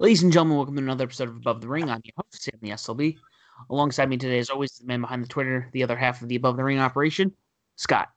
Ladies 0.00 0.22
and 0.22 0.32
gentlemen, 0.32 0.56
welcome 0.56 0.76
to 0.76 0.82
another 0.82 1.04
episode 1.04 1.28
of 1.28 1.36
Above 1.36 1.60
the 1.60 1.68
Ring. 1.68 1.90
I'm 1.90 2.00
your 2.04 2.14
host, 2.16 2.42
Sam 2.42 2.58
the 2.62 2.70
SLB. 2.70 3.18
Alongside 3.68 4.08
me 4.08 4.16
today, 4.16 4.38
as 4.38 4.48
always, 4.48 4.78
the 4.78 4.86
man 4.86 5.02
behind 5.02 5.22
the 5.22 5.28
Twitter, 5.28 5.68
the 5.74 5.82
other 5.82 5.94
half 5.94 6.22
of 6.22 6.28
the 6.28 6.36
Above 6.36 6.56
the 6.56 6.64
Ring 6.64 6.78
operation, 6.78 7.34
Scott. 7.76 8.08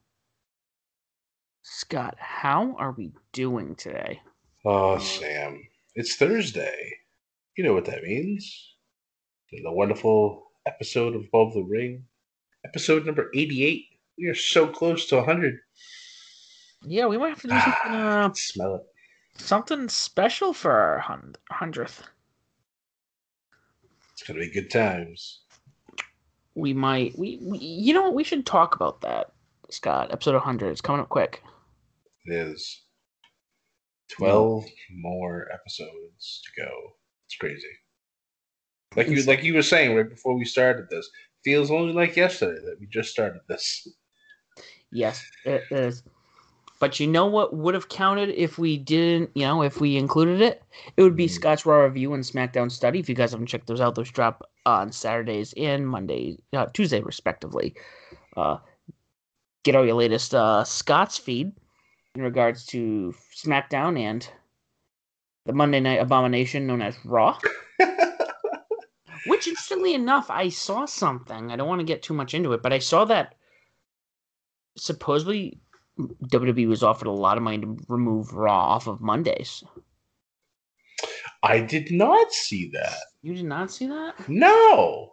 Scott, 1.62 2.16
how 2.18 2.74
are 2.78 2.94
we 2.94 3.12
doing 3.34 3.76
today? 3.76 4.22
Oh, 4.64 4.98
Sam, 4.98 5.62
it's 5.94 6.16
Thursday. 6.16 7.00
You 7.58 7.66
know 7.66 7.74
what 7.74 7.84
that 7.88 8.04
means. 8.04 8.76
The 9.52 9.60
wonderful 9.66 10.52
episode 10.66 11.18
of 11.18 11.26
Above 11.26 11.54
the 11.54 11.64
Ring, 11.64 12.06
episode 12.66 13.06
number 13.06 13.30
88. 13.36 13.84
We 14.20 14.28
are 14.28 14.36
so 14.36 14.68
close 14.68 15.06
to 15.08 15.18
100. 15.18 15.60
Yeah, 16.86 17.08
we 17.08 17.18
might 17.18 17.32
have 17.32 17.42
to 17.42 17.48
do 17.50 17.60
something. 17.60 17.92
Uh, 17.92 18.30
Smell 18.36 18.76
it. 18.76 18.84
Something 19.36 19.90
special 19.90 20.54
for 20.54 20.72
our 20.72 21.00
hun- 21.00 21.36
hundredth. 21.52 22.04
It's 24.14 24.24
going 24.24 24.40
to 24.40 24.46
be 24.46 24.52
good 24.52 24.70
times. 24.70 25.42
We 26.56 26.74
might. 26.74 27.18
We, 27.18 27.40
we. 27.42 27.58
You 27.58 27.94
know 27.94 28.04
what? 28.04 28.14
We 28.14 28.24
should 28.24 28.46
talk 28.46 28.76
about 28.76 29.02
that, 29.02 29.32
Scott. 29.70 30.12
Episode 30.12 30.36
100. 30.36 30.70
It's 30.70 30.82
coming 30.82 31.02
up 31.02 31.10
quick. 31.10 31.42
It 32.26 32.34
is 32.34 32.84
12 34.12 34.66
more 34.96 35.48
episodes 35.52 36.42
to 36.46 36.62
go. 36.62 36.70
It's 37.26 37.36
crazy. 37.38 37.68
Like 38.96 39.08
you, 39.08 39.24
like 39.24 39.44
you 39.44 39.56
were 39.56 39.64
saying 39.64 39.96
right 39.96 40.08
before 40.08 40.38
we 40.38 40.46
started 40.46 40.86
this, 40.90 41.10
feels 41.44 41.72
only 41.72 41.94
like 41.94 42.16
yesterday 42.16 42.62
that 42.66 42.78
we 42.80 42.86
just 42.88 43.10
started 43.10 43.42
this. 43.50 43.88
Yes, 44.92 45.26
it 45.46 45.64
is. 45.72 46.04
But 46.84 47.00
you 47.00 47.08
know 47.08 47.28
what 47.28 47.56
would 47.56 47.76
have 47.76 47.88
counted 47.88 48.32
if 48.32 48.58
we 48.58 48.78
didn't, 48.78 49.30
you 49.36 49.44
know, 49.44 49.64
if 49.64 49.80
we 49.80 49.96
included 49.96 50.42
it? 50.42 50.62
It 50.98 51.02
would 51.02 51.16
be 51.16 51.28
Mhm. 51.28 51.30
Scott's 51.30 51.66
Raw 51.66 51.78
Review 51.78 52.14
and 52.14 52.26
SmackDown 52.26 52.70
Study. 52.70 53.00
If 53.00 53.08
you 53.08 53.16
guys 53.16 53.32
haven't 53.32 53.48
checked 53.48 53.68
those 53.68 53.80
out, 53.80 53.96
those 53.96 54.12
drop 54.12 54.44
on 54.66 54.92
Saturdays 54.92 55.54
and 55.56 55.88
Monday, 55.88 56.40
uh, 56.52 56.66
Tuesday, 56.74 57.00
respectively. 57.00 57.74
Uh, 58.36 58.58
get 59.64 59.78
all 59.78 59.86
your 59.86 59.96
latest 59.96 60.36
uh, 60.36 60.66
Scott's 60.66 61.18
feed 61.18 61.54
in 62.16 62.22
regards 62.22 62.66
to 62.66 63.16
SmackDown 63.34 63.98
and 63.98 64.30
the 65.46 65.54
Monday 65.54 65.80
Night 65.80 66.02
Abomination 66.02 66.68
known 66.68 66.82
as 66.82 66.98
Raw. 67.06 67.40
Which, 69.28 69.48
interestingly 69.48 69.94
enough, 69.94 70.30
I 70.30 70.50
saw 70.50 70.84
something. 70.84 71.50
I 71.50 71.56
don't 71.56 71.70
want 71.70 71.80
to 71.80 71.86
get 71.86 72.04
too 72.04 72.14
much 72.14 72.34
into 72.34 72.52
it, 72.52 72.62
but 72.62 72.74
I 72.74 72.80
saw 72.80 73.06
that 73.06 73.36
supposedly 74.76 75.62
WWE 76.00 76.68
was 76.68 76.84
offered 76.84 77.08
a 77.08 77.12
lot 77.12 77.38
of 77.38 77.44
money 77.44 77.60
to 77.60 77.78
remove 77.88 78.34
Raw 78.34 78.68
off 78.68 78.88
of 78.88 79.02
Mondays. 79.02 79.64
I 81.44 81.60
did 81.60 81.92
not 81.92 82.32
see 82.32 82.70
that. 82.74 82.98
You 83.22 83.36
did 83.36 83.46
not 83.46 83.72
see 83.72 83.88
that? 83.88 84.28
No. 84.28 85.12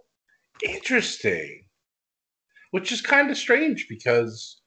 Interesting. 0.62 1.64
Which 2.70 2.92
is 2.92 3.00
kind 3.00 3.30
of 3.30 3.36
strange 3.36 3.86
because 3.88 4.60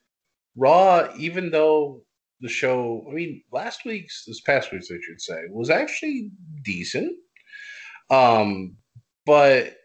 Raw, 0.55 1.07
even 1.17 1.51
though 1.51 2.01
the 2.41 2.49
show, 2.49 3.05
I 3.09 3.13
mean, 3.13 3.41
last 3.51 3.85
week's, 3.85 4.25
this 4.25 4.41
past 4.41 4.71
week's, 4.71 4.91
I 4.91 4.95
should 5.01 5.21
say, 5.21 5.39
was 5.49 5.69
actually 5.69 6.29
decent. 6.63 7.15
Um, 8.09 8.75
but 9.25 9.77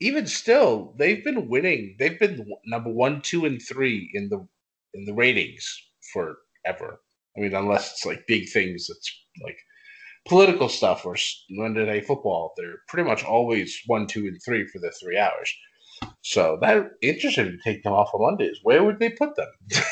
even 0.00 0.26
still, 0.26 0.94
they've 0.98 1.24
been 1.24 1.48
winning. 1.48 1.94
They've 1.98 2.18
been 2.18 2.44
number 2.66 2.90
one, 2.90 3.22
two, 3.22 3.44
and 3.44 3.62
three 3.62 4.10
in 4.14 4.28
the 4.28 4.46
in 4.94 5.04
the 5.04 5.14
ratings 5.14 5.64
forever. 6.12 7.00
I 7.36 7.40
mean, 7.40 7.54
unless 7.54 7.92
it's 7.92 8.06
like 8.06 8.26
big 8.26 8.48
things 8.48 8.86
that's 8.88 9.26
like 9.44 9.58
political 10.26 10.68
stuff 10.68 11.06
or 11.06 11.16
Monday 11.50 11.86
Night 11.86 12.06
Football, 12.06 12.52
they're 12.56 12.78
pretty 12.88 13.08
much 13.08 13.24
always 13.24 13.78
one, 13.86 14.06
two, 14.06 14.26
and 14.26 14.38
three 14.44 14.66
for 14.66 14.78
the 14.80 14.92
three 15.02 15.18
hours. 15.18 15.52
So 16.22 16.58
that 16.62 16.90
interesting 17.02 17.46
to 17.46 17.58
take 17.64 17.82
them 17.82 17.92
off 17.92 18.10
on 18.14 18.22
Mondays. 18.22 18.58
Where 18.62 18.84
would 18.84 18.98
they 18.98 19.10
put 19.10 19.36
them? 19.36 19.48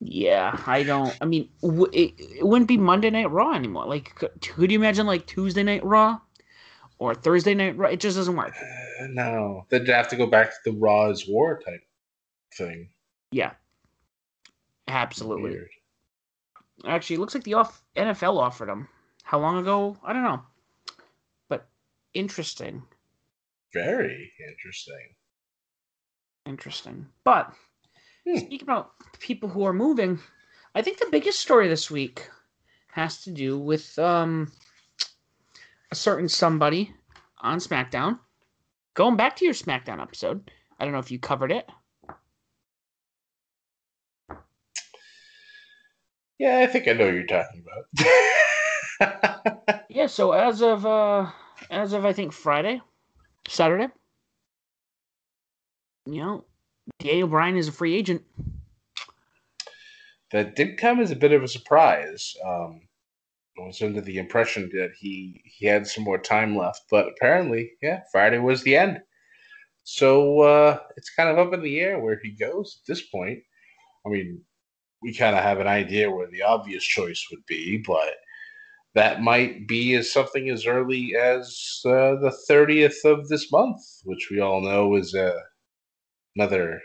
Yeah, 0.00 0.60
I 0.66 0.82
don't. 0.82 1.16
I 1.20 1.24
mean, 1.24 1.48
w- 1.62 1.90
it, 1.92 2.14
it 2.18 2.46
wouldn't 2.46 2.68
be 2.68 2.76
Monday 2.76 3.10
Night 3.10 3.30
Raw 3.30 3.54
anymore. 3.54 3.86
Like, 3.86 4.14
could 4.14 4.70
you 4.70 4.78
imagine 4.78 5.06
like 5.06 5.26
Tuesday 5.26 5.62
Night 5.62 5.84
Raw 5.84 6.20
or 6.98 7.14
Thursday 7.14 7.54
Night 7.54 7.76
Raw? 7.78 7.88
It 7.88 8.00
just 8.00 8.16
doesn't 8.16 8.36
work. 8.36 8.54
Uh, 8.60 9.06
no, 9.08 9.66
they'd 9.70 9.88
have 9.88 10.08
to 10.08 10.16
go 10.16 10.26
back 10.26 10.50
to 10.50 10.70
the 10.70 10.76
Raw 10.78 11.08
is 11.08 11.26
War 11.26 11.60
type 11.64 11.80
thing. 12.58 12.90
Yeah, 13.30 13.52
absolutely. 14.88 15.50
Weird. 15.50 15.70
Actually, 16.86 17.16
it 17.16 17.20
looks 17.20 17.34
like 17.34 17.44
the 17.44 17.54
off 17.54 17.82
NFL 17.96 18.38
offered 18.38 18.68
them. 18.68 18.88
How 19.22 19.38
long 19.40 19.58
ago? 19.58 19.96
I 20.04 20.12
don't 20.12 20.22
know. 20.22 20.42
But 21.48 21.66
interesting. 22.14 22.82
Very 23.72 24.32
interesting. 24.48 25.14
Interesting. 26.46 27.06
But 27.24 27.52
Hmm. 28.26 28.38
speaking 28.38 28.62
about 28.62 28.92
people 29.20 29.48
who 29.48 29.64
are 29.64 29.72
moving, 29.72 30.18
I 30.74 30.82
think 30.82 30.98
the 30.98 31.08
biggest 31.10 31.38
story 31.40 31.68
this 31.68 31.90
week 31.90 32.28
has 32.92 33.22
to 33.22 33.30
do 33.30 33.58
with 33.58 33.98
um 33.98 34.52
a 35.90 35.94
certain 35.94 36.28
somebody 36.28 36.94
on 37.38 37.58
SmackDown. 37.58 38.18
Going 38.94 39.16
back 39.16 39.36
to 39.36 39.44
your 39.44 39.54
SmackDown 39.54 40.00
episode, 40.00 40.50
I 40.78 40.84
don't 40.84 40.92
know 40.92 40.98
if 41.00 41.10
you 41.10 41.18
covered 41.18 41.52
it. 41.52 41.68
Yeah, 46.38 46.58
I 46.58 46.66
think 46.66 46.86
I 46.86 46.92
know 46.92 47.06
what 47.06 47.14
you're 47.14 47.26
talking 47.26 47.64
about. 47.64 49.26
Yeah, 49.88 50.06
so 50.06 50.32
as 50.32 50.60
of 50.62 50.84
uh 50.84 51.30
as 51.70 51.94
of 51.94 52.04
I 52.04 52.12
think 52.12 52.34
Friday, 52.34 52.82
Saturday, 53.48 53.88
you 56.04 56.20
know, 56.20 56.44
Daniel 56.98 57.28
Bryan 57.28 57.56
is 57.56 57.68
a 57.68 57.72
free 57.72 57.94
agent. 57.94 58.22
that 60.32 60.54
did 60.56 60.76
come 60.76 61.00
as 61.00 61.10
a 61.10 61.16
bit 61.16 61.32
of 61.32 61.42
a 61.42 61.48
surprise. 61.48 62.34
Um, 62.44 62.82
I 63.58 63.66
was 63.66 63.80
under 63.80 64.02
the 64.02 64.18
impression 64.18 64.68
that 64.74 64.90
he 64.98 65.40
he 65.44 65.66
had 65.66 65.86
some 65.86 66.04
more 66.04 66.18
time 66.18 66.56
left, 66.56 66.82
but 66.90 67.08
apparently, 67.08 67.72
yeah, 67.80 68.02
Friday 68.12 68.38
was 68.38 68.62
the 68.62 68.76
end. 68.76 69.00
So 69.84 70.40
uh, 70.40 70.80
it's 70.96 71.14
kind 71.14 71.30
of 71.30 71.38
up 71.38 71.54
in 71.54 71.62
the 71.62 71.80
air 71.80 71.98
where 72.00 72.20
he 72.22 72.32
goes 72.32 72.80
at 72.82 72.86
this 72.86 73.02
point. 73.08 73.38
I 74.04 74.10
mean, 74.10 74.42
we 75.02 75.14
kind 75.14 75.36
of 75.36 75.42
have 75.42 75.60
an 75.60 75.66
idea 75.68 76.10
where 76.10 76.28
the 76.28 76.42
obvious 76.42 76.84
choice 76.84 77.26
would 77.30 77.44
be, 77.46 77.82
but 77.86 78.14
that 78.94 79.20
might 79.22 79.68
be 79.68 79.94
as 79.94 80.10
something 80.12 80.48
as 80.50 80.66
early 80.66 81.14
as 81.16 81.80
uh, 81.84 82.16
the 82.16 82.34
thirtieth 82.48 83.04
of 83.04 83.28
this 83.28 83.52
month, 83.52 83.80
which 84.04 84.28
we 84.30 84.40
all 84.40 84.60
know 84.60 84.96
is 84.96 85.14
uh, 85.14 85.38
another 86.36 86.80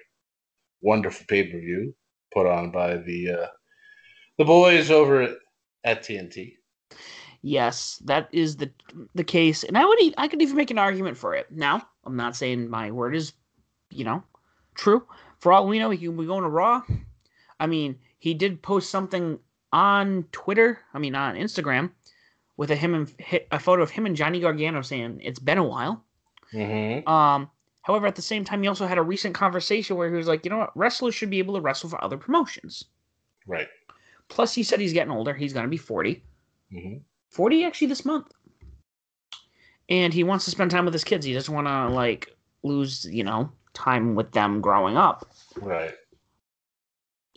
wonderful 0.82 1.26
pay 1.30 1.44
per 1.44 1.60
view 1.60 1.96
put 2.34 2.48
on 2.48 2.72
by 2.72 2.98
the 2.98 3.32
uh, 3.32 3.48
The 4.38 4.46
boys 4.46 4.92
over 4.92 5.22
at, 5.22 5.38
at 5.84 6.04
TNT. 6.04 6.56
Yes, 7.44 8.02
that 8.06 8.30
is 8.32 8.58
the 8.58 8.72
the 9.16 9.24
case, 9.24 9.64
and 9.64 9.78
I 9.78 9.86
would 9.86 10.00
I 10.18 10.28
could 10.28 10.42
even 10.42 10.56
make 10.58 10.72
an 10.72 10.78
argument 10.78 11.18
for 11.18 11.36
it. 11.36 11.52
Now, 11.52 11.88
I'm 12.06 12.16
not 12.16 12.36
saying 12.36 12.70
my 12.70 12.92
word 12.92 13.16
is, 13.16 13.34
you 13.90 14.04
know, 14.04 14.24
true. 14.76 15.06
For 15.40 15.52
all 15.54 15.68
we 15.68 15.80
know, 15.80 15.90
he 15.90 15.98
can 15.98 16.18
be 16.18 16.26
going 16.26 16.44
to 16.44 16.50
Raw. 16.50 16.84
I 17.62 17.68
mean, 17.68 17.98
he 18.18 18.34
did 18.34 18.62
post 18.62 18.90
something 18.90 19.40
on 19.72 20.26
Twitter. 20.32 20.80
I 20.94 21.00
mean, 21.00 21.16
on 21.16 21.36
Instagram, 21.36 21.92
with 22.58 22.72
a 22.72 22.76
him 22.76 22.94
and 22.94 23.14
a 23.52 23.60
photo 23.60 23.84
of 23.84 23.92
him 23.92 24.06
and 24.06 24.16
Johnny 24.16 24.42
Gargano 24.42 24.82
saying 24.82 25.22
it's 25.24 25.40
been 25.40 25.60
a 25.60 25.64
while. 25.64 26.04
Mm-hmm. 26.54 27.08
Um, 27.08 27.50
however, 27.84 28.08
at 28.08 28.16
the 28.16 28.22
same 28.22 28.44
time, 28.44 28.64
he 28.64 28.68
also 28.68 28.88
had 28.88 28.98
a 28.98 29.04
recent 29.04 29.36
conversation 29.36 29.96
where 29.96 30.10
he 30.10 30.16
was 30.16 30.28
like, 30.28 30.44
you 30.44 30.52
know 30.52 30.58
what, 30.58 30.76
wrestlers 30.76 31.16
should 31.16 31.30
be 31.30 31.40
able 31.40 31.54
to 31.54 31.62
wrestle 31.62 31.90
for 31.90 32.04
other 32.04 32.18
promotions. 32.18 32.86
Right. 33.48 33.68
Plus, 34.28 34.54
he 34.54 34.64
said 34.64 34.80
he's 34.80 34.94
getting 34.94 35.12
older. 35.12 35.34
He's 35.34 35.54
going 35.54 35.66
to 35.66 35.70
be 35.70 35.78
40. 35.78 36.24
Mm-hmm. 36.74 36.98
40 37.30 37.64
actually 37.64 37.88
this 37.88 38.06
month. 38.06 38.32
And 39.88 40.14
he 40.14 40.24
wants 40.24 40.46
to 40.46 40.52
spend 40.52 40.72
time 40.72 40.86
with 40.86 40.94
his 40.94 41.04
kids. 41.04 41.26
He 41.26 41.34
doesn't 41.34 41.54
want 41.54 41.68
to, 41.68 41.90
like, 41.90 42.36
lose, 42.64 43.06
you 43.06 43.24
know, 43.24 43.52
time 43.74 44.16
with 44.16 44.32
them 44.32 44.62
growing 44.62 44.98
up. 44.98 45.30
Right. 45.58 45.94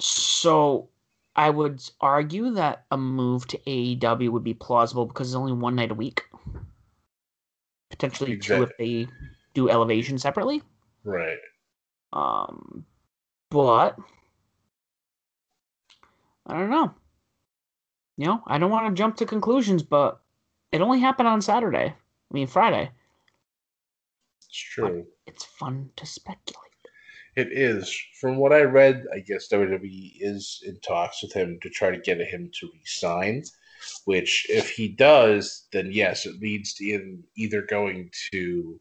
So 0.01 0.89
I 1.37 1.51
would 1.51 1.83
argue 2.01 2.51
that 2.53 2.85
a 2.91 2.97
move 2.97 3.47
to 3.49 3.59
AEW 3.59 4.31
would 4.31 4.45
be 4.45 4.55
plausible 4.55 5.07
because 5.07 5.31
it's 5.31 5.37
only 5.37 5.53
one 5.53 5.75
night 5.75 5.91
a 5.91 5.95
week. 5.95 6.23
Potentially 7.91 8.37
two 8.37 8.63
if 8.63 8.71
they 8.79 9.09
do 9.55 9.71
elevation 9.71 10.19
separately. 10.19 10.63
Right. 11.05 11.39
Um, 12.13 12.85
but 13.51 13.97
I 16.47 16.59
don't 16.59 16.71
know. 16.71 16.95
You 18.17 18.27
know, 18.27 18.43
I 18.47 18.59
don't 18.59 18.71
want 18.71 18.95
to 18.95 18.99
jump 18.99 19.17
to 19.17 19.27
conclusions, 19.27 19.83
but 19.83 20.21
it 20.71 20.81
only 20.81 21.01
happened 21.01 21.29
on 21.29 21.43
Saturday. 21.43 21.87
I 21.87 22.35
mean, 22.35 22.47
Friday. 22.47 22.91
It's 24.39 24.57
true. 24.57 25.07
It's 25.27 25.45
fun 25.45 25.91
to 25.97 26.07
speculate. 26.07 26.64
It 27.37 27.49
is. 27.51 27.97
From 28.21 28.37
what 28.37 28.53
I 28.53 28.63
read, 28.63 29.05
I 29.13 29.19
guess 29.19 29.49
WWE 29.49 30.13
is 30.21 30.63
in 30.65 30.79
talks 30.81 31.23
with 31.23 31.33
him 31.33 31.59
to 31.63 31.71
try 31.71 31.91
to 31.91 31.99
get 31.99 32.21
him 32.21 32.51
to 32.61 32.71
resign. 32.81 33.43
Which, 34.05 34.47
if 34.49 34.71
he 34.71 34.89
does, 34.89 35.67
then 35.73 35.91
yes, 35.93 36.27
it 36.27 36.41
leads 36.41 36.75
to 36.75 36.85
him 36.85 37.25
either 37.37 37.63
going 37.63 38.11
to 38.33 38.81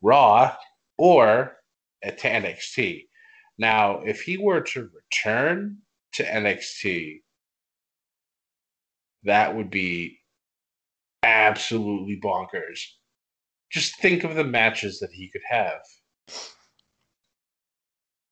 Raw 0.00 0.54
or 0.96 1.56
at 2.04 2.18
to 2.18 2.28
NXT. 2.28 3.06
Now, 3.58 4.00
if 4.02 4.20
he 4.22 4.38
were 4.38 4.60
to 4.60 4.90
return 4.94 5.78
to 6.12 6.24
NXT, 6.24 7.22
that 9.24 9.56
would 9.56 9.70
be 9.70 10.18
absolutely 11.22 12.20
bonkers. 12.22 12.80
Just 13.72 14.00
think 14.00 14.22
of 14.22 14.36
the 14.36 14.44
matches 14.44 15.00
that 15.00 15.10
he 15.12 15.30
could 15.30 15.42
have. 15.48 15.80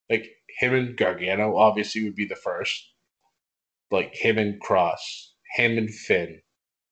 Like 0.08 0.28
him 0.58 0.74
and 0.74 0.96
Gargano 0.96 1.56
obviously 1.56 2.04
would 2.04 2.14
be 2.14 2.26
the 2.26 2.36
first. 2.36 2.92
Like 3.90 4.14
him 4.14 4.38
and 4.38 4.60
Kross, 4.60 4.98
him 5.54 5.78
and 5.78 5.92
Finn, 5.92 6.40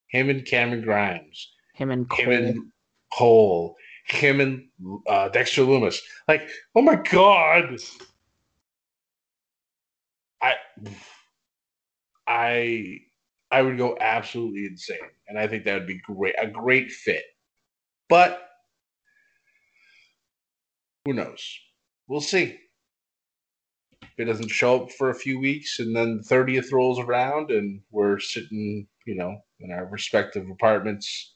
him 0.07 0.29
and 0.29 0.45
Cameron 0.45 0.81
Grimes, 0.81 1.51
Him 1.73 1.91
and 1.91 2.09
Cole. 2.09 2.19
him 2.19 2.31
and 2.31 2.71
Cole, 3.13 3.75
him 4.07 4.39
and 4.39 4.67
uh, 5.07 5.29
Dexter 5.29 5.63
Lumis. 5.63 5.99
Like, 6.27 6.49
oh 6.75 6.81
my 6.81 6.95
god! 6.95 7.77
I, 10.41 10.53
I, 12.27 12.99
I 13.51 13.61
would 13.61 13.77
go 13.77 13.97
absolutely 13.99 14.65
insane, 14.65 14.97
and 15.27 15.37
I 15.37 15.47
think 15.47 15.65
that 15.65 15.73
would 15.73 15.87
be 15.87 15.99
great, 15.99 16.35
a 16.41 16.47
great 16.47 16.91
fit. 16.91 17.23
But 18.07 18.41
who 21.03 21.13
knows? 21.13 21.43
We'll 22.07 22.21
see. 22.21 22.59
If 24.17 24.21
it 24.21 24.31
doesn't 24.31 24.49
show 24.49 24.83
up 24.83 24.91
for 24.93 25.09
a 25.09 25.15
few 25.15 25.39
weeks, 25.39 25.79
and 25.79 25.93
then 25.93 26.17
the 26.17 26.23
thirtieth 26.23 26.71
rolls 26.71 26.99
around, 26.99 27.51
and 27.51 27.81
we're 27.91 28.19
sitting, 28.19 28.87
you 29.05 29.15
know, 29.15 29.37
in 29.59 29.71
our 29.71 29.85
respective 29.85 30.49
apartments, 30.49 31.33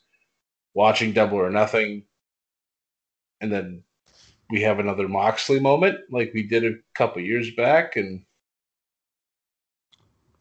watching 0.74 1.12
Double 1.12 1.38
or 1.38 1.50
Nothing, 1.50 2.06
and 3.42 3.52
then 3.52 3.84
we 4.50 4.62
have 4.62 4.80
another 4.80 5.10
Moxley 5.10 5.60
moment 5.60 6.00
like 6.10 6.32
we 6.34 6.44
did 6.44 6.64
a 6.64 6.76
couple 6.96 7.22
years 7.22 7.52
back, 7.56 7.98
and 7.98 8.24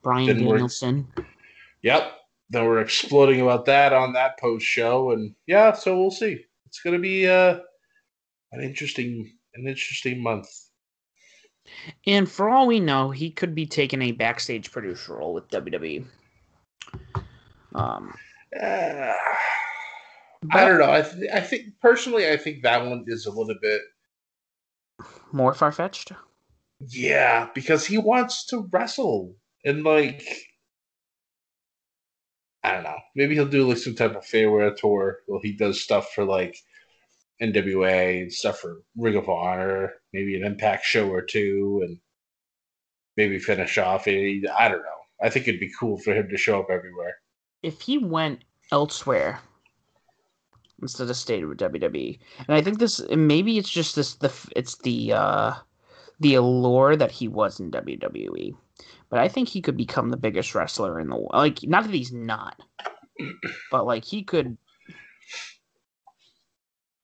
Bryan. 0.03 0.39
Danielson. 0.39 1.09
Yep. 1.83 2.13
Then 2.51 2.65
we're 2.65 2.81
exploding 2.81 3.41
about 3.41 3.67
that 3.67 3.93
on 3.93 4.13
that 4.15 4.39
post 4.39 4.65
show, 4.65 5.11
and 5.11 5.35
yeah, 5.47 5.73
so 5.73 5.99
we'll 5.99 6.11
see. 6.11 6.45
It's 6.67 6.81
gonna 6.81 6.99
be 6.99 7.29
uh, 7.29 7.59
an 8.53 8.63
interesting, 8.63 9.37
an 9.55 9.67
interesting 9.67 10.23
month. 10.23 10.49
And 12.07 12.31
for 12.31 12.49
all 12.49 12.67
we 12.67 12.81
know, 12.81 13.11
he 13.11 13.31
could 13.31 13.55
be 13.55 13.67
taking 13.67 14.03
a 14.03 14.13
backstage 14.13 14.71
producer 14.73 15.15
role 15.17 15.35
with 15.35 15.49
WWE. 15.51 16.05
Um, 17.75 18.15
Uh, 18.61 19.15
I 20.53 20.65
don't 20.67 20.79
know. 20.79 20.91
I, 20.93 21.03
th- 21.03 21.31
I 21.33 21.41
think 21.41 21.65
personally, 21.83 22.29
I 22.29 22.37
think 22.37 22.63
that 22.63 22.85
one 22.87 23.05
is 23.07 23.27
a 23.27 23.31
little 23.31 23.57
bit, 23.61 23.81
more 25.33 25.53
far 25.55 25.73
fetched. 25.73 26.13
yeah, 26.89 27.49
because 27.55 27.85
he 27.87 27.99
wants 27.99 28.47
to 28.47 28.69
wrestle 28.73 29.35
and 29.65 29.85
like, 29.85 30.25
I 32.63 32.73
don't 32.73 32.85
know. 32.85 32.99
Maybe 33.15 33.35
he'll 33.35 33.47
do 33.49 33.69
like 33.69 33.79
some 33.79 33.95
type 33.95 34.15
of 34.17 34.25
farewell 34.25 34.75
tour. 34.75 35.19
where 35.27 35.41
he 35.43 35.53
does 35.53 35.81
stuff 35.83 36.13
for 36.15 36.25
like 36.25 36.57
NWA 37.43 38.23
and 38.23 38.33
stuff 38.33 38.61
for 38.61 38.83
Ring 38.97 39.17
of 39.17 39.29
Honor, 39.29 39.95
maybe 40.13 40.37
an 40.37 40.45
Impact 40.45 40.85
show 40.85 41.09
or 41.09 41.23
two, 41.23 41.83
and 41.85 41.99
maybe 43.17 43.39
finish 43.39 43.79
off. 43.79 44.07
I 44.09 44.41
don't 44.69 44.83
know. 44.83 44.99
I 45.23 45.31
think 45.31 45.49
it'd 45.49 45.61
be 45.61 45.73
cool 45.79 45.99
for 45.99 46.15
him 46.15 46.29
to 46.29 46.37
show 46.37 46.61
up 46.61 46.69
everywhere. 46.71 47.17
If 47.63 47.81
he 47.81 47.99
went 47.99 48.45
elsewhere 48.71 49.41
instead 50.81 51.11
of 51.11 51.17
stayed 51.17 51.45
with 51.45 51.59
WWE, 51.59 52.19
and 52.39 52.57
I 52.57 52.63
think 52.63 52.79
this 52.79 53.01
maybe 53.11 53.59
it's 53.59 53.71
just 53.71 53.97
this 53.97 54.15
the 54.15 54.33
it's 54.55 54.77
the 54.79 55.13
uh 55.13 55.55
the 56.21 56.35
allure 56.35 56.97
that 56.97 57.11
he 57.11 57.29
was 57.29 57.61
in 57.61 57.71
WWE. 57.71 58.55
But 59.11 59.21
I 59.21 59.29
think 59.29 59.49
he 59.49 59.63
could 59.63 59.77
become 59.77 60.11
the 60.11 60.17
biggest 60.17 60.55
wrestler 60.55 61.01
in 61.01 61.09
the 61.09 61.17
world. 61.17 61.31
Like, 61.33 61.63
not 61.63 61.85
that 61.85 61.95
he's 61.95 62.13
not, 62.13 62.61
but 63.71 63.87
like 63.87 64.05
he 64.05 64.23
could, 64.23 64.57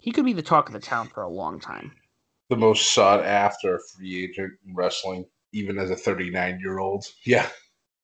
he 0.05 0.13
could 0.13 0.27
be 0.27 0.35
the 0.35 0.43
talk 0.43 0.69
of 0.69 0.75
the 0.75 0.81
town 0.81 1.09
for 1.09 1.23
a 1.23 1.29
long 1.31 1.59
time. 1.59 1.91
The 2.51 2.57
most 2.57 2.93
sought 2.93 3.25
after 3.25 3.81
free 3.97 4.25
agent 4.25 4.53
in 4.67 4.75
wrestling, 4.75 5.25
even 5.55 5.79
as 5.79 5.89
a 5.89 5.97
39 5.97 6.61
year 6.61 6.79
old. 6.79 7.07
Yeah, 7.25 7.49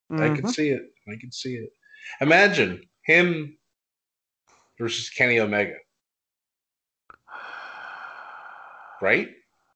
I 0.09 0.29
can 0.29 0.45
Mhm. 0.45 0.49
see 0.49 0.69
it. 0.69 0.81
I 1.07 1.15
can 1.17 1.31
see 1.31 1.57
it. 1.57 1.69
Imagine 2.19 2.89
him 3.03 3.55
versus 4.79 5.11
Kenny 5.11 5.39
Omega, 5.39 5.75
right? 8.99 9.29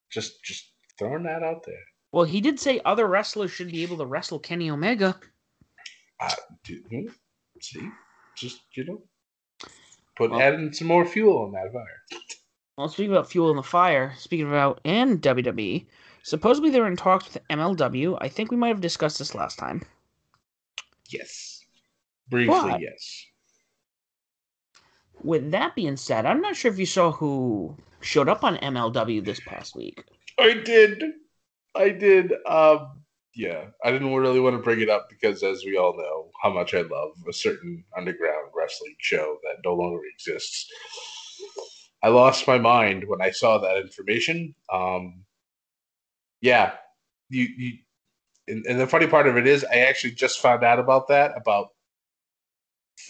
Just 0.10 0.44
just 0.44 0.72
throwing 0.98 1.24
that 1.24 1.44
out 1.44 1.63
there. 1.63 1.84
Well, 2.12 2.25
he 2.25 2.41
did 2.41 2.60
say 2.60 2.82
other 2.86 3.05
wrestlers 3.05 3.51
should 3.51 3.70
be 3.72 3.84
able 3.84 3.98
to 3.98 4.05
wrestle 4.08 4.39
Kenny 4.39 4.72
Omega. 4.72 5.20
Dude, 6.63 6.88
hmm, 6.89 7.05
see, 7.62 7.88
just 8.36 8.62
you 8.75 8.84
know, 8.86 9.03
put 10.15 10.31
Well- 10.31 10.41
adding 10.41 10.72
some 10.74 10.88
more 10.88 11.05
fuel 11.05 11.43
on 11.45 11.51
that 11.53 11.72
fire. 11.74 12.22
Well, 12.77 12.89
speaking 12.89 13.12
about 13.12 13.29
fuel 13.31 13.50
in 13.51 13.55
the 13.55 13.63
fire, 13.63 14.13
speaking 14.17 14.48
about 14.48 14.81
and 14.84 15.22
WWE, 15.22 15.88
supposedly 16.24 16.69
they're 16.69 16.88
in 16.88 16.98
talks 16.98 17.34
with 17.34 17.41
MLW. 17.50 18.17
I 18.19 18.27
think 18.27 18.51
we 18.51 18.57
might 18.57 18.69
have 18.69 18.81
discussed 18.81 19.17
this 19.17 19.34
last 19.36 19.57
time. 19.57 19.81
Yes, 21.10 21.63
briefly, 22.29 22.72
But- 22.72 22.81
yes. 22.81 23.25
With 25.24 25.51
that 25.51 25.75
being 25.75 25.95
said, 25.98 26.25
I'm 26.25 26.41
not 26.41 26.55
sure 26.55 26.72
if 26.72 26.77
you 26.77 26.86
saw 26.86 27.12
who 27.12 27.77
showed 28.01 28.27
up 28.29 28.43
on 28.43 28.57
MLW 28.57 29.22
this 29.24 29.39
past 29.39 29.75
week. 29.75 30.03
I 30.38 30.53
did. 30.53 31.01
I 31.74 31.89
did. 31.89 32.34
Um, 32.45 33.04
yeah, 33.36 33.65
I 33.84 33.92
didn't 33.92 34.13
really 34.13 34.39
want 34.39 34.56
to 34.56 34.62
bring 34.63 34.82
it 34.82 34.89
up 34.89 35.10
because, 35.10 35.44
as 35.44 35.63
we 35.65 35.77
all 35.77 35.96
know, 35.98 36.32
how 36.42 36.51
much 36.54 36.74
I 36.74 36.82
love 36.82 37.12
a 37.27 37.34
certain 37.34 37.84
underground 37.98 38.51
wrestling 38.56 38.96
show 39.00 39.38
that 39.44 39.58
no 39.65 39.74
longer 39.75 40.01
exists. 40.13 40.68
I 42.01 42.10
lost 42.10 42.48
my 42.48 42.58
mind 42.58 43.06
when 43.08 43.22
I 43.22 43.32
saw 43.32 43.58
that 43.58 43.77
information. 43.77 44.56
Um, 44.72 45.25
yeah, 46.42 46.74
you, 47.30 47.48
you 47.58 47.74
and, 48.48 48.65
and 48.68 48.80
the 48.80 48.88
funny 48.88 49.08
part 49.08 49.27
of 49.27 49.38
it 49.38 49.48
is, 49.48 49.65
I 49.65 49.77
actually 49.77 50.13
just 50.13 50.39
found 50.39 50.63
out 50.63 50.80
about 50.80 51.08
that 51.10 51.34
about 51.38 51.70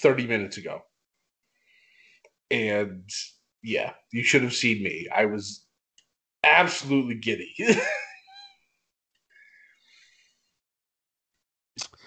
thirty 0.02 0.28
minutes 0.28 0.58
ago, 0.58 0.82
and 2.52 3.10
yeah, 3.64 3.94
you 4.12 4.24
should 4.24 4.44
have 4.44 4.54
seen 4.54 4.84
me. 4.84 5.08
I 5.14 5.26
was 5.26 5.66
absolutely 6.44 7.16
giddy. 7.16 7.56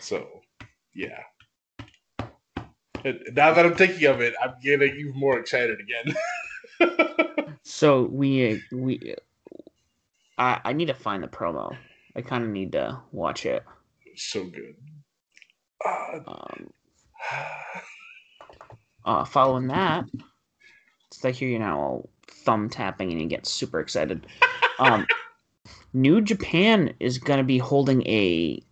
so 0.08 0.26
Yeah. 0.94 1.22
And 3.04 3.20
now 3.32 3.52
that 3.54 3.64
I'm 3.64 3.76
thinking 3.76 4.06
of 4.06 4.20
it, 4.20 4.34
I'm 4.42 4.54
getting 4.62 4.96
even 4.96 5.12
more 5.14 5.38
excited 5.38 5.78
again. 5.80 6.16
So 7.64 8.04
we 8.04 8.62
we 8.72 9.14
I 10.38 10.60
I 10.64 10.72
need 10.72 10.86
to 10.86 10.94
find 10.94 11.22
the 11.22 11.28
promo. 11.28 11.76
I 12.16 12.22
kind 12.22 12.42
of 12.42 12.50
need 12.50 12.72
to 12.72 12.98
watch 13.12 13.44
it. 13.44 13.62
so 14.16 14.44
good. 14.44 14.74
Uh, 15.84 16.20
Um, 16.26 16.72
uh, 19.04 19.24
following 19.24 19.68
that, 19.68 20.06
since 21.10 21.24
I 21.24 21.30
hear 21.30 21.48
you 21.50 21.58
now 21.58 21.78
all 21.78 22.10
thumb 22.26 22.70
tapping 22.70 23.12
and 23.12 23.20
you 23.20 23.28
get 23.28 23.46
super 23.46 23.80
excited. 23.80 24.26
Um, 24.78 25.06
New 25.92 26.20
Japan 26.22 26.94
is 27.00 27.18
going 27.18 27.38
to 27.38 27.44
be 27.44 27.58
holding 27.58 28.02
a 28.06 28.62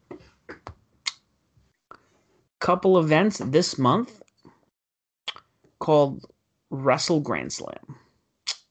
couple 2.60 2.98
events 2.98 3.38
this 3.38 3.78
month 3.78 4.22
called 5.78 6.24
Wrestle 6.70 7.20
Grand 7.20 7.52
Slam. 7.52 7.96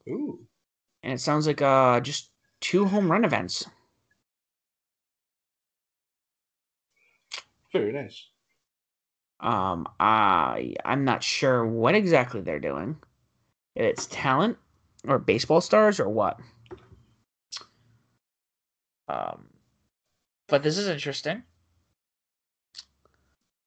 ooh. 0.10 0.40
And 1.04 1.14
it 1.14 1.20
sounds 1.20 1.46
like 1.48 1.62
uh, 1.62 2.00
just 2.00 2.32
two 2.62 2.86
home 2.86 3.12
run 3.12 3.26
events. 3.26 3.66
Very 7.72 7.92
nice. 7.92 8.28
Um, 9.42 9.88
I 10.00 10.76
I'm 10.86 11.04
not 11.04 11.22
sure 11.22 11.66
what 11.66 11.94
exactly 11.94 12.42
they're 12.42 12.60
doing. 12.60 12.98
If 13.76 13.84
it's 13.84 14.06
talent 14.08 14.58
or 15.08 15.20
baseball 15.20 15.62
stars 15.62 16.00
or 16.00 16.10
what. 16.10 16.40
Um, 19.08 19.48
but 20.48 20.64
this 20.64 20.78
is 20.78 20.88
interesting. 20.88 21.44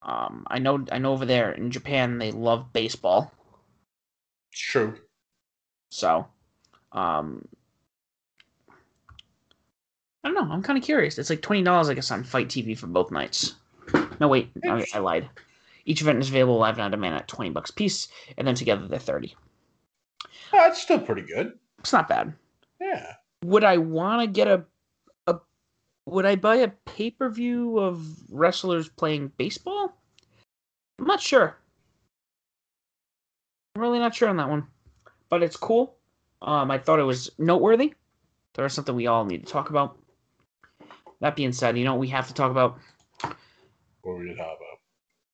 Um, 0.02 0.44
I 0.48 0.58
know 0.58 0.84
I 0.92 0.98
know 0.98 1.12
over 1.12 1.26
there 1.26 1.52
in 1.52 1.70
Japan 1.70 2.18
they 2.18 2.30
love 2.30 2.72
baseball, 2.72 3.32
It's 4.52 4.60
true. 4.60 4.94
so 5.90 6.26
um, 6.92 7.46
I 10.22 10.28
don't 10.28 10.34
know. 10.34 10.52
I'm 10.52 10.62
kind 10.62 10.78
of 10.78 10.84
curious. 10.84 11.18
It's 11.18 11.30
like 11.30 11.42
twenty 11.42 11.62
dollars, 11.62 11.88
I 11.88 11.94
guess, 11.94 12.10
on 12.10 12.24
FITE 12.24 12.48
TV 12.48 12.78
for 12.78 12.86
both 12.86 13.10
nights. 13.10 13.54
No, 14.20 14.28
wait, 14.28 14.50
I, 14.64 14.84
I 14.94 14.98
lied. 14.98 15.28
Each 15.84 16.02
event 16.02 16.20
is 16.20 16.28
available 16.28 16.58
live 16.58 16.74
and 16.74 16.82
on 16.82 16.90
demand 16.90 17.14
at 17.16 17.28
twenty 17.28 17.50
bucks 17.50 17.70
piece, 17.70 18.08
and 18.36 18.46
then 18.46 18.54
together 18.54 18.86
they're 18.86 18.98
thirty. 18.98 19.34
Oh, 20.52 20.66
it's 20.68 20.80
still 20.80 20.98
pretty 21.00 21.22
good. 21.22 21.58
It's 21.78 21.92
not 21.92 22.08
bad. 22.08 22.34
Yeah. 22.80 23.14
Would 23.44 23.64
I 23.64 23.78
want 23.78 24.22
to 24.22 24.26
get 24.26 24.48
a? 24.48 24.64
Would 26.08 26.24
I 26.24 26.36
buy 26.36 26.56
a 26.56 26.68
pay 26.68 27.10
per 27.10 27.28
view 27.28 27.78
of 27.78 28.02
wrestlers 28.30 28.88
playing 28.88 29.30
baseball? 29.36 29.94
I'm 30.98 31.04
not 31.04 31.20
sure. 31.20 31.58
I'm 33.74 33.82
really 33.82 33.98
not 33.98 34.14
sure 34.14 34.30
on 34.30 34.38
that 34.38 34.48
one, 34.48 34.66
but 35.28 35.42
it's 35.42 35.56
cool. 35.56 35.96
Um, 36.40 36.70
I 36.70 36.78
thought 36.78 36.98
it 36.98 37.04
was 37.04 37.30
noteworthy. 37.38 37.92
There 38.54 38.64
is 38.64 38.72
something 38.72 38.94
we 38.96 39.06
all 39.06 39.26
need 39.26 39.46
to 39.46 39.52
talk 39.52 39.68
about. 39.68 39.98
That 41.20 41.36
being 41.36 41.52
said, 41.52 41.76
you 41.76 41.84
know 41.84 41.92
what 41.92 42.00
we 42.00 42.08
have 42.08 42.26
to 42.28 42.34
talk 42.34 42.50
about. 42.50 42.78
What 43.20 44.18
we 44.18 44.28
talking 44.28 44.40
about? 44.40 44.78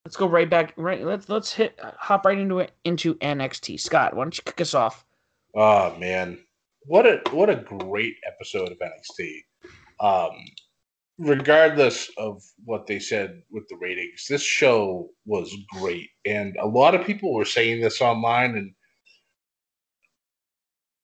Let's 0.05 0.17
go 0.17 0.27
right 0.27 0.51
back. 0.51 0.73
Right, 0.77 1.05
let's 1.05 1.29
let's 1.29 1.53
hit 1.53 1.79
hop 1.81 2.27
right 2.27 2.39
into 2.39 2.59
it 2.59 2.73
into 2.85 3.15
NXT. 3.17 3.79
Scott, 3.79 4.15
why 4.17 4.25
don't 4.25 4.37
you 4.37 4.43
kick 4.45 4.61
us 4.61 4.75
off? 4.75 5.07
Oh 5.55 5.97
man, 5.99 6.39
what 6.87 7.07
a 7.07 7.23
what 7.31 7.49
a 7.49 7.57
great 7.57 8.17
episode 8.27 8.73
of 8.73 8.79
NXT. 8.79 9.45
Um, 10.01 10.33
regardless 11.19 12.11
of 12.19 12.43
what 12.65 12.87
they 12.87 12.99
said 12.99 13.43
with 13.51 13.65
the 13.69 13.77
ratings, 13.77 14.27
this 14.29 14.43
show 14.43 15.09
was 15.27 15.55
great, 15.73 16.11
and 16.25 16.57
a 16.61 16.67
lot 16.67 16.95
of 16.95 17.07
people 17.07 17.33
were 17.33 17.45
saying 17.45 17.81
this 17.81 18.01
online, 18.01 18.57
and 18.57 18.73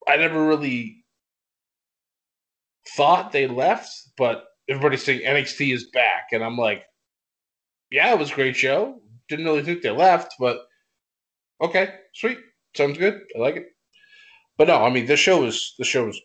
I 0.09 0.17
never 0.17 0.47
really 0.47 1.05
thought 2.97 3.33
they 3.33 3.47
left, 3.47 3.91
but 4.17 4.45
everybody's 4.69 5.05
saying 5.05 5.21
NXT 5.21 5.75
is 5.75 5.91
back, 5.93 6.29
and 6.33 6.43
I'm 6.43 6.57
like, 6.57 6.85
yeah, 7.91 8.13
it 8.13 8.19
was 8.19 8.31
a 8.31 8.35
great 8.35 8.57
show. 8.57 9.01
Didn't 9.29 9.45
really 9.45 9.63
think 9.63 9.83
they 9.83 9.91
left, 9.91 10.35
but 10.39 10.59
okay, 11.61 11.95
sweet, 12.15 12.39
sounds 12.77 12.99
good. 12.99 13.21
I 13.37 13.39
like 13.39 13.57
it. 13.57 13.67
But 14.59 14.69
no, 14.69 14.83
I 14.85 14.91
mean 14.91 15.07
the 15.07 15.17
show 15.17 15.43
was 15.43 15.75
the 15.79 15.85
show 15.85 16.07
was 16.07 16.21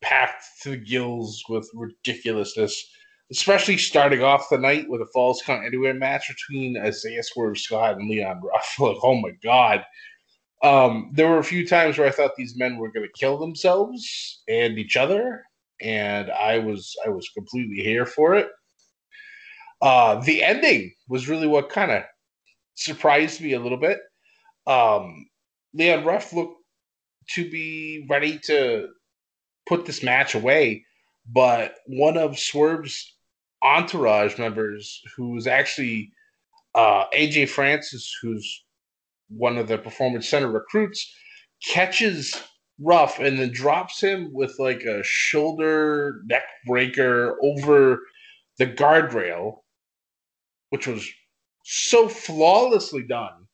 packed 0.00 0.44
to 0.62 0.70
the 0.70 0.76
gills 0.76 1.42
with 1.48 1.68
ridiculousness, 1.74 2.84
especially 3.30 3.76
starting 3.76 4.22
off 4.22 4.48
the 4.50 4.58
night 4.58 4.88
with 4.88 5.00
a 5.00 5.06
falls 5.06 5.42
count 5.42 5.64
anywhere 5.64 5.94
match 5.94 6.28
between 6.28 6.76
Isaiah 6.76 7.22
Swerve 7.22 7.58
Scott 7.58 7.96
and 7.96 8.08
Leon 8.08 8.40
Ruff. 8.42 8.76
Like, 8.78 8.96
oh 9.02 9.14
my 9.20 9.30
god. 9.42 9.84
Um, 10.62 11.10
there 11.14 11.28
were 11.28 11.38
a 11.38 11.44
few 11.44 11.66
times 11.66 11.96
where 11.96 12.06
I 12.06 12.10
thought 12.10 12.36
these 12.36 12.56
men 12.56 12.76
were 12.76 12.92
going 12.92 13.06
to 13.06 13.18
kill 13.18 13.38
themselves 13.38 14.42
and 14.48 14.78
each 14.78 14.96
other, 14.96 15.42
and 15.80 16.30
I 16.30 16.58
was 16.58 16.94
I 17.06 17.08
was 17.08 17.30
completely 17.30 17.82
here 17.82 18.04
for 18.04 18.34
it. 18.34 18.48
Uh, 19.80 20.16
the 20.20 20.42
ending 20.44 20.92
was 21.08 21.28
really 21.28 21.46
what 21.46 21.70
kind 21.70 21.90
of 21.90 22.02
surprised 22.74 23.40
me 23.40 23.54
a 23.54 23.60
little 23.60 23.78
bit. 23.78 24.00
Um, 24.66 25.26
Leon 25.72 26.04
Ruff 26.04 26.32
looked 26.34 26.62
to 27.34 27.50
be 27.50 28.06
ready 28.10 28.38
to 28.40 28.88
put 29.66 29.86
this 29.86 30.02
match 30.02 30.34
away, 30.34 30.84
but 31.26 31.76
one 31.86 32.18
of 32.18 32.38
Swerve's 32.38 33.16
entourage 33.62 34.38
members, 34.38 35.00
who 35.16 35.30
was 35.30 35.46
actually 35.46 36.12
uh, 36.74 37.04
AJ 37.14 37.48
Francis, 37.48 38.12
who's 38.22 38.64
one 39.28 39.58
of 39.58 39.68
the 39.68 39.78
Performance 39.78 40.28
Center 40.28 40.50
recruits, 40.50 41.12
catches 41.62 42.40
Ruff 42.82 43.18
and 43.18 43.38
then 43.38 43.52
drops 43.52 44.00
him 44.00 44.30
with 44.32 44.54
like 44.58 44.82
a 44.82 45.02
shoulder 45.02 46.22
neck 46.24 46.44
breaker 46.66 47.36
over 47.42 48.00
the 48.58 48.66
guardrail, 48.66 49.58
which 50.70 50.86
was 50.86 51.06
so 51.64 52.08
flawlessly 52.08 53.02
done 53.02 53.46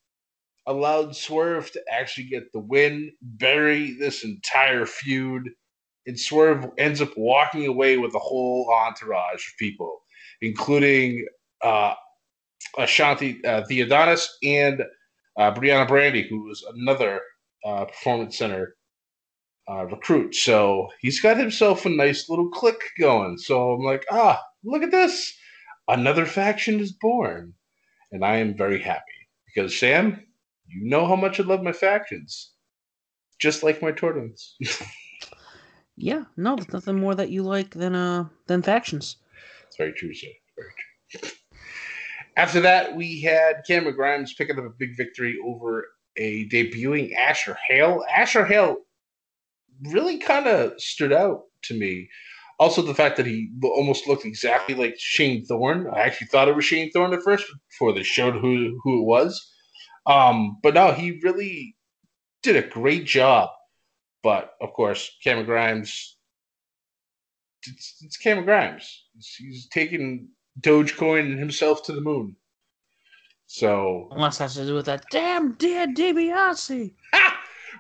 allowed 0.67 1.15
Swerve 1.17 1.71
to 1.73 1.83
actually 1.91 2.29
get 2.29 2.53
the 2.53 2.61
win, 2.61 3.13
bury 3.23 3.97
this 3.99 4.25
entire 4.25 4.87
feud, 4.87 5.51
and 6.07 6.19
Swerve 6.19 6.67
ends 6.79 7.03
up 7.03 7.11
walking 7.17 7.67
away 7.67 7.99
with 7.99 8.15
a 8.15 8.19
whole 8.21 8.73
entourage 8.73 9.47
of 9.49 9.57
people, 9.59 10.01
including 10.41 11.27
uh, 11.63 11.95
Ashanti 12.79 13.45
uh, 13.45 13.63
Theodonis 13.71 14.27
and 14.43 14.83
uh, 15.39 15.53
Briana 15.53 15.87
Brandy, 15.87 16.27
who 16.29 16.45
was 16.45 16.65
another 16.75 17.21
uh, 17.65 17.85
Performance 17.87 18.39
Center 18.39 18.77
uh, 19.69 19.87
recruit. 19.87 20.35
So 20.35 20.89
he's 21.01 21.21
got 21.21 21.37
himself 21.37 21.85
a 21.85 21.89
nice 21.89 22.29
little 22.29 22.49
clique 22.51 22.83
going. 22.99 23.39
So 23.39 23.73
I'm 23.73 23.83
like, 23.83 24.05
ah, 24.11 24.43
look 24.65 24.83
at 24.83 24.91
this. 24.91 25.37
Another 25.89 26.27
faction 26.27 26.81
is 26.81 26.93
born. 26.93 27.55
And 28.13 28.25
I 28.25 28.37
am 28.37 28.57
very 28.57 28.81
happy 28.81 29.03
because, 29.47 29.77
Sam, 29.79 30.25
you 30.69 30.89
know 30.89 31.07
how 31.07 31.17
much 31.17 31.41
I 31.41 31.43
love 31.43 31.63
my 31.63 31.73
factions, 31.73 32.53
just 33.41 33.63
like 33.63 33.83
my 33.83 33.93
tournaments. 33.93 34.57
Yeah, 35.97 36.25
no, 36.37 36.57
there's 36.57 36.73
nothing 36.73 37.00
more 37.00 37.15
that 37.15 37.31
you 37.31 37.43
like 37.43 37.71
than 37.71 37.95
uh 37.95 38.26
than 38.47 38.62
factions. 38.62 39.17
It's 39.67 39.76
very 39.76 39.93
true, 39.93 40.15
sir. 40.15 40.29
Very 40.57 40.71
true. 41.11 41.31
After 42.37 42.61
that, 42.61 42.95
we 42.95 43.23
had 43.23 43.65
Cameron 43.67 43.97
Grimes 43.97 44.35
picking 44.35 44.59
up 44.59 44.65
a 44.65 44.71
big 44.79 44.95
victory 44.97 45.38
over 45.45 45.87
a 46.19 46.47
debuting 46.49 47.15
Asher 47.17 47.57
Hale. 47.67 48.05
Asher 48.15 48.45
Hale 48.45 48.76
really 49.91 50.19
kind 50.19 50.47
of 50.47 50.79
stood 50.79 51.12
out 51.12 51.45
to 51.62 51.75
me. 51.75 52.09
Also, 52.59 52.83
the 52.83 52.95
fact 52.95 53.17
that 53.17 53.26
he 53.26 53.50
almost 53.62 54.07
looked 54.07 54.25
exactly 54.25 54.75
like 54.75 54.97
Shane 54.99 55.45
Thorne. 55.45 55.87
I 55.93 56.00
actually 56.00 56.29
thought 56.29 56.49
it 56.49 56.57
was 56.57 56.65
Shane 56.65 56.91
Thorne 56.91 57.12
at 57.15 57.23
first 57.23 57.47
before 57.71 57.93
they 57.95 58.03
showed 58.03 58.35
who 58.35 58.79
who 58.83 59.00
it 59.00 59.07
was. 59.07 59.53
Um, 60.07 60.59
but 60.62 60.75
no, 60.75 60.93
he 60.93 61.21
really 61.23 61.76
did 62.43 62.57
a 62.57 62.67
great 62.67 63.05
job. 63.05 63.50
But 64.26 64.54
of 64.61 64.73
course, 64.73 65.16
Cameron 65.23 65.47
Grimes, 65.47 66.16
it's, 67.64 67.99
it's 68.02 68.16
Cameron 68.16 68.45
Grimes. 68.45 69.04
He's 69.38 69.68
taking 69.68 70.30
Dogecoin 70.61 71.21
and 71.21 71.38
himself 71.38 71.85
to 71.85 71.92
the 71.92 72.00
moon. 72.00 72.35
So, 73.47 74.09
Unless 74.11 74.38
that's 74.38 74.54
to 74.54 74.66
do 74.66 74.75
with 74.75 74.87
that 74.87 75.04
damn 75.12 75.52
dead 75.52 75.95
DiBiase. 75.95 76.92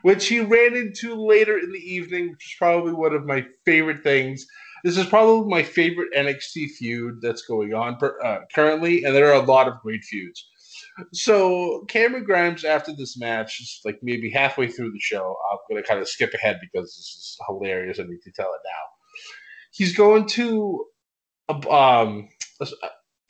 which 0.02 0.28
he 0.28 0.38
ran 0.38 0.76
into 0.76 1.16
later 1.16 1.58
in 1.58 1.72
the 1.72 1.80
evening, 1.80 2.30
which 2.30 2.52
is 2.52 2.54
probably 2.56 2.92
one 2.92 3.12
of 3.12 3.26
my 3.26 3.44
favorite 3.64 4.04
things. 4.04 4.46
This 4.84 4.96
is 4.96 5.06
probably 5.06 5.50
my 5.50 5.64
favorite 5.64 6.12
NXT 6.16 6.70
feud 6.78 7.20
that's 7.22 7.42
going 7.42 7.74
on 7.74 7.96
per, 7.96 8.22
uh, 8.24 8.42
currently, 8.54 9.02
and 9.02 9.16
there 9.16 9.32
are 9.32 9.42
a 9.42 9.44
lot 9.44 9.66
of 9.66 9.80
great 9.80 10.04
feuds. 10.04 10.48
So 11.12 11.84
Cameron 11.88 12.24
Grimes, 12.24 12.64
after 12.64 12.92
this 12.94 13.18
match, 13.18 13.60
is 13.60 13.80
like 13.84 13.98
maybe 14.02 14.30
halfway 14.30 14.68
through 14.68 14.92
the 14.92 15.00
show. 15.00 15.36
I'm 15.50 15.58
going 15.68 15.82
to 15.82 15.88
kind 15.88 16.00
of 16.00 16.08
skip 16.08 16.32
ahead 16.34 16.58
because 16.60 16.86
this 16.96 16.98
is 16.98 17.38
hilarious. 17.46 18.00
I 18.00 18.04
need 18.04 18.22
to 18.24 18.32
tell 18.32 18.48
it 18.52 18.60
now. 18.64 18.82
He's 19.72 19.96
going 19.96 20.26
to 20.28 20.86
a, 21.48 21.54
um, 21.70 22.28
a, 22.60 22.68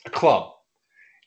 a 0.06 0.10
club, 0.10 0.52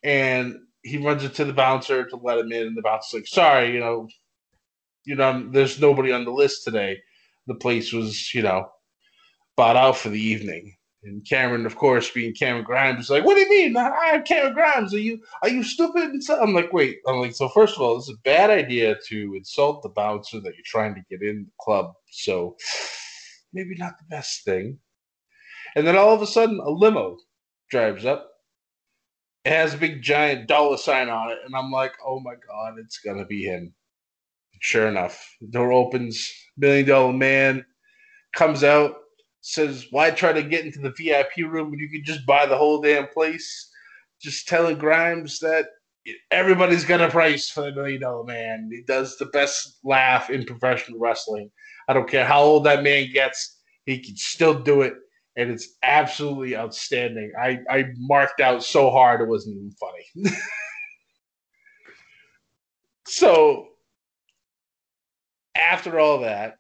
and 0.04 0.56
he 0.84 0.98
runs 0.98 1.24
into 1.26 1.46
the 1.46 1.54
bouncer 1.54 2.06
to 2.08 2.16
let 2.16 2.40
him 2.40 2.52
in, 2.52 2.68
and 2.68 2.78
the 2.78 2.82
bouncer's 2.82 3.20
like, 3.20 3.28
"Sorry, 3.28 3.74
you 3.74 3.80
know, 3.80 4.08
you 5.06 5.16
know, 5.16 5.50
there's 5.52 5.80
nobody 5.82 6.12
on 6.14 6.26
the 6.26 6.32
list 6.32 6.64
today. 6.64 7.00
The 7.48 7.56
place 7.56 7.92
was, 7.92 8.34
you 8.34 8.44
know, 8.44 8.70
bought 9.58 9.76
out 9.76 9.98
for 9.98 10.10
the 10.10 10.22
evening." 10.22 10.76
And 11.04 11.26
Cameron, 11.26 11.66
of 11.66 11.78
course, 11.78 12.12
being 12.12 12.34
Cameron 12.34 12.66
Grimes, 12.66 13.06
is 13.06 13.10
like, 13.10 13.24
"What 13.24 13.36
do 13.36 13.42
you 13.42 13.50
mean? 13.50 13.78
I'm 13.78 14.24
Cameron 14.24 14.54
Grimes. 14.54 14.94
Are 14.94 15.00
you 15.00 15.24
are 15.42 15.50
you 15.50 15.64
stupid?" 15.64 16.12
I'm 16.30 16.54
like, 16.54 16.74
"Wait." 16.74 17.00
I'm 17.08 17.22
like, 17.22 17.34
"So 17.34 17.48
first 17.48 17.76
of 17.76 17.82
all, 17.82 17.98
it's 17.98 18.10
a 18.10 18.18
bad 18.26 18.50
idea 18.50 18.98
to 19.08 19.34
insult 19.36 19.82
the 19.82 19.90
bouncer 19.90 20.42
that 20.42 20.56
you're 20.56 20.64
trying 20.66 20.96
to 20.96 21.02
get 21.10 21.22
in 21.22 21.46
the 21.46 21.52
club. 21.62 21.94
So 22.12 22.58
maybe 23.54 23.76
not 23.78 23.98
the 23.98 24.06
best 24.10 24.44
thing." 24.44 24.80
And 25.76 25.88
then 25.88 25.96
all 25.96 26.14
of 26.14 26.22
a 26.22 26.28
sudden, 26.28 26.60
a 26.60 26.70
limo 26.70 27.18
drives 27.70 28.06
up. 28.06 28.30
It 29.46 29.52
has 29.52 29.74
a 29.74 29.78
big 29.78 30.02
giant 30.02 30.48
dollar 30.48 30.76
sign 30.78 31.08
on 31.08 31.32
it, 31.32 31.40
and 31.46 31.56
I'm 31.56 31.72
like, 31.72 31.94
"Oh 32.06 32.20
my 32.20 32.36
god, 32.36 32.78
it's 32.78 33.00
gonna 33.00 33.26
be 33.26 33.44
him." 33.44 33.74
Sure 34.62 34.88
enough, 34.88 35.38
the 35.40 35.48
door 35.48 35.72
opens. 35.72 36.30
Million 36.58 36.86
Dollar 36.86 37.14
Man 37.14 37.66
comes 38.34 38.66
out 38.66 38.98
says, 39.42 39.88
"Why 39.92 40.12
try 40.12 40.34
to 40.34 40.44
get 40.44 40.66
into 40.66 40.80
the 40.80 40.94
VIP 40.98 41.50
room 41.50 41.72
when 41.72 41.80
you 41.80 41.90
could 41.90 42.06
just 42.06 42.26
buy 42.26 42.46
the 42.46 42.58
whole 42.58 42.82
damn 42.82 43.08
place?" 43.08 43.70
Just 44.22 44.48
telling 44.48 44.78
Grimes 44.78 45.40
that 45.40 45.68
everybody's 46.32 46.86
got 46.86 47.02
a 47.02 47.10
price 47.10 47.50
for 47.50 47.62
the 47.62 47.72
Million 47.72 48.02
Dollar 48.02 48.24
Man. 48.26 48.70
He 48.72 48.82
does 48.84 49.18
the 49.18 49.28
best 49.28 49.80
laugh 49.84 50.30
in 50.30 50.46
professional 50.46 51.00
wrestling. 51.00 51.52
I 51.88 51.94
don't 51.94 52.10
care 52.10 52.26
how 52.26 52.42
old 52.42 52.66
that 52.66 52.84
man 52.84 53.12
gets, 53.12 53.60
he 53.86 54.00
can 54.00 54.16
still 54.16 54.60
do 54.60 54.82
it, 54.82 54.94
and 55.36 55.50
it's 55.50 55.68
absolutely 55.84 56.56
outstanding. 56.56 57.32
I 57.42 57.60
I 57.70 57.86
marked 57.98 58.42
out 58.42 58.64
so 58.64 58.90
hard 58.90 59.22
it 59.22 59.28
wasn't 59.28 59.58
even 59.58 59.72
funny. 59.72 60.36
so 63.08 63.68
after 65.56 66.00
all 66.00 66.22
that, 66.22 66.56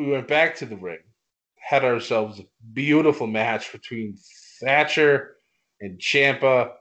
we 0.00 0.06
went 0.06 0.26
back 0.26 0.56
to 0.56 0.66
the 0.66 0.76
ring, 0.76 1.00
had 1.56 1.84
ourselves 1.84 2.40
a 2.40 2.44
beautiful 2.72 3.26
match 3.26 3.70
between 3.70 4.16
Thatcher 4.60 5.36
and 5.82 5.98
Ciampa, 5.98 6.72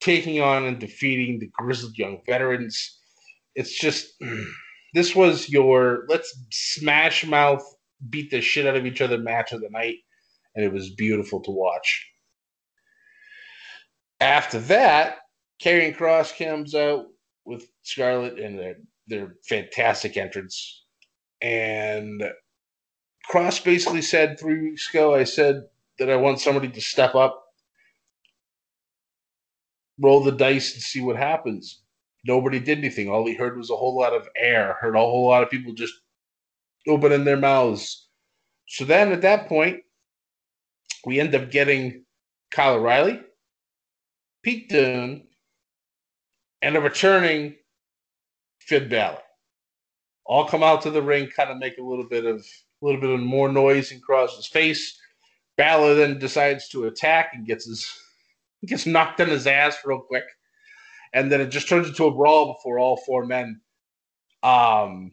taking 0.00 0.42
on 0.42 0.66
and 0.66 0.78
defeating 0.78 1.38
the 1.38 1.50
grizzled 1.54 1.96
young 1.96 2.20
veterans. 2.26 2.98
It's 3.54 3.72
just 3.72 4.12
this 4.94 5.16
was 5.16 5.48
your 5.48 6.04
let's 6.08 6.38
smash 6.50 7.26
mouth 7.26 7.64
beat 8.10 8.30
the 8.30 8.42
shit 8.42 8.66
out 8.66 8.76
of 8.76 8.84
each 8.84 9.00
other 9.00 9.18
match 9.18 9.52
of 9.52 9.62
the 9.62 9.70
night, 9.70 9.96
and 10.54 10.62
it 10.62 10.72
was 10.72 10.90
beautiful 10.90 11.40
to 11.40 11.50
watch. 11.50 12.06
After 14.20 14.58
that, 14.60 15.16
Karrion 15.62 15.96
Kross 15.96 16.36
comes 16.36 16.74
out 16.74 17.06
with 17.46 17.66
Scarlett 17.84 18.38
and 18.38 18.58
their 18.58 18.76
their 19.06 19.36
fantastic 19.48 20.18
entrance 20.18 20.84
and 21.40 22.22
Kross 23.30 23.62
basically 23.62 24.02
said 24.02 24.38
three 24.38 24.60
weeks 24.60 24.88
ago, 24.88 25.14
I 25.14 25.24
said 25.24 25.64
that 25.98 26.10
I 26.10 26.16
want 26.16 26.40
somebody 26.40 26.68
to 26.68 26.80
step 26.80 27.14
up, 27.14 27.44
roll 30.00 30.22
the 30.22 30.32
dice, 30.32 30.74
and 30.74 30.82
see 30.82 31.00
what 31.00 31.16
happens. 31.16 31.82
Nobody 32.24 32.58
did 32.58 32.78
anything. 32.78 33.08
All 33.08 33.26
he 33.26 33.34
heard 33.34 33.56
was 33.56 33.70
a 33.70 33.76
whole 33.76 33.96
lot 33.96 34.14
of 34.14 34.28
air, 34.36 34.76
heard 34.80 34.96
a 34.96 34.98
whole 34.98 35.28
lot 35.28 35.42
of 35.42 35.50
people 35.50 35.72
just 35.72 35.94
opening 36.88 37.24
their 37.24 37.36
mouths. 37.36 38.08
So 38.66 38.84
then 38.84 39.12
at 39.12 39.22
that 39.22 39.48
point, 39.48 39.80
we 41.04 41.20
end 41.20 41.34
up 41.34 41.50
getting 41.50 42.04
Kyle 42.50 42.74
O'Reilly, 42.74 43.20
Pete 44.42 44.68
Dunne, 44.68 45.26
and 46.60 46.76
a 46.76 46.80
returning 46.80 47.56
Finn 48.60 48.88
Balor 48.88 49.18
all 50.28 50.46
come 50.46 50.62
out 50.62 50.82
to 50.82 50.90
the 50.90 51.02
ring, 51.02 51.28
kind 51.34 51.50
of 51.50 51.58
make 51.58 51.78
a 51.78 51.82
little 51.82 52.06
bit 52.06 52.24
of 52.26 52.46
a 52.82 52.86
little 52.86 53.00
bit 53.00 53.10
of 53.10 53.20
more 53.20 53.50
noise 53.50 53.90
in 53.90 54.00
Kross's 54.00 54.46
face. 54.46 54.96
Balor 55.56 55.94
then 55.94 56.18
decides 56.18 56.68
to 56.68 56.84
attack 56.84 57.30
and 57.32 57.46
gets 57.46 57.64
his 57.64 57.90
gets 58.66 58.86
knocked 58.86 59.20
on 59.20 59.28
his 59.28 59.46
ass 59.46 59.76
real 59.84 60.00
quick, 60.00 60.24
and 61.12 61.32
then 61.32 61.40
it 61.40 61.48
just 61.48 61.68
turns 61.68 61.88
into 61.88 62.04
a 62.04 62.14
brawl 62.14 62.54
before 62.54 62.78
all 62.78 62.98
four 63.04 63.26
men. 63.26 63.60
Um, 64.42 65.12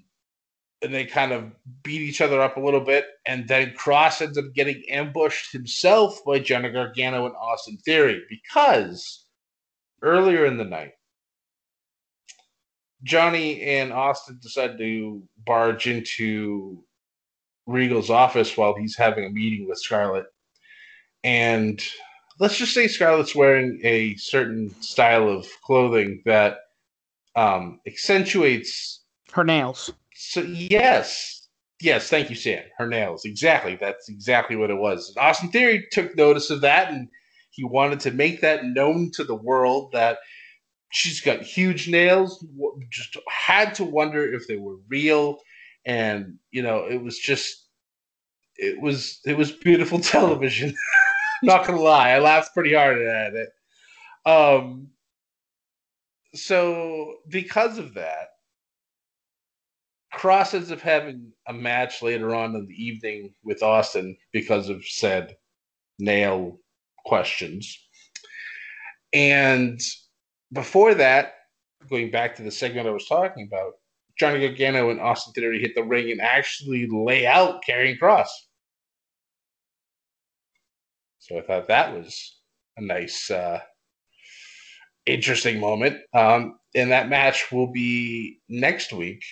and 0.81 0.93
they 0.93 1.05
kind 1.05 1.31
of 1.31 1.51
beat 1.81 2.01
each 2.01 2.21
other 2.21 2.41
up 2.41 2.57
a 2.57 2.61
little 2.61 2.81
bit, 2.81 3.05
and 3.25 3.47
then 3.47 3.73
Kross 3.75 4.21
ends 4.21 4.37
up 4.37 4.53
getting 4.53 4.83
ambushed 4.91 5.51
himself 5.51 6.19
by 6.25 6.39
Johnny 6.39 6.69
Gargano 6.69 7.25
and 7.25 7.35
Austin 7.35 7.77
Theory 7.77 8.21
because 8.29 9.25
earlier 10.03 10.45
in 10.45 10.57
the 10.57 10.65
night, 10.65 10.91
Johnny 13.03 13.61
and 13.61 13.93
Austin 13.93 14.39
decide 14.41 14.77
to 14.77 15.21
barge 15.45 15.87
into 15.87 16.83
Regal's 17.65 18.09
office 18.09 18.55
while 18.57 18.75
he's 18.75 18.95
having 18.95 19.25
a 19.25 19.29
meeting 19.29 19.67
with 19.67 19.79
Scarlett. 19.79 20.25
And 21.23 21.81
let's 22.39 22.57
just 22.57 22.73
say 22.73 22.87
Scarlett's 22.87 23.35
wearing 23.35 23.79
a 23.83 24.15
certain 24.15 24.69
style 24.81 25.29
of 25.29 25.47
clothing 25.63 26.21
that 26.25 26.57
um, 27.35 27.79
accentuates 27.87 29.01
her 29.33 29.43
nails. 29.43 29.91
So 30.13 30.41
yes, 30.41 31.47
yes, 31.81 32.09
thank 32.09 32.29
you, 32.29 32.35
Sam. 32.35 32.63
Her 32.77 32.87
nails, 32.87 33.25
exactly. 33.25 33.77
That's 33.79 34.07
exactly 34.09 34.55
what 34.55 34.69
it 34.69 34.77
was. 34.77 35.13
Austin 35.17 35.49
Theory 35.49 35.85
took 35.91 36.15
notice 36.15 36.49
of 36.49 36.61
that, 36.61 36.91
and 36.91 37.09
he 37.51 37.63
wanted 37.63 37.99
to 38.01 38.11
make 38.11 38.41
that 38.41 38.65
known 38.65 39.11
to 39.15 39.23
the 39.23 39.35
world 39.35 39.91
that 39.93 40.19
she's 40.95 41.19
got 41.19 41.41
huge 41.41 41.89
nails. 41.89 42.43
Just 42.89 43.17
had 43.27 43.75
to 43.75 43.83
wonder 43.83 44.33
if 44.33 44.47
they 44.47 44.55
were 44.55 44.77
real, 44.87 45.39
and 45.85 46.35
you 46.51 46.63
know, 46.63 46.85
it 46.89 47.01
was 47.03 47.19
just, 47.19 47.67
it 48.55 48.79
was 48.79 49.19
it 49.25 49.37
was 49.37 49.51
beautiful 49.51 49.99
television. 50.15 50.73
Not 51.43 51.67
gonna 51.67 51.81
lie, 51.81 52.11
I 52.11 52.19
laughed 52.19 52.53
pretty 52.53 52.73
hard 52.73 53.01
at 53.01 53.33
it. 53.33 53.49
Um, 54.25 54.87
so 56.33 57.15
because 57.27 57.77
of 57.77 57.93
that, 57.95 58.29
Kross 60.13 60.53
ends 60.53 60.71
up 60.71 60.79
having 60.79 61.33
a 61.45 61.53
match 61.53 62.01
later 62.01 62.33
on 62.33 62.55
in 62.55 62.65
the 62.65 62.83
evening 62.83 63.33
with 63.43 63.61
Austin 63.61 64.15
because 64.31 64.69
of 64.69 64.85
said 64.85 65.35
nail 65.99 66.57
questions. 67.05 67.77
And 69.11 69.79
before 70.55 70.95
that, 70.95 71.33
going 71.89 72.09
back 72.09 72.35
to 72.35 72.43
the 72.43 72.49
segment 72.49 72.87
I 72.87 72.91
was 72.91 73.07
talking 73.07 73.47
about, 73.47 73.73
Johnny 74.17 74.39
Gargano 74.39 74.89
and 74.89 74.99
Austin 74.99 75.33
Theory 75.33 75.59
hit 75.59 75.75
the 75.75 75.83
ring 75.83 76.09
and 76.09 76.21
actually 76.21 76.87
lay 76.89 77.27
out 77.27 77.63
Karrion 77.67 77.99
Kross. 77.99 78.29
So 81.19 81.37
I 81.37 81.41
thought 81.41 81.67
that 81.67 81.93
was 81.93 82.39
a 82.77 82.81
nice, 82.81 83.29
uh, 83.29 83.59
interesting 85.05 85.59
moment. 85.59 85.97
Um, 86.13 86.57
and 86.73 86.91
that 86.91 87.09
match 87.09 87.51
will 87.51 87.71
be 87.71 88.39
next 88.47 88.93
week 88.93 89.23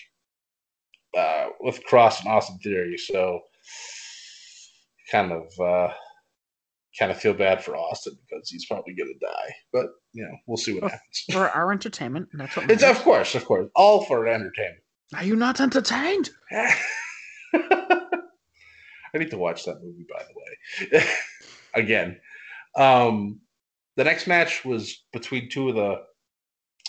uh, 1.18 1.48
with 1.60 1.86
Kross 1.86 2.20
and 2.20 2.30
Austin 2.30 2.60
Theory. 2.60 2.98
So 2.98 3.42
kind 5.12 5.32
of 5.32 5.48
uh, 5.60 5.94
kind 6.98 7.12
of 7.12 7.20
feel 7.20 7.34
bad 7.34 7.64
for 7.64 7.76
Austin 7.76 8.14
because 8.28 8.50
he's 8.50 8.66
probably 8.66 8.94
going 8.94 9.14
to 9.14 9.26
die. 9.26 9.54
But 9.72 9.88
you 10.14 10.24
know, 10.24 10.36
we'll 10.48 10.58
see 10.58 10.74
what 10.74 10.92
happens. 10.92 11.24
For 11.32 11.50
our 11.50 11.72
entertainment, 11.72 12.30
that's 12.34 12.56
what 12.56 12.70
it's 12.70 12.84
of 12.84 13.00
course, 13.00 13.36
of 13.36 13.46
course, 13.46 13.70
all 13.76 14.06
for 14.06 14.28
entertainment. 14.28 14.84
Are 15.16 15.24
you 15.24 15.36
not 15.36 15.62
entertained? 15.62 16.30
I 17.56 19.20
need 19.20 19.32
to 19.32 19.38
watch 19.38 19.66
that 19.66 19.82
movie, 19.84 20.06
by 20.12 20.24
the 20.24 20.98
way. 20.98 21.06
Again, 21.76 22.20
um, 22.76 23.40
the 23.96 24.04
next 24.04 24.28
match 24.28 24.66
was 24.66 25.04
between 25.12 25.50
two 25.50 25.70
of 25.70 25.76
the 25.76 26.02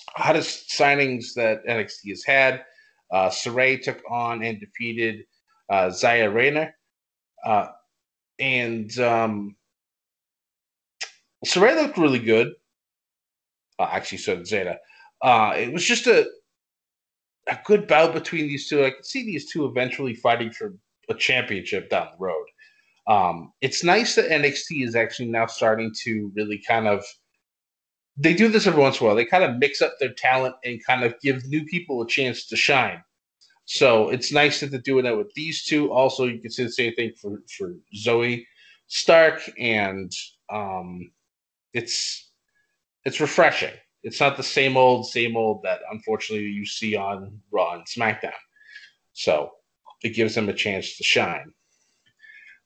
hottest 0.08 0.70
signings 0.70 1.34
that 1.36 1.66
NXT 1.66 2.08
has 2.10 2.24
had. 2.24 2.64
Uh, 3.12 3.28
Sarray 3.28 3.80
took 3.80 4.00
on 4.10 4.42
and 4.42 4.58
defeated 4.58 5.24
uh, 5.70 5.88
Xia 5.88 6.32
Rayner. 6.32 6.74
Uh, 7.44 7.68
and 8.38 8.98
um, 8.98 9.56
Sarray 11.44 11.76
looked 11.76 11.98
really 11.98 12.18
good. 12.18 12.52
Uh, 13.78 13.88
actually, 13.90 14.18
so 14.18 14.36
did 14.36 14.46
Zeta. 14.46 14.78
Uh, 15.22 15.54
it 15.56 15.72
was 15.72 15.84
just 15.84 16.06
a 16.06 16.28
a 17.46 17.58
good 17.64 17.86
bout 17.86 18.14
between 18.14 18.46
these 18.46 18.68
two. 18.68 18.84
I 18.84 18.90
could 18.90 19.04
see 19.04 19.24
these 19.24 19.50
two 19.50 19.66
eventually 19.66 20.14
fighting 20.14 20.50
for 20.50 20.74
a 21.08 21.14
championship 21.14 21.90
down 21.90 22.08
the 22.12 22.24
road. 22.24 22.46
Um, 23.06 23.52
it's 23.60 23.84
nice 23.84 24.14
that 24.14 24.30
NXT 24.30 24.86
is 24.86 24.96
actually 24.96 25.28
now 25.28 25.46
starting 25.46 25.92
to 26.04 26.32
really 26.34 26.62
kind 26.66 26.86
of. 26.86 27.04
They 28.16 28.32
do 28.32 28.48
this 28.48 28.66
every 28.68 28.80
once 28.80 29.00
in 29.00 29.04
a 29.04 29.06
while. 29.08 29.16
They 29.16 29.24
kind 29.24 29.42
of 29.42 29.56
mix 29.56 29.82
up 29.82 29.94
their 29.98 30.14
talent 30.16 30.54
and 30.64 30.84
kind 30.86 31.02
of 31.02 31.20
give 31.20 31.46
new 31.48 31.64
people 31.64 32.00
a 32.00 32.06
chance 32.06 32.46
to 32.46 32.56
shine. 32.56 33.02
So 33.64 34.08
it's 34.10 34.30
nice 34.30 34.60
that 34.60 34.70
they're 34.70 34.80
doing 34.80 35.04
that 35.04 35.18
with 35.18 35.34
these 35.34 35.64
two. 35.64 35.90
Also, 35.92 36.24
you 36.24 36.38
can 36.38 36.50
see 36.50 36.62
the 36.62 36.70
same 36.70 36.94
thing 36.94 37.12
for 37.20 37.42
for 37.58 37.74
Zoey 37.96 38.44
Stark 38.86 39.50
and 39.58 40.12
um, 40.52 41.10
it's 41.74 42.30
it's 43.04 43.20
refreshing. 43.20 43.74
It's 44.02 44.20
not 44.20 44.36
the 44.36 44.42
same 44.42 44.76
old, 44.76 45.06
same 45.06 45.36
old 45.36 45.62
that 45.64 45.80
unfortunately 45.90 46.46
you 46.46 46.64
see 46.64 46.96
on 46.96 47.40
Raw 47.50 47.74
and 47.74 47.86
SmackDown. 47.86 48.32
So 49.12 49.50
it 50.02 50.10
gives 50.10 50.34
them 50.34 50.48
a 50.48 50.54
chance 50.54 50.96
to 50.96 51.04
shine. 51.04 51.52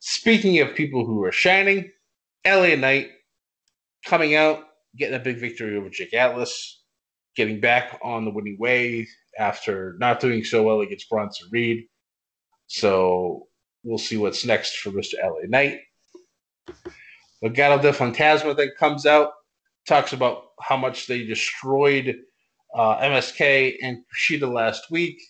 Speaking 0.01 0.61
of 0.61 0.75
people 0.75 1.05
who 1.05 1.25
are 1.25 1.33
shining, 1.33 1.90
LA 2.47 2.77
Knight 2.77 3.11
coming 4.05 4.35
out, 4.37 4.64
getting 4.97 5.16
a 5.16 5.23
big 5.23 5.38
victory 5.38 5.77
over 5.77 5.90
Jake 5.90 6.14
Atlas, 6.14 6.83
getting 7.37 7.61
back 7.61 7.99
on 8.03 8.25
the 8.25 8.31
winning 8.31 8.57
way 8.59 9.07
after 9.38 9.97
not 9.99 10.21
doing 10.21 10.44
so 10.44 10.62
well 10.62 10.81
against 10.81 11.09
Bronson 11.09 11.49
Reed. 11.53 11.87
So 12.66 13.49
we'll 13.83 13.99
see 13.99 14.16
what's 14.16 14.44
next 14.44 14.79
for 14.79 14.90
Mr. 14.90 15.14
LA 15.23 15.47
Knight. 15.47 15.81
Legado 17.42 17.81
del 17.81 17.92
Fantasma 17.92 18.57
that 18.57 18.77
comes 18.79 19.07
out, 19.07 19.31
talks 19.87 20.12
about 20.12 20.42
how 20.61 20.77
much 20.77 21.07
they 21.07 21.24
destroyed 21.24 22.16
uh, 22.74 22.98
MSK 22.98 23.77
and 23.83 23.98
Kushida 24.12 24.51
last 24.53 24.90
week, 24.90 25.20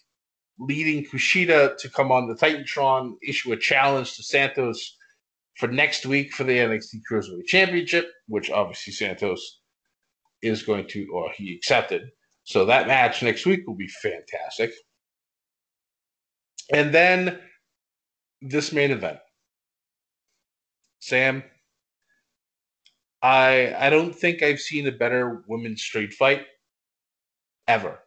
leading 0.58 1.04
Kushida 1.04 1.76
to 1.78 1.88
come 1.90 2.10
on 2.10 2.28
the 2.28 2.34
Titantron, 2.34 3.14
issue 3.22 3.52
a 3.52 3.56
challenge 3.56 4.16
to 4.16 4.22
Santos 4.22 4.96
for 5.56 5.68
next 5.68 6.06
week 6.06 6.32
for 6.32 6.44
the 6.44 6.56
NXT 6.56 7.00
Cruiserweight 7.10 7.46
Championship, 7.46 8.10
which 8.26 8.50
obviously 8.50 8.92
Santos 8.92 9.60
is 10.42 10.62
going 10.62 10.86
to, 10.88 11.06
or 11.12 11.30
he 11.36 11.54
accepted. 11.54 12.10
So 12.44 12.64
that 12.66 12.86
match 12.86 13.22
next 13.22 13.44
week 13.44 13.66
will 13.66 13.74
be 13.74 13.88
fantastic. 13.88 14.72
And 16.72 16.94
then 16.94 17.38
this 18.40 18.72
main 18.72 18.90
event. 18.90 19.18
Sam, 21.00 21.42
I 23.22 23.74
I 23.78 23.90
don't 23.90 24.14
think 24.14 24.42
I've 24.42 24.60
seen 24.60 24.86
a 24.86 24.92
better 24.92 25.44
women's 25.48 25.82
street 25.82 26.12
fight 26.12 26.46
ever. 27.66 27.98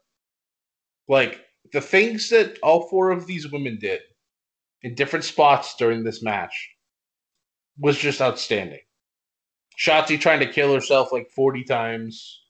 Like 1.07 1.45
the 1.73 1.81
things 1.81 2.29
that 2.29 2.57
all 2.63 2.87
four 2.89 3.11
of 3.11 3.27
these 3.27 3.51
women 3.51 3.77
did 3.79 4.01
in 4.81 4.95
different 4.95 5.25
spots 5.25 5.75
during 5.75 6.03
this 6.03 6.23
match 6.23 6.69
was 7.77 7.97
just 7.97 8.21
outstanding. 8.21 8.79
Shotzi 9.79 10.19
trying 10.19 10.39
to 10.39 10.51
kill 10.51 10.73
herself 10.73 11.11
like 11.11 11.29
40 11.31 11.63
times, 11.63 12.43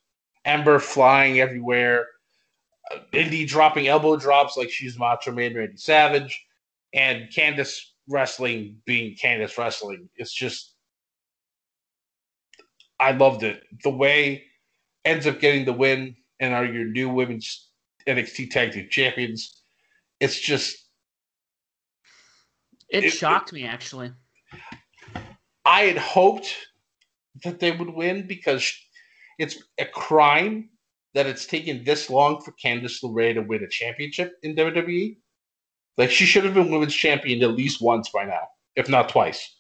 Ember 0.46 0.80
flying 0.80 1.40
everywhere, 1.40 2.08
uh, 2.92 3.00
Indi 3.14 3.46
dropping 3.46 3.88
elbow 3.88 4.18
drops 4.18 4.58
like 4.58 4.70
she's 4.70 4.98
Macho 4.98 5.32
Man 5.32 5.56
Randy 5.56 5.78
Savage, 5.78 6.46
and 6.94 7.30
Candice 7.30 7.80
wrestling 8.10 8.78
being 8.86 9.16
Candice 9.16 9.58
wrestling. 9.58 10.10
It's 10.16 10.34
just 10.34 10.76
I 13.02 13.12
loved 13.12 13.44
it. 13.44 13.64
The 13.84 13.90
way 13.90 14.44
ends 15.04 15.26
up 15.26 15.40
getting 15.40 15.66
the 15.66 15.74
win 15.74 16.16
and 16.40 16.54
are 16.54 16.66
your 16.66 16.86
new 16.86 17.10
women's 17.10 17.70
NXT 18.08 18.52
Tag 18.52 18.72
Team 18.74 18.88
Champions. 18.90 19.64
It's 20.20 20.40
just 20.40 20.78
it, 22.90 23.06
it 23.06 23.10
shocked 23.10 23.50
it, 23.50 23.56
me 23.56 23.66
actually. 23.66 24.12
I 25.66 25.82
had 25.82 25.98
hoped 25.98 26.56
that 27.44 27.60
they 27.60 27.72
would 27.72 27.90
win 27.90 28.28
because 28.28 28.72
it's 29.40 29.58
a 29.80 29.86
crime 29.86 30.70
that 31.14 31.26
it's 31.26 31.46
taken 31.46 31.84
this 31.84 32.10
long 32.10 32.42
for 32.42 32.54
Candice 32.64 33.04
LeRae 33.04 33.34
to 33.34 33.42
win 33.42 33.64
a 33.64 33.68
championship 33.68 34.34
in 34.44 34.56
WWE. 34.56 35.18
Like 35.98 36.12
she 36.12 36.26
should 36.26 36.44
have 36.46 36.54
been 36.54 36.72
women's 36.72 36.96
champion 36.96 37.44
at 37.44 37.56
least 37.56 37.82
once 37.82 38.10
by 38.10 38.26
now, 38.26 38.48
if 38.76 38.88
not 38.88 39.10
twice. 39.10 39.56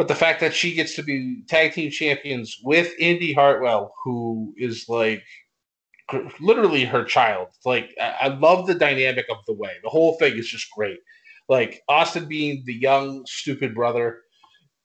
But 0.00 0.08
the 0.08 0.14
fact 0.14 0.40
that 0.40 0.54
she 0.54 0.72
gets 0.72 0.94
to 0.94 1.02
be 1.02 1.42
tag 1.46 1.74
team 1.74 1.90
champions 1.90 2.56
with 2.64 2.90
Indi 2.98 3.34
Hartwell, 3.34 3.92
who 4.02 4.54
is 4.56 4.86
like 4.88 5.22
literally 6.40 6.86
her 6.86 7.04
child. 7.04 7.48
Like 7.66 7.94
I 8.00 8.28
love 8.28 8.66
the 8.66 8.74
dynamic 8.74 9.26
of 9.30 9.44
the 9.46 9.52
way. 9.52 9.72
The 9.82 9.90
whole 9.90 10.14
thing 10.14 10.38
is 10.38 10.48
just 10.48 10.70
great. 10.74 11.00
Like 11.50 11.82
Austin 11.86 12.24
being 12.24 12.62
the 12.64 12.72
young, 12.72 13.26
stupid 13.26 13.74
brother, 13.74 14.22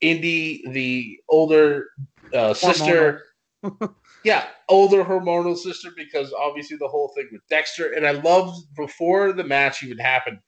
Indi 0.01 0.61
the 0.71 1.17
older 1.29 1.87
uh, 2.33 2.53
sister. 2.53 3.23
yeah, 4.25 4.47
older 4.67 5.05
hormonal 5.05 5.55
sister 5.55 5.91
because 5.95 6.33
obviously 6.37 6.75
the 6.75 6.89
whole 6.89 7.13
thing 7.15 7.29
with 7.31 7.47
Dexter. 7.49 7.93
And 7.93 8.05
I 8.05 8.11
loved 8.11 8.65
before 8.75 9.31
the 9.31 9.45
match 9.45 9.81
even 9.81 9.97
happened, 9.97 10.39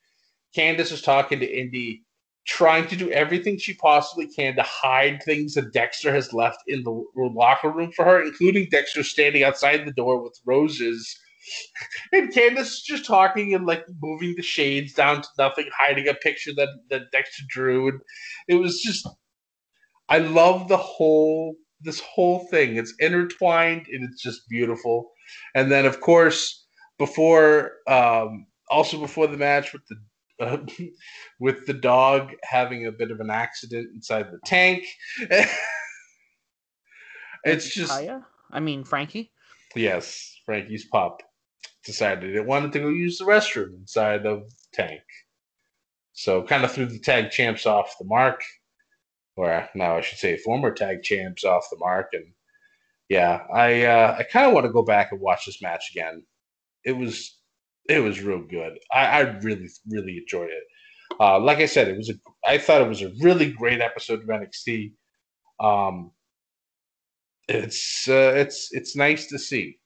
Candice 0.53 0.91
was 0.91 1.01
talking 1.01 1.39
to 1.39 1.45
Indi, 1.45 2.03
trying 2.47 2.87
to 2.87 2.95
do 2.95 3.11
everything 3.11 3.57
she 3.57 3.73
possibly 3.73 4.25
can 4.25 4.55
to 4.55 4.63
hide 4.63 5.21
things 5.23 5.53
that 5.53 5.73
Dexter 5.73 6.13
has 6.13 6.33
left 6.33 6.59
in 6.67 6.81
the 6.83 7.03
locker 7.15 7.69
room 7.69 7.91
for 7.91 8.05
her, 8.05 8.23
including 8.23 8.69
Dexter 8.71 9.03
standing 9.03 9.43
outside 9.43 9.85
the 9.85 9.91
door 9.91 10.23
with 10.23 10.39
roses. 10.45 11.15
And 12.11 12.33
Candice 12.33 12.83
just 12.83 13.05
talking 13.05 13.55
and 13.55 13.65
like 13.65 13.85
moving 14.01 14.33
the 14.35 14.43
shades 14.43 14.91
down 14.91 15.21
to 15.21 15.27
nothing, 15.37 15.69
hiding 15.77 16.09
a 16.09 16.13
picture 16.13 16.51
that, 16.57 16.67
that 16.89 17.09
Dexter 17.13 17.43
drew. 17.47 17.87
And 17.87 18.01
it 18.49 18.55
was 18.55 18.81
just 18.81 19.07
I 20.09 20.19
love 20.19 20.67
the 20.67 20.77
whole 20.77 21.55
this 21.79 22.01
whole 22.01 22.39
thing. 22.47 22.75
It's 22.75 22.93
intertwined 22.99 23.87
and 23.87 24.03
it's 24.03 24.21
just 24.21 24.49
beautiful. 24.49 25.11
And 25.55 25.71
then 25.71 25.85
of 25.85 26.01
course 26.01 26.65
before 26.97 27.71
um 27.87 28.47
also 28.69 28.99
before 28.99 29.27
the 29.27 29.37
match 29.37 29.71
with 29.71 29.83
the 29.87 29.95
uh, 30.39 30.57
with 31.39 31.65
the 31.65 31.73
dog 31.73 32.31
having 32.43 32.87
a 32.87 32.91
bit 32.91 33.11
of 33.11 33.19
an 33.19 33.29
accident 33.29 33.89
inside 33.93 34.31
the 34.31 34.39
tank. 34.45 34.85
it's 37.43 37.73
just 37.73 37.91
Kaya? 37.91 38.25
I 38.51 38.59
mean 38.59 38.83
Frankie. 38.83 39.31
Yes, 39.75 40.39
Frankie's 40.45 40.85
pup 40.85 41.21
decided 41.85 42.35
it 42.35 42.45
wanted 42.45 42.71
to 42.73 42.79
go 42.79 42.89
use 42.89 43.17
the 43.17 43.25
restroom 43.25 43.73
inside 43.75 44.25
of 44.25 44.41
the 44.41 44.55
tank. 44.73 45.01
So 46.13 46.43
kind 46.43 46.63
of 46.63 46.71
threw 46.71 46.85
the 46.85 46.99
tag 46.99 47.31
champs 47.31 47.65
off 47.65 47.95
the 47.99 48.05
mark 48.05 48.41
or 49.37 49.69
now 49.75 49.97
I 49.97 50.01
should 50.01 50.17
say 50.17 50.37
former 50.37 50.71
tag 50.71 51.03
champs 51.03 51.45
off 51.45 51.69
the 51.69 51.77
mark. 51.77 52.09
And 52.13 52.25
yeah, 53.07 53.43
I 53.53 53.83
uh, 53.85 54.15
I 54.19 54.23
kind 54.23 54.47
of 54.47 54.53
want 54.53 54.65
to 54.65 54.73
go 54.73 54.83
back 54.83 55.11
and 55.11 55.21
watch 55.21 55.45
this 55.45 55.61
match 55.61 55.91
again. 55.91 56.23
It 56.83 56.97
was 56.97 57.36
it 57.87 57.99
was 57.99 58.21
real 58.21 58.41
good. 58.41 58.79
I, 58.91 59.05
I 59.05 59.19
really 59.39 59.69
really 59.89 60.17
enjoyed 60.17 60.49
it. 60.49 60.63
Uh, 61.19 61.39
like 61.39 61.59
I 61.59 61.65
said, 61.65 61.87
it 61.87 61.97
was 61.97 62.09
a 62.09 62.13
I 62.45 62.57
thought 62.57 62.81
it 62.81 62.87
was 62.89 63.01
a 63.01 63.11
really 63.21 63.51
great 63.51 63.81
episode 63.81 64.21
of 64.21 64.27
NXT. 64.27 64.93
Um, 65.59 66.11
it's 67.47 68.07
uh, 68.07 68.33
it's 68.35 68.69
it's 68.71 68.95
nice 68.95 69.27
to 69.27 69.39
see. 69.39 69.79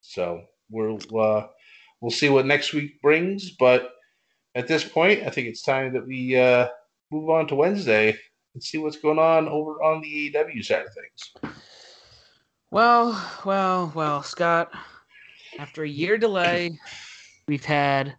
So 0.00 0.42
we'll 0.70 0.98
uh, 1.18 1.46
we'll 2.00 2.10
see 2.10 2.28
what 2.28 2.46
next 2.46 2.72
week 2.72 3.00
brings, 3.02 3.50
but 3.52 3.90
at 4.54 4.66
this 4.66 4.84
point, 4.84 5.22
I 5.22 5.30
think 5.30 5.48
it's 5.48 5.62
time 5.62 5.92
that 5.92 6.06
we 6.06 6.36
uh, 6.36 6.68
move 7.10 7.30
on 7.30 7.46
to 7.48 7.54
Wednesday 7.54 8.16
and 8.54 8.62
see 8.62 8.78
what's 8.78 8.98
going 8.98 9.18
on 9.18 9.48
over 9.48 9.82
on 9.82 10.00
the 10.00 10.32
AEW 10.32 10.64
side 10.64 10.86
of 10.86 10.94
things. 10.94 11.54
Well, 12.70 13.22
well, 13.44 13.92
well, 13.94 14.22
Scott. 14.22 14.72
After 15.58 15.82
a 15.82 15.88
year 15.88 16.18
delay, 16.18 16.78
we've 17.48 17.64
had 17.64 18.14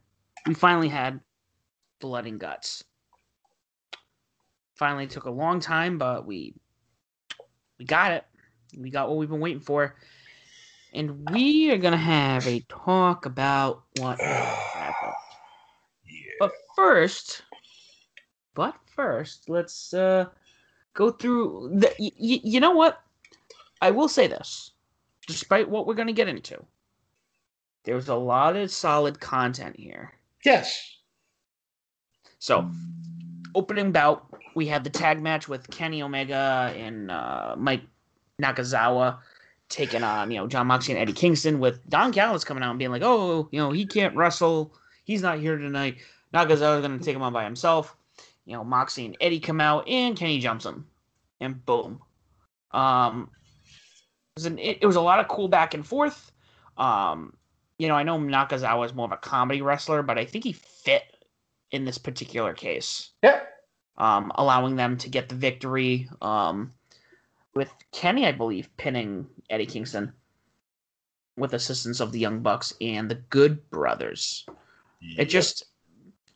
we 0.46 0.54
finally 0.54 0.90
had 0.90 1.22
blood 2.02 2.26
and 2.26 2.40
guts. 2.40 2.84
Finally 4.76 5.08
took 5.08 5.26
a 5.26 5.32
long 5.32 5.60
time, 5.60 5.98
but 5.98 6.26
we 6.26 6.54
we 7.78 7.86
got 7.86 8.12
it. 8.12 8.26
We 8.78 8.90
got 8.90 9.08
what 9.08 9.18
we've 9.18 9.30
been 9.30 9.40
waiting 9.40 9.62
for. 9.62 9.96
And 10.94 11.30
we 11.30 11.72
are 11.72 11.78
gonna 11.78 11.98
have 11.98 12.48
a 12.48 12.60
talk 12.68 13.26
about 13.26 13.84
what 13.94 14.20
happened. 14.74 15.14
Yeah. 16.06 16.32
But 16.40 16.52
first, 16.76 17.44
but 18.56 18.76
first, 18.96 19.50
let's 19.50 19.94
uh, 19.94 20.26
go 20.94 21.12
through. 21.12 21.72
The, 21.76 21.88
y- 22.00 22.12
y- 22.20 22.42
you 22.44 22.60
know 22.60 22.72
what? 22.72 23.02
I 23.82 23.92
will 23.92 24.10
say 24.10 24.28
this, 24.28 24.72
despite 25.28 25.70
what 25.70 25.88
we're 25.88 25.94
going 25.94 26.08
to 26.08 26.14
get 26.14 26.28
into, 26.28 26.66
there's 27.84 28.10
a 28.10 28.16
lot 28.16 28.56
of 28.56 28.72
solid 28.72 29.20
content 29.20 29.76
here. 29.78 30.14
Yes. 30.44 30.98
So, 32.40 32.70
opening 33.56 33.92
bout, 33.92 34.26
we 34.56 34.68
have 34.68 34.84
the 34.84 34.90
tag 34.90 35.22
match 35.22 35.48
with 35.48 35.70
Kenny 35.70 36.02
Omega 36.02 36.74
and 36.76 37.12
uh, 37.12 37.56
Mike 37.58 37.82
Nakazawa 38.42 39.20
taking 39.68 40.04
on, 40.04 40.32
you 40.32 40.38
know, 40.38 40.48
Jon 40.48 40.68
Moxley 40.68 40.94
and 40.94 41.02
Eddie 41.02 41.14
Kingston 41.14 41.60
with 41.60 41.88
Don 41.90 42.12
Callis 42.12 42.44
coming 42.44 42.64
out 42.64 42.72
and 42.72 42.80
being 42.80 42.92
like, 42.92 43.04
oh, 43.04 43.50
you 43.52 43.60
know, 43.60 43.72
he 43.72 43.86
can't 43.86 44.16
wrestle. 44.16 44.74
He's 45.04 45.22
not 45.22 45.40
here 45.40 45.58
tonight. 45.58 45.98
Nakazawa's 46.34 46.86
going 46.86 46.98
to 46.98 47.04
take 47.04 47.16
him 47.16 47.22
on 47.22 47.34
by 47.34 47.44
himself 47.44 47.96
you 48.50 48.56
know, 48.56 48.64
Moxie 48.64 49.06
and 49.06 49.16
Eddie 49.22 49.40
come 49.40 49.62
out 49.62 49.88
and 49.88 50.18
Kenny 50.18 50.40
jumps 50.40 50.66
him, 50.66 50.88
and 51.40 51.64
boom. 51.68 52.02
Um, 52.72 53.30
it 54.36 54.40
was, 54.40 54.46
an, 54.48 54.58
it, 54.58 54.80
it 54.82 54.88
was 54.88 54.96
a 54.96 55.02
lot 55.02 55.20
of 55.20 55.28
cool 55.28 55.48
back 55.48 55.76
and 55.76 55.86
forth. 55.86 56.32
Um, 56.76 57.34
you 57.80 57.88
know, 57.88 57.96
I 57.96 58.04
know 58.04 58.20
Nakazawa 58.20 58.86
is 58.86 58.94
more 58.94 59.06
of 59.06 59.12
a 59.12 59.18
comedy 59.18 59.62
wrestler, 59.62 60.04
but 60.04 60.20
I 60.20 60.26
think 60.26 60.44
he 60.44 60.54
fit 60.54 61.04
in 61.72 61.86
this 61.86 61.98
particular 61.98 62.54
case. 62.54 63.12
Yeah. 63.24 63.42
Um, 63.98 64.32
allowing 64.36 64.76
them 64.76 64.98
to 64.98 65.10
get 65.10 65.30
the 65.30 65.36
victory. 65.36 66.08
Um, 66.22 66.72
with 67.56 67.74
Kenny, 67.92 68.28
I 68.28 68.32
believe, 68.32 68.70
pinning 68.78 69.28
Eddie 69.50 69.66
Kingston 69.66 70.14
with 71.36 71.54
assistance 71.54 72.00
of 72.00 72.12
the 72.12 72.20
Young 72.20 72.42
Bucks 72.42 72.74
and 72.80 73.10
the 73.10 73.16
Good 73.16 73.70
Brothers. 73.70 74.46
It 75.18 75.26
just, 75.26 75.64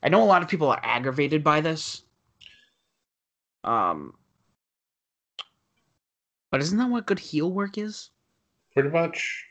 I 0.02 0.10
know 0.10 0.24
a 0.24 0.26
lot 0.26 0.42
of 0.42 0.48
people 0.48 0.70
are 0.70 0.80
aggravated 0.82 1.44
by 1.44 1.62
this. 1.62 2.02
Um, 3.64 4.14
but 6.50 6.62
isn't 6.62 6.78
that 6.78 6.90
what 6.90 7.06
good 7.06 7.20
heel 7.20 7.52
work 7.52 7.78
is? 7.78 8.10
pretty 8.74 8.90
much 8.90 9.46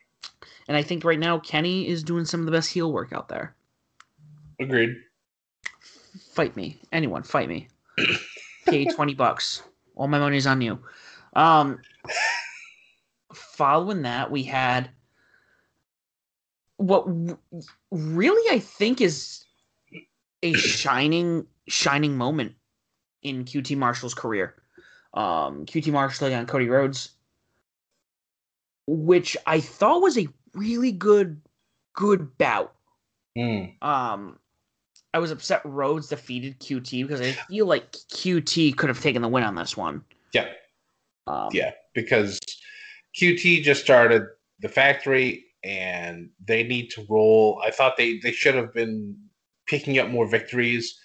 And 0.69 0.77
I 0.77 0.83
think 0.83 1.05
right 1.05 1.19
now 1.19 1.39
Kenny 1.39 1.89
is 1.89 2.03
doing 2.03 2.25
some 2.25 2.41
of 2.41 2.47
the 2.47 2.53
best 2.53 2.71
heel 2.71 2.93
work 2.93 3.13
out 3.13 3.29
there. 3.29 3.55
agreed. 4.61 4.97
Fight 6.33 6.57
me, 6.57 6.79
anyone, 6.93 7.23
fight 7.23 7.49
me. 7.49 7.69
Pay 8.67 8.85
twenty 8.95 9.15
bucks. 9.15 9.63
All 9.97 10.09
my 10.09 10.19
money's 10.19 10.47
on 10.47 10.61
you. 10.61 10.79
Um, 11.35 11.79
following 13.33 14.03
that, 14.03 14.31
we 14.31 14.43
had 14.43 14.91
what 16.77 17.07
w- 17.07 17.39
really 17.91 18.55
I 18.55 18.59
think 18.59 19.01
is 19.01 19.45
a 20.43 20.53
shining, 20.55 21.47
shining 21.69 22.17
moment 22.17 22.55
in 23.23 23.45
QT 23.45 23.77
Marshall's 23.77 24.15
career. 24.15 24.55
Um, 25.15 25.67
QT 25.67 25.93
Marshall 25.93 26.33
on 26.35 26.47
Cody 26.47 26.69
Rhodes, 26.69 27.11
which 28.87 29.37
I 29.47 29.61
thought 29.61 30.03
was 30.03 30.19
a 30.19 30.29
really 30.55 30.93
good, 30.93 31.41
good 31.95 32.37
bout. 32.39 32.75
Mm. 33.37 33.83
Um, 33.83 34.39
I 35.15 35.19
was 35.19 35.31
upset 35.31 35.61
Rhodes 35.65 36.09
defeated 36.09 36.59
QT 36.61 37.07
because 37.07 37.21
I 37.21 37.33
feel 37.33 37.67
like 37.67 37.93
QT 37.93 38.77
could 38.77 38.89
have 38.89 39.01
taken 39.01 39.23
the 39.23 39.29
win 39.29 39.45
on 39.45 39.55
this 39.55 39.77
one. 39.77 40.05
Yeah, 40.33 40.49
Um, 41.27 41.51
yeah, 41.53 41.73
because 41.95 42.41
QT 43.21 43.63
just 43.63 43.83
started 43.83 44.27
the 44.61 44.69
factory 44.69 45.45
and 45.63 46.31
they 46.45 46.63
need 46.63 46.89
to 46.91 47.07
roll. 47.09 47.61
I 47.65 47.71
thought 47.71 47.97
they 47.97 48.19
they 48.19 48.33
should 48.33 48.55
have 48.55 48.73
been 48.73 49.17
picking 49.67 49.99
up 49.99 50.09
more 50.09 50.27
victories. 50.27 50.99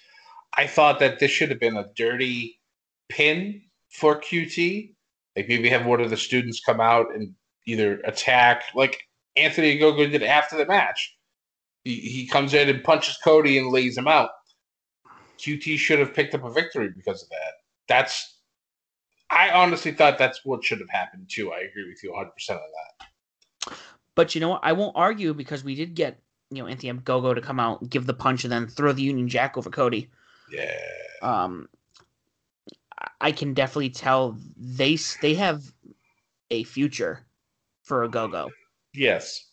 I 0.56 0.66
thought 0.66 0.98
that 1.00 1.18
this 1.18 1.30
should 1.30 1.50
have 1.50 1.60
been 1.60 1.76
a 1.76 1.88
dirty 1.94 2.60
pin 3.08 3.62
for 3.90 4.20
QT. 4.20 4.94
Like 5.36 5.48
maybe 5.48 5.68
have 5.68 5.86
one 5.86 6.00
of 6.00 6.10
the 6.10 6.16
students 6.16 6.60
come 6.64 6.80
out 6.80 7.14
and 7.14 7.34
either 7.68 8.00
attack, 8.04 8.64
like 8.74 8.98
Anthony 9.36 9.78
Ogogo 9.78 10.10
did 10.10 10.22
after 10.22 10.56
the 10.56 10.66
match. 10.66 11.14
He, 11.84 11.96
he 11.96 12.26
comes 12.26 12.54
in 12.54 12.68
and 12.68 12.82
punches 12.82 13.18
Cody 13.22 13.58
and 13.58 13.70
lays 13.70 13.96
him 13.96 14.08
out. 14.08 14.30
QT 15.38 15.76
should 15.78 15.98
have 15.98 16.14
picked 16.14 16.34
up 16.34 16.44
a 16.44 16.50
victory 16.50 16.90
because 16.94 17.22
of 17.22 17.28
that. 17.28 17.52
That's 17.88 18.36
I 19.30 19.50
honestly 19.50 19.92
thought 19.92 20.16
that's 20.18 20.40
what 20.44 20.64
should 20.64 20.80
have 20.80 20.88
happened 20.90 21.26
too. 21.28 21.52
I 21.52 21.58
agree 21.60 21.86
with 21.86 22.02
you 22.02 22.10
100% 22.12 22.50
on 22.50 22.56
that. 22.56 23.76
But 24.14 24.34
you 24.34 24.40
know 24.40 24.48
what? 24.50 24.60
I 24.64 24.72
won't 24.72 24.96
argue 24.96 25.34
because 25.34 25.62
we 25.62 25.74
did 25.74 25.94
get 25.94 26.18
you 26.50 26.62
know 26.62 26.68
Anthony 26.68 26.92
Ogogo 26.92 27.34
to 27.34 27.40
come 27.42 27.60
out, 27.60 27.88
give 27.90 28.06
the 28.06 28.14
punch, 28.14 28.44
and 28.44 28.52
then 28.52 28.66
throw 28.66 28.92
the 28.92 29.02
Union 29.02 29.28
Jack 29.28 29.56
over 29.56 29.70
Cody. 29.70 30.10
Yeah. 30.50 30.72
Um, 31.22 31.68
I- 32.98 33.10
I 33.20 33.32
can 33.32 33.52
definitely 33.54 33.90
tell 33.90 34.36
they 34.56 34.98
they 35.20 35.34
have 35.34 35.62
a 36.50 36.64
future 36.64 37.26
for 37.88 38.06
Ogogo. 38.06 38.50
Yes. 38.94 39.46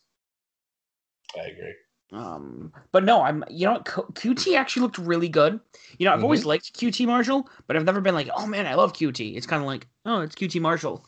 I 1.35 1.47
agree. 1.47 1.73
Um, 2.11 2.71
but 2.91 3.03
no, 3.03 3.23
I'm 3.23 3.43
you 3.49 3.65
know 3.65 3.79
Q- 3.79 4.07
QT 4.13 4.55
actually 4.55 4.83
looked 4.83 4.99
really 4.99 5.27
good. 5.27 5.59
You 5.97 6.05
know, 6.05 6.13
I've 6.13 6.23
always 6.23 6.45
liked 6.45 6.77
QT 6.79 7.05
Marshall, 7.07 7.49
but 7.65 7.75
I've 7.75 7.83
never 7.83 7.99
been 7.99 8.13
like, 8.13 8.29
oh 8.35 8.45
man, 8.45 8.67
I 8.67 8.75
love 8.75 8.93
QT. 8.93 9.35
It's 9.35 9.47
kind 9.47 9.61
of 9.61 9.67
like, 9.67 9.87
oh, 10.05 10.21
it's 10.21 10.35
QT 10.35 10.61
Marshall. 10.61 11.03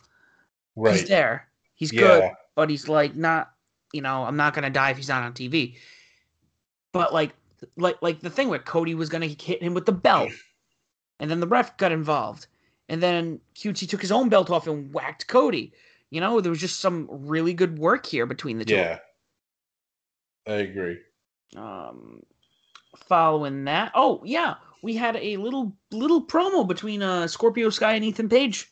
He's 0.75 0.83
Right. 1.01 1.07
there. 1.07 1.47
He's 1.75 1.93
Yeah. 1.93 1.99
good, 2.01 2.31
but 2.55 2.69
he's 2.69 2.87
like 2.89 3.15
not. 3.15 3.51
You 3.93 4.01
know, 4.01 4.23
I'm 4.23 4.35
not 4.35 4.53
gonna 4.53 4.69
die 4.69 4.89
if 4.91 4.97
he's 4.97 5.07
not 5.07 5.23
on 5.23 5.33
TV. 5.33 5.77
But 6.91 7.13
like, 7.13 7.33
like, 7.77 7.97
like 8.01 8.19
the 8.19 8.29
thing 8.29 8.49
where 8.49 8.59
Cody 8.59 8.95
was 8.95 9.07
gonna 9.09 9.27
hit 9.27 9.61
him 9.61 9.73
with 9.73 9.85
the 9.85 9.91
belt, 9.93 10.31
and 11.19 11.29
then 11.29 11.39
the 11.39 11.47
ref 11.47 11.77
got 11.77 11.91
involved, 11.91 12.47
and 12.89 13.01
then 13.01 13.39
QT 13.55 13.87
took 13.87 14.01
his 14.01 14.11
own 14.11 14.29
belt 14.29 14.49
off 14.49 14.67
and 14.67 14.91
whacked 14.93 15.27
Cody. 15.27 15.73
You 16.09 16.21
know, 16.21 16.39
there 16.41 16.49
was 16.49 16.61
just 16.61 16.79
some 16.79 17.07
really 17.09 17.53
good 17.53 17.77
work 17.79 18.05
here 18.05 18.25
between 18.25 18.57
the 18.57 18.65
two. 18.65 18.75
Yeah. 18.75 18.99
I 20.47 20.53
agree. 20.53 20.99
Um, 21.55 22.21
following 23.07 23.65
that, 23.65 23.91
oh 23.95 24.21
yeah, 24.23 24.55
we 24.81 24.95
had 24.95 25.17
a 25.17 25.37
little 25.37 25.75
little 25.91 26.25
promo 26.25 26.67
between 26.67 27.01
uh 27.01 27.27
Scorpio 27.27 27.69
Sky 27.69 27.93
and 27.93 28.05
Ethan 28.05 28.29
Page. 28.29 28.71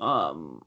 Um, 0.00 0.62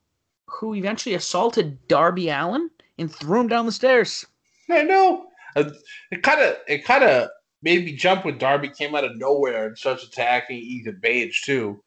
who 0.46 0.74
eventually 0.76 1.16
assaulted 1.16 1.88
Darby 1.88 2.30
Allin 2.30 2.70
and 2.98 3.14
threw 3.14 3.40
him 3.40 3.48
down 3.48 3.66
the 3.66 3.72
stairs. 3.72 4.26
I 4.70 4.84
know. 4.84 5.28
Uh, 5.56 5.72
It 6.12 6.22
kind 6.22 6.42
of 6.42 6.58
it 6.68 6.84
kind 6.86 7.04
of 7.04 7.30
made 7.62 7.86
me 7.86 7.96
jump 7.96 8.26
when 8.26 8.38
Darby 8.38 8.70
came 8.70 8.94
out 8.96 9.06
of 9.06 9.18
nowhere 9.18 9.68
and 9.68 9.78
starts 9.78 10.04
attacking 10.04 10.58
Ethan 10.58 11.00
Page 11.02 11.42
too. 11.44 11.82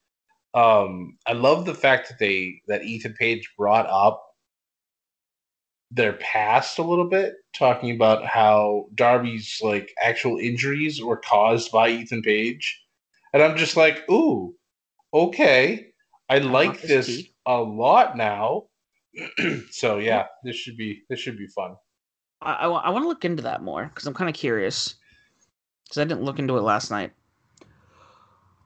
Um, 0.54 1.18
I 1.26 1.32
love 1.32 1.64
the 1.64 1.74
fact 1.74 2.08
that 2.08 2.18
they 2.18 2.62
that 2.68 2.84
Ethan 2.84 3.14
Page 3.14 3.52
brought 3.58 3.86
up 3.88 4.24
their 5.90 6.14
past 6.14 6.78
a 6.78 6.82
little 6.82 7.08
bit, 7.08 7.34
talking 7.54 7.94
about 7.94 8.24
how 8.24 8.86
Darby's 8.94 9.60
like 9.62 9.92
actual 10.00 10.38
injuries 10.38 11.02
were 11.02 11.16
caused 11.16 11.72
by 11.72 11.88
Ethan 11.90 12.22
Page, 12.22 12.82
and 13.32 13.42
I'm 13.42 13.56
just 13.56 13.76
like, 13.76 14.08
ooh, 14.08 14.54
okay, 15.12 15.88
I 16.28 16.38
like 16.38 16.68
want 16.68 16.82
this 16.82 17.06
this 17.06 17.24
a 17.46 17.60
lot 17.60 18.16
now. 18.16 18.64
so 19.70 19.98
yeah, 19.98 20.26
this 20.44 20.56
should 20.56 20.76
be 20.76 21.02
this 21.08 21.20
should 21.20 21.38
be 21.38 21.48
fun. 21.48 21.76
I 22.40 22.66
I, 22.66 22.90
want 22.90 23.04
to 23.04 23.08
look 23.08 23.24
into 23.24 23.42
that 23.44 23.62
more 23.62 23.84
because 23.86 24.06
I'm 24.06 24.14
kind 24.14 24.28
of 24.28 24.36
curious 24.36 24.94
because 25.84 25.98
I 25.98 26.04
didn't 26.04 26.22
look 26.22 26.38
into 26.38 26.56
it 26.56 26.62
last 26.62 26.90
night. 26.90 27.12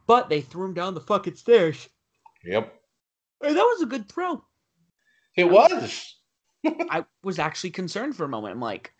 But 0.08 0.28
they 0.28 0.40
threw 0.40 0.64
him 0.64 0.74
down 0.74 0.94
the 0.94 1.00
fucking 1.00 1.36
stairs. 1.36 1.88
Yep. 2.44 2.74
Hey, 3.42 3.52
that 3.54 3.62
was 3.62 3.82
a 3.82 3.86
good 3.86 4.08
throw. 4.08 4.42
It 5.36 5.44
was. 5.44 6.16
I 6.66 7.04
was 7.22 7.38
actually 7.38 7.70
concerned 7.70 8.16
for 8.16 8.24
a 8.24 8.28
moment. 8.28 8.54
I'm 8.54 8.60
like, 8.60 8.92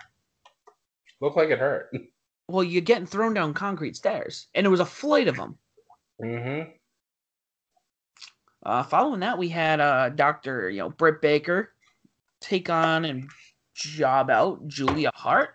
Looked 1.20 1.36
like 1.36 1.48
it 1.48 1.58
hurt. 1.58 1.90
well, 2.48 2.62
you're 2.62 2.82
getting 2.82 3.06
thrown 3.06 3.34
down 3.34 3.54
concrete 3.54 3.96
stairs, 3.96 4.46
and 4.54 4.64
it 4.64 4.70
was 4.70 4.78
a 4.78 4.86
flight 4.86 5.26
of 5.26 5.36
them. 5.36 5.58
Mm-hmm. 6.22 6.70
Uh, 8.64 8.82
following 8.84 9.20
that, 9.20 9.38
we 9.38 9.48
had 9.48 9.80
uh, 9.80 10.10
Doctor, 10.10 10.68
you 10.70 10.78
know, 10.78 10.90
Britt 10.90 11.20
Baker 11.22 11.72
take 12.40 12.70
on 12.70 13.04
and 13.04 13.28
job 13.74 14.30
out 14.30 14.68
Julia 14.68 15.10
Hart. 15.14 15.50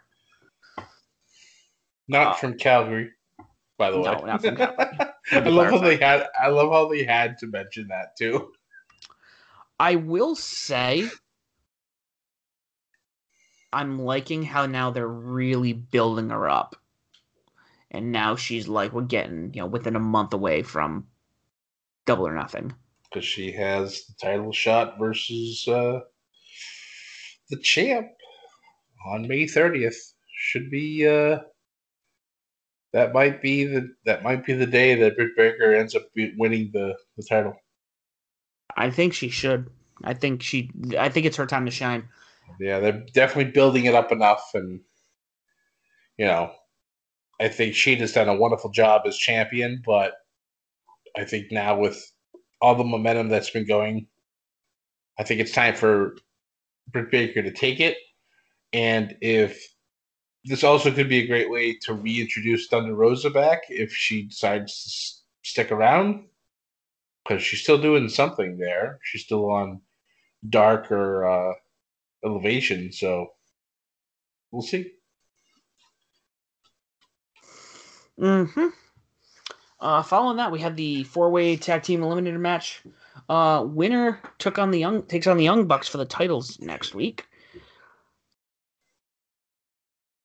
Not 2.07 2.35
Oh. 2.35 2.37
from 2.39 2.57
Calgary, 2.57 3.11
by 3.77 3.91
the 3.91 3.99
way. 3.99 4.03
Not 4.03 4.41
from. 4.41 4.57
I 5.31 5.49
love 5.49 5.71
how 5.71 5.77
they 5.79 5.97
had. 5.97 6.27
I 6.39 6.49
love 6.49 6.71
how 6.71 6.89
they 6.89 7.03
had 7.03 7.37
to 7.39 7.47
mention 7.47 7.87
that 7.87 8.15
too. 8.17 8.51
I 9.79 9.95
will 9.95 10.35
say, 10.35 11.09
I'm 13.71 13.99
liking 13.99 14.43
how 14.43 14.65
now 14.65 14.91
they're 14.91 15.07
really 15.07 15.73
building 15.73 16.29
her 16.29 16.49
up, 16.49 16.75
and 17.91 18.11
now 18.11 18.35
she's 18.35 18.67
like, 18.67 18.93
we're 18.93 19.01
getting, 19.01 19.51
you 19.53 19.61
know, 19.61 19.67
within 19.67 19.95
a 19.95 19.99
month 19.99 20.33
away 20.33 20.61
from 20.61 21.07
Double 22.05 22.27
or 22.27 22.35
Nothing. 22.35 22.73
Because 23.09 23.25
she 23.25 23.51
has 23.53 24.05
the 24.05 24.13
title 24.21 24.51
shot 24.51 24.97
versus 24.99 25.67
uh, 25.67 25.99
the 27.49 27.57
champ 27.57 28.07
on 29.07 29.27
May 29.27 29.45
30th. 29.45 29.95
Should 30.35 30.69
be. 30.69 31.07
Uh, 31.07 31.39
that 32.93 33.13
might 33.13 33.41
be 33.41 33.65
the 33.65 33.93
that 34.05 34.23
might 34.23 34.45
be 34.45 34.53
the 34.53 34.67
day 34.67 34.95
that 34.95 35.15
Britt 35.15 35.35
Baker 35.35 35.73
ends 35.73 35.95
up 35.95 36.03
winning 36.37 36.69
the, 36.73 36.95
the 37.17 37.23
title. 37.23 37.55
I 38.77 38.89
think 38.89 39.13
she 39.13 39.29
should. 39.29 39.69
I 40.03 40.13
think 40.13 40.41
she. 40.41 40.71
I 40.97 41.09
think 41.09 41.25
it's 41.25 41.37
her 41.37 41.45
time 41.45 41.65
to 41.65 41.71
shine. 41.71 42.07
Yeah, 42.59 42.79
they're 42.79 43.03
definitely 43.13 43.51
building 43.51 43.85
it 43.85 43.95
up 43.95 44.11
enough, 44.11 44.51
and 44.53 44.81
you 46.17 46.25
know, 46.25 46.51
I 47.41 47.47
think 47.47 47.73
Shida's 47.73 48.13
done 48.13 48.29
a 48.29 48.35
wonderful 48.35 48.69
job 48.69 49.03
as 49.05 49.17
champion, 49.17 49.81
but 49.85 50.13
I 51.17 51.25
think 51.25 51.51
now 51.51 51.77
with 51.77 52.11
all 52.61 52.75
the 52.75 52.83
momentum 52.83 53.29
that's 53.29 53.49
been 53.49 53.67
going, 53.67 54.07
I 55.19 55.23
think 55.23 55.41
it's 55.41 55.51
time 55.51 55.75
for 55.75 56.15
Britt 56.91 57.11
Baker 57.11 57.41
to 57.41 57.51
take 57.51 57.79
it. 57.79 57.97
And 58.71 59.15
if 59.21 59.72
this 60.45 60.63
also 60.63 60.91
could 60.91 61.09
be 61.09 61.19
a 61.19 61.27
great 61.27 61.49
way 61.49 61.75
to 61.83 61.93
reintroduce 61.93 62.67
Thunder 62.67 62.95
Rosa 62.95 63.29
back 63.29 63.63
if 63.69 63.93
she 63.93 64.23
decides 64.23 64.83
to 64.83 64.87
s- 64.87 65.21
stick 65.43 65.71
around, 65.71 66.25
because 67.23 67.43
she's 67.43 67.61
still 67.61 67.81
doing 67.81 68.09
something 68.09 68.57
there. 68.57 68.99
She's 69.03 69.23
still 69.23 69.49
on 69.49 69.81
Dark 70.47 70.91
or 70.91 71.25
uh, 71.25 71.53
Elevation, 72.25 72.91
so 72.91 73.33
we'll 74.51 74.61
see. 74.61 74.91
Mm-hmm. 78.19 78.67
Uh, 79.79 80.03
following 80.03 80.37
that, 80.37 80.51
we 80.51 80.59
had 80.59 80.77
the 80.77 81.03
four-way 81.03 81.57
tag 81.57 81.83
team 81.83 82.01
eliminator 82.01 82.39
match 82.39 82.81
Uh, 83.29 83.63
winner 83.65 84.19
took 84.37 84.57
on 84.57 84.71
the 84.71 84.79
young 84.79 85.03
takes 85.03 85.27
on 85.27 85.37
the 85.37 85.43
Young 85.43 85.65
Bucks 85.65 85.87
for 85.87 85.97
the 85.97 86.05
titles 86.05 86.59
next 86.59 86.93
week. 86.93 87.25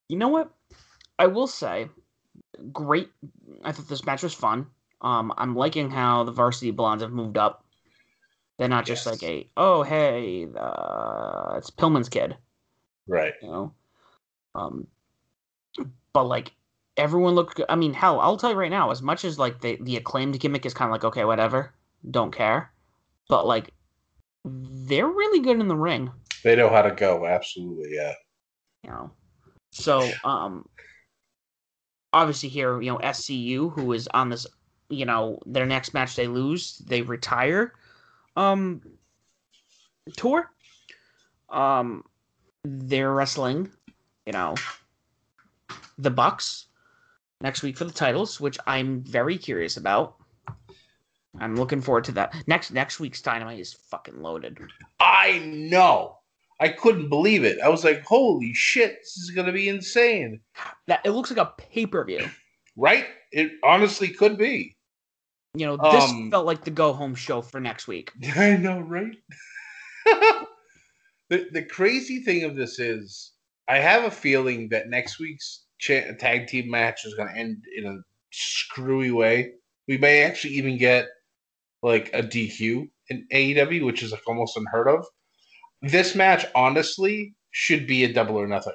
You 0.09 0.16
know 0.16 0.29
what? 0.29 0.51
I 1.18 1.27
will 1.27 1.47
say, 1.47 1.88
great. 2.73 3.11
I 3.64 3.73
thought 3.73 3.88
this 3.88 4.05
match 4.07 4.23
was 4.23 4.35
fun. 4.35 4.66
Um, 5.01 5.33
I'm 5.37 5.55
liking 5.55 5.90
how 5.90 6.25
the 6.25 6.33
Varsity 6.33 6.71
Blondes 6.71 7.03
have 7.03 7.12
moved 7.12 7.37
up. 7.38 7.64
They're 8.59 8.68
not 8.68 8.87
just 8.87 9.07
Yes. 9.07 9.12
like 9.12 9.23
a 9.23 9.49
oh 9.57 9.83
hey, 9.85 10.49
uh, 10.59 11.55
it's 11.59 11.71
Pillman's 11.71 12.09
kid, 12.09 12.37
Right. 13.07 13.35
you 13.40 13.49
know. 13.49 13.75
Um, 14.57 14.88
but 16.12 16.25
like 16.25 16.53
everyone 16.97 17.35
looked. 17.35 17.61
I 17.68 17.77
mean, 17.77 17.92
hell, 17.94 18.18
I'll 18.21 18.37
tell 18.37 18.51
you 18.51 18.57
right 18.57 18.71
now. 18.71 18.90
As 18.90 19.01
much 19.03 19.25
as 19.25 19.38
like 19.38 19.61
the 19.61 19.79
the 19.83 19.97
acclaimed 19.97 20.40
gimmick 20.40 20.66
is 20.66 20.75
kind 20.75 20.88
of 20.88 20.92
like 20.92 21.05
okay, 21.05 21.25
whatever, 21.25 21.73
don't 22.11 22.33
care. 22.35 22.73
But 23.29 23.47
like, 23.47 23.73
they're 24.44 25.07
really 25.07 25.38
good 25.40 25.61
in 25.61 25.68
the 25.68 25.77
ring. 25.77 26.11
They 26.42 26.57
know 26.57 26.68
how 26.71 26.83
to 26.83 26.90
go. 26.92 27.27
Absolutely. 27.27 27.94
Yeah. 27.94 28.14
you 28.83 28.90
know. 28.90 29.11
So, 29.70 30.09
um, 30.24 30.68
obviously 32.12 32.48
here, 32.48 32.81
you 32.81 32.90
know, 32.90 32.98
SCU, 32.98 33.72
who 33.72 33.92
is 33.92 34.09
on 34.09 34.31
this, 34.31 34.46
you 34.88 35.04
know, 35.04 35.38
their 35.46 35.66
next 35.66 35.94
match 35.94 36.16
they 36.16 36.26
lose, 36.26 36.78
they 36.78 37.02
retire, 37.02 37.74
um, 38.37 38.83
tour. 40.16 40.50
Um, 41.50 42.04
they're 42.64 43.12
wrestling, 43.12 43.70
you 44.26 44.33
know, 44.33 44.54
the 45.96 46.11
Bucks 46.11 46.66
next 47.40 47.62
week 47.62 47.76
for 47.76 47.85
the 47.85 47.92
titles, 47.92 48.40
which 48.40 48.59
I'm 48.66 49.02
very 49.02 49.38
curious 49.38 49.76
about. 49.76 50.16
I'm 51.40 51.57
looking 51.57 51.81
forward 51.81 52.04
to 52.04 52.12
that. 52.12 52.35
Next 52.46 52.72
next 52.72 53.00
week's 53.00 53.22
Dynamite 53.22 53.61
is 53.61 53.72
fucking 53.72 54.20
loaded. 54.20 54.59
I 54.98 55.38
know. 55.38 56.17
I 56.61 56.68
couldn't 56.68 57.09
believe 57.09 57.44
it. 57.44 57.59
I 57.61 57.68
was 57.68 57.85
like, 57.85 58.03
holy 58.05 58.53
shit, 58.53 58.97
this 59.01 59.16
is 59.16 59.31
going 59.31 59.47
to 59.47 59.53
be 59.53 59.68
insane. 59.68 60.40
That 60.88 61.01
it 61.05 61.11
looks 61.11 61.31
like 61.31 61.38
a 61.38 61.53
pay 61.57 61.87
per 61.87 62.05
view. 62.05 62.29
Right? 62.77 63.07
It 63.33 63.53
honestly 63.62 64.09
could 64.09 64.37
be. 64.38 64.77
You 65.55 65.66
know, 65.66 65.77
this 65.77 66.05
Um, 66.05 66.31
felt 66.31 66.47
like 66.47 66.64
the 66.64 66.71
go 66.71 66.92
home 66.92 67.14
show 67.14 67.42
for 67.42 67.61
next 67.61 67.87
week. 67.88 68.12
I 68.37 68.57
know, 68.57 68.81
right? 68.81 69.16
the 71.31 71.49
the 71.53 71.64
crazy 71.64 72.21
thing 72.21 72.44
of 72.44 72.57
this 72.57 72.79
is, 72.79 73.33
I 73.68 73.79
have 73.79 74.05
a 74.05 74.11
feeling 74.11 74.68
that 74.71 74.88
next 74.88 75.18
week's 75.18 75.64
cha- 75.79 76.12
tag 76.18 76.47
team 76.49 76.71
match 76.71 77.05
is 77.05 77.14
going 77.14 77.29
to 77.29 77.37
end 77.38 77.64
in 77.77 77.87
a 77.87 77.97
screwy 78.31 79.11
way. 79.11 79.53
We 79.87 79.99
may 79.99 80.23
actually 80.23 80.55
even 80.55 80.77
get 80.79 81.07
like 81.83 82.11
a 82.12 82.23
DQ 82.23 82.88
in 83.09 83.27
AEW, 83.33 83.85
which 83.87 84.03
is 84.03 84.12
like 84.12 84.23
almost 84.27 84.57
unheard 84.57 84.88
of. 84.88 85.07
This 85.82 86.14
match, 86.14 86.44
honestly, 86.54 87.34
should 87.50 87.86
be 87.86 88.04
a 88.04 88.12
double 88.12 88.36
or 88.36 88.46
nothing 88.46 88.74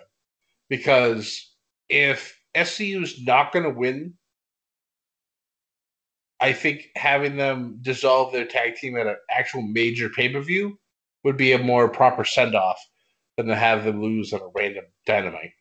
because 0.69 1.51
if 1.89 2.39
SCU 2.55 3.03
is 3.03 3.23
not 3.23 3.51
going 3.51 3.63
to 3.63 3.69
win, 3.69 4.13
I 6.39 6.53
think 6.53 6.89
having 6.95 7.37
them 7.37 7.79
dissolve 7.81 8.33
their 8.33 8.45
tag 8.45 8.75
team 8.75 8.97
at 8.97 9.07
an 9.07 9.15
actual 9.29 9.61
major 9.61 10.09
pay 10.09 10.29
per 10.29 10.41
view 10.41 10.77
would 11.23 11.37
be 11.37 11.53
a 11.53 11.59
more 11.59 11.87
proper 11.87 12.25
send 12.25 12.55
off 12.55 12.79
than 13.37 13.47
to 13.47 13.55
have 13.55 13.83
them 13.83 14.01
lose 14.01 14.33
on 14.33 14.41
a 14.41 14.47
random 14.55 14.85
dynamite. 15.05 15.53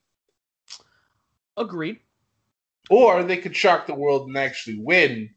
Agreed. 1.57 2.01
Or 2.91 3.23
they 3.23 3.37
could 3.37 3.57
shock 3.57 3.87
the 3.87 3.95
world 3.95 4.27
and 4.27 4.37
actually 4.37 4.79
win, 4.79 5.31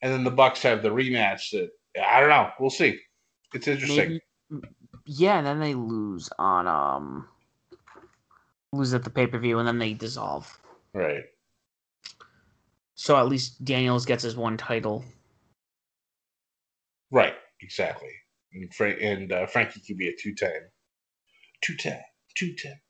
and 0.00 0.12
then 0.12 0.24
the 0.24 0.30
Bucks 0.30 0.62
have 0.62 0.82
the 0.82 0.88
rematch. 0.88 1.50
That 1.52 1.70
I 2.04 2.20
don't 2.20 2.30
know. 2.30 2.50
We'll 2.58 2.70
see. 2.70 2.98
It's 3.54 3.68
interesting. 3.68 4.20
Maybe, 4.50 4.66
yeah, 5.18 5.38
and 5.38 5.46
then 5.46 5.60
they 5.60 5.74
lose 5.74 6.28
on 6.38 6.66
um 6.66 7.28
lose 8.72 8.94
at 8.94 9.04
the 9.04 9.10
pay 9.10 9.26
per 9.26 9.38
view, 9.38 9.58
and 9.58 9.68
then 9.68 9.78
they 9.78 9.94
dissolve. 9.94 10.58
Right. 10.94 11.24
So 12.94 13.16
at 13.16 13.28
least 13.28 13.64
Daniels 13.64 14.06
gets 14.06 14.22
his 14.22 14.36
one 14.36 14.56
title. 14.56 15.04
Right. 17.10 17.34
Exactly. 17.60 18.10
And, 18.54 18.72
Fra- 18.74 18.90
and 19.00 19.32
uh, 19.32 19.46
Frankie 19.46 19.80
could 19.80 19.96
be 19.96 20.08
a 20.08 20.16
two 20.16 20.34
time. 20.34 20.68
Two 21.62 21.76
time. 21.76 22.00
Two 22.34 22.54
time. 22.54 22.80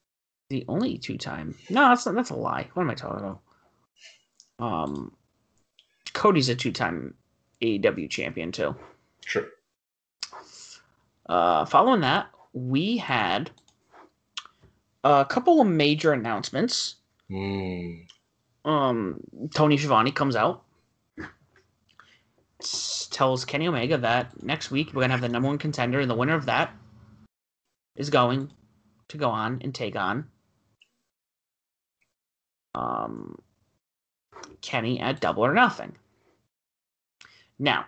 The 0.51 0.65
only 0.69 0.99
two 0.99 1.17
time. 1.19 1.57
No, 1.71 1.89
that's 1.89 2.05
not, 2.07 2.15
that's 2.15 2.31
a 2.31 2.35
lie. 2.35 2.69
What 2.75 2.83
am 2.83 2.91
I 2.91 2.95
talking 2.95 3.21
about? 3.21 3.41
Um, 4.59 5.13
Cody's 6.13 6.49
a 6.49 6.55
two 6.55 6.73
time 6.73 7.15
AEW 7.63 8.11
champion 8.11 8.53
too. 8.53 8.77
True. 9.25 9.49
Uh, 11.27 11.65
following 11.65 12.01
that, 12.01 12.29
we 12.53 12.97
had 12.97 13.51
a 15.05 15.25
couple 15.25 15.61
of 15.61 15.67
major 15.67 16.13
announcements. 16.13 16.97
Mm. 17.31 18.07
um 18.67 19.21
Tony 19.55 19.79
Schiavone 19.79 20.13
comes 20.13 20.37
out 20.37 20.65
tells 23.11 23.45
Kenny 23.45 23.67
Omega 23.67 23.97
that 23.99 24.43
next 24.43 24.71
week 24.71 24.93
we're 24.93 25.01
gonna 25.01 25.13
have 25.13 25.23
the 25.23 25.29
number 25.29 25.49
one 25.49 25.57
contender 25.59 26.01
and 26.01 26.11
the 26.11 26.15
winner 26.15 26.35
of 26.35 26.47
that 26.47 26.75
is 27.97 28.11
going 28.11 28.51
to 29.09 29.17
go 29.17 29.31
on 29.31 29.61
and 29.63 29.75
take 29.75 29.97
on 29.97 30.27
um 32.75 33.39
Kenny 34.61 35.01
at 35.01 35.21
double 35.21 35.45
or 35.45 35.55
nothing. 35.55 35.97
Now 37.59 37.87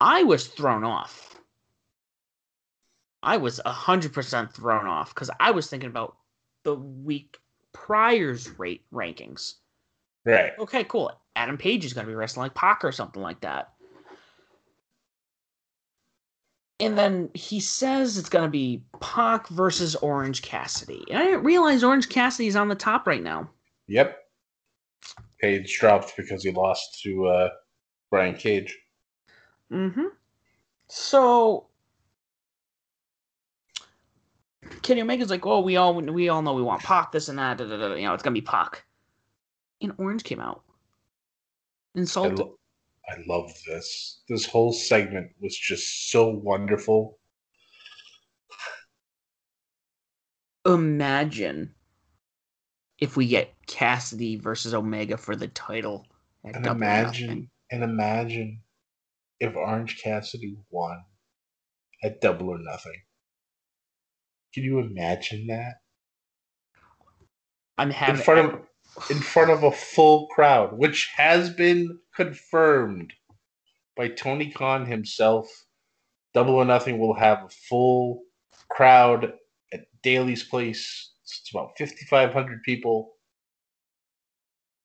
I 0.00 0.22
was 0.22 0.46
thrown 0.46 0.84
off. 0.84 1.40
I 3.22 3.36
was 3.38 3.60
hundred 3.64 4.12
percent 4.12 4.52
thrown 4.52 4.86
off 4.86 5.14
because 5.14 5.30
I 5.40 5.50
was 5.50 5.68
thinking 5.68 5.88
about 5.88 6.16
the 6.62 6.74
week 6.74 7.38
prior's 7.72 8.48
rate 8.58 8.84
rankings. 8.92 9.54
Right. 10.24 10.52
Okay, 10.58 10.84
cool. 10.84 11.12
Adam 11.34 11.58
Page 11.58 11.84
is 11.84 11.92
going 11.92 12.06
to 12.06 12.10
be 12.10 12.14
wrestling 12.14 12.44
like 12.44 12.54
Pac 12.54 12.84
or 12.84 12.92
something 12.92 13.22
like 13.22 13.40
that. 13.40 13.72
And 16.78 16.96
then 16.96 17.30
he 17.34 17.60
says 17.60 18.18
it's 18.18 18.28
going 18.28 18.44
to 18.44 18.50
be 18.50 18.82
Pac 19.00 19.48
versus 19.48 19.94
Orange 19.96 20.42
Cassidy. 20.42 21.04
And 21.08 21.18
I 21.18 21.24
didn't 21.24 21.44
realize 21.44 21.82
Orange 21.82 22.08
Cassidy 22.08 22.48
is 22.48 22.56
on 22.56 22.68
the 22.68 22.74
top 22.74 23.06
right 23.06 23.22
now. 23.22 23.48
Yep. 23.88 24.18
Page 25.40 25.78
dropped 25.78 26.16
because 26.16 26.42
he 26.42 26.50
lost 26.50 27.00
to 27.02 27.26
uh, 27.26 27.48
Brian 28.10 28.34
Cage. 28.34 28.76
Mm-hmm. 29.72 30.06
So 30.88 31.66
Kenny 34.82 35.00
Omega's 35.00 35.30
like, 35.30 35.46
oh, 35.46 35.60
we 35.60 35.76
all 35.76 35.94
we 35.94 36.28
all 36.28 36.42
know 36.42 36.54
we 36.54 36.62
want 36.62 36.82
Pac, 36.82 37.12
this 37.12 37.28
and 37.28 37.38
that. 37.38 37.58
Da, 37.58 37.64
da, 37.66 37.76
da, 37.76 37.94
you 37.94 38.06
know, 38.06 38.14
it's 38.14 38.22
gonna 38.22 38.34
be 38.34 38.40
Pac. 38.40 38.84
And 39.80 39.92
Orange 39.98 40.24
came 40.24 40.40
out, 40.40 40.62
I, 41.94 42.00
insulted. 42.00 42.38
lo- 42.38 42.58
I 43.08 43.16
love 43.26 43.52
this. 43.66 44.22
This 44.28 44.46
whole 44.46 44.72
segment 44.72 45.30
was 45.40 45.56
just 45.56 46.10
so 46.10 46.28
wonderful. 46.28 47.18
Imagine 50.64 51.74
if 52.98 53.16
we 53.16 53.28
get 53.28 53.54
Cassidy 53.66 54.36
versus 54.36 54.74
Omega 54.74 55.16
for 55.16 55.36
the 55.36 55.48
title. 55.48 56.06
And 56.42 56.66
imagine, 56.66 57.50
and 57.70 57.82
imagine 57.82 58.62
if 59.40 59.54
Orange 59.54 60.00
Cassidy 60.02 60.56
won 60.70 61.02
at 62.02 62.20
Double 62.20 62.50
or 62.50 62.58
Nothing. 62.58 63.00
Can 64.54 64.64
you 64.64 64.78
imagine 64.78 65.46
that 65.48 65.74
I'm 67.78 67.88
in 67.88 67.94
having 67.94 68.22
front 68.22 68.54
of 68.54 68.60
in 69.10 69.18
front 69.18 69.50
of 69.50 69.62
a 69.62 69.72
full 69.72 70.28
crowd, 70.28 70.78
which 70.78 71.10
has 71.16 71.50
been 71.50 71.98
confirmed 72.14 73.12
by 73.96 74.08
Tony 74.08 74.50
Khan 74.50 74.86
himself? 74.86 75.46
Double 76.32 76.54
or 76.54 76.64
Nothing 76.64 76.98
will 76.98 77.14
have 77.14 77.44
a 77.44 77.48
full 77.68 78.22
crowd 78.70 79.32
at 79.72 79.80
Daily's 80.02 80.44
place. 80.44 81.12
It's 81.22 81.50
about 81.52 81.72
fifty 81.76 82.06
five 82.06 82.32
hundred 82.32 82.62
people. 82.62 83.12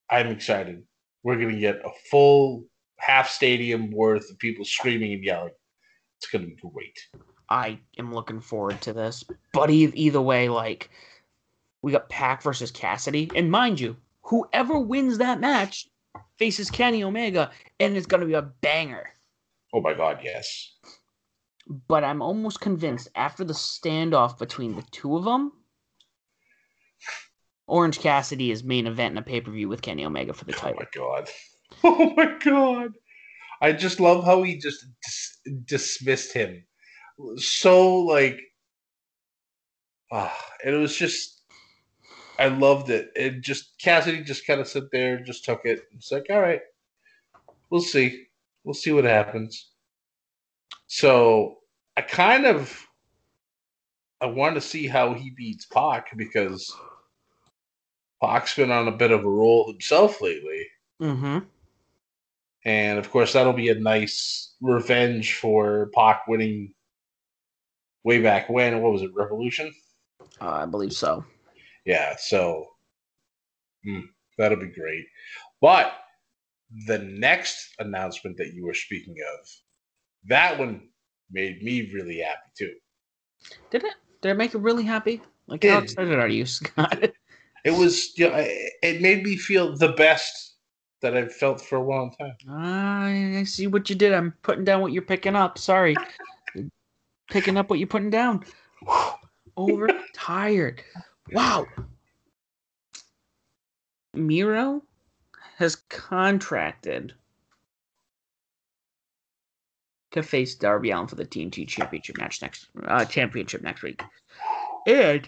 I'm 0.09 0.27
excited. 0.27 0.83
We're 1.23 1.37
gonna 1.37 1.59
get 1.59 1.75
a 1.75 1.91
full 2.09 2.65
half 3.01 3.29
stadium 3.29 3.91
worth 3.91 4.29
of 4.29 4.37
people 4.37 4.63
screaming 4.63 5.13
and 5.13 5.23
yelling. 5.23 5.53
It's 6.17 6.29
gonna 6.29 6.45
be 6.45 6.55
great. 6.55 6.99
I 7.49 7.79
am 7.97 8.13
looking 8.13 8.39
forward 8.39 8.79
to 8.81 8.93
this. 8.93 9.23
But 9.53 9.69
either 9.69 10.21
way, 10.21 10.49
like 10.49 10.89
we 11.81 11.91
got 11.91 12.09
Pac 12.09 12.43
versus 12.43 12.71
Cassidy, 12.71 13.29
and 13.35 13.49
mind 13.49 13.79
you, 13.79 13.97
whoever 14.21 14.77
wins 14.77 15.17
that 15.17 15.39
match 15.39 15.89
faces 16.37 16.69
Kenny 16.69 17.03
Omega, 17.03 17.51
and 17.79 17.97
it's 17.97 18.05
gonna 18.05 18.25
be 18.25 18.33
a 18.33 18.41
banger. 18.41 19.09
Oh 19.73 19.81
my 19.81 19.93
god, 19.93 20.19
yes. 20.23 20.73
But 21.87 22.03
I'm 22.03 22.21
almost 22.21 22.59
convinced 22.59 23.09
after 23.15 23.43
the 23.43 23.53
standoff 23.53 24.37
between 24.37 24.75
the 24.75 24.83
two 24.91 25.17
of 25.17 25.23
them, 25.23 25.53
Orange 27.67 27.99
Cassidy 27.99 28.51
is 28.51 28.63
main 28.63 28.85
event 28.85 29.13
in 29.13 29.17
a 29.17 29.21
pay 29.21 29.41
per 29.41 29.49
view 29.49 29.69
with 29.69 29.81
Kenny 29.81 30.05
Omega 30.05 30.33
for 30.33 30.45
the 30.45 30.51
title. 30.51 30.81
Oh 30.81 30.83
my 30.83 30.87
god. 30.93 31.29
Oh 31.83 32.13
my 32.15 32.37
god. 32.43 32.93
I 33.61 33.71
just 33.73 33.99
love 33.99 34.23
how 34.23 34.43
he 34.43 34.57
just 34.57 34.85
dis- 35.03 35.39
dismissed 35.65 36.33
him. 36.33 36.63
So 37.37 37.99
like, 37.99 38.39
ah, 40.11 40.35
it 40.65 40.71
was 40.71 40.95
just, 40.95 41.41
I 42.39 42.47
loved 42.47 42.89
it. 42.89 43.11
It 43.15 43.41
just 43.41 43.77
Cassidy 43.79 44.23
just 44.23 44.47
kind 44.47 44.59
of 44.59 44.67
sit 44.67 44.91
there, 44.91 45.19
just 45.19 45.45
took 45.45 45.61
it. 45.65 45.81
It's 45.93 46.11
like, 46.11 46.25
all 46.29 46.41
right, 46.41 46.61
we'll 47.69 47.81
see, 47.81 48.25
we'll 48.63 48.73
see 48.73 48.91
what 48.91 49.03
happens. 49.03 49.71
So 50.87 51.59
I 51.95 52.01
kind 52.01 52.45
of, 52.45 52.87
I 54.21 54.25
want 54.25 54.55
to 54.55 54.61
see 54.61 54.87
how 54.87 55.13
he 55.13 55.31
beats 55.31 55.65
Pac 55.65 56.15
because 56.17 56.75
Pac's 58.21 58.55
been 58.55 58.71
on 58.71 58.87
a 58.87 58.91
bit 58.91 59.11
of 59.11 59.23
a 59.23 59.29
roll 59.29 59.71
himself 59.71 60.21
lately. 60.21 60.67
Mm-hmm. 61.01 61.39
And 62.65 62.99
of 62.99 63.09
course, 63.09 63.33
that'll 63.33 63.53
be 63.53 63.69
a 63.69 63.79
nice 63.79 64.53
revenge 64.61 65.35
for 65.35 65.89
Pac 65.95 66.27
winning 66.27 66.73
way 68.03 68.21
back 68.21 68.49
when. 68.49 68.81
What 68.81 68.93
was 68.93 69.01
it, 69.01 69.11
Revolution? 69.15 69.73
Uh, 70.39 70.49
I 70.49 70.65
believe 70.65 70.93
so. 70.93 71.25
Yeah, 71.85 72.15
so 72.17 72.67
hmm, 73.83 74.01
that'll 74.37 74.59
be 74.59 74.67
great. 74.71 75.05
But 75.59 75.93
the 76.87 76.99
next 76.99 77.73
announcement 77.79 78.37
that 78.37 78.53
you 78.53 78.65
were 78.65 78.73
speaking 78.73 79.15
of, 79.33 79.47
that 80.25 80.57
one 80.59 80.89
made 81.31 81.61
me 81.63 81.91
really 81.93 82.19
happy 82.19 82.49
too. 82.57 82.73
Did 83.71 83.83
it? 83.83 83.95
Did 84.21 84.31
it 84.31 84.37
make 84.37 84.53
you 84.53 84.59
really 84.59 84.83
happy? 84.83 85.21
Like, 85.47 85.63
how 85.63 85.79
excited 85.79 86.17
are 86.17 86.27
you, 86.27 86.45
Scott? 86.45 87.11
It 87.63 87.77
was, 87.77 88.17
you 88.17 88.27
know, 88.27 88.37
it 88.37 88.73
it 88.81 89.01
made 89.03 89.23
me 89.23 89.37
feel 89.37 89.77
the 89.77 89.89
best 89.89 90.50
that 91.01 91.17
I've 91.17 91.33
felt 91.33 91.59
for 91.59 91.77
a 91.77 91.83
long 91.83 92.11
time. 92.11 92.35
I 92.49 93.39
I 93.39 93.43
see 93.43 93.67
what 93.67 93.89
you 93.89 93.95
did. 93.95 94.13
I'm 94.13 94.33
putting 94.43 94.63
down 94.63 94.81
what 94.81 94.91
you're 94.91 95.01
picking 95.01 95.35
up. 95.35 95.57
Sorry. 95.57 95.95
picking 97.29 97.57
up 97.57 97.69
what 97.69 97.79
you're 97.79 97.87
putting 97.87 98.09
down. 98.09 98.43
Overtired. 99.57 100.83
Wow. 101.31 101.65
Miro 104.13 104.83
has 105.57 105.77
contracted 105.89 107.13
to 110.11 110.21
face 110.21 110.55
Darby 110.55 110.91
Allin 110.91 111.07
for 111.07 111.15
the 111.15 111.25
TNT 111.25 111.67
Championship 111.67 112.17
match 112.17 112.41
next 112.41 112.67
uh, 112.85 113.05
championship 113.05 113.61
next 113.61 113.81
week. 113.81 114.03
And 114.85 115.27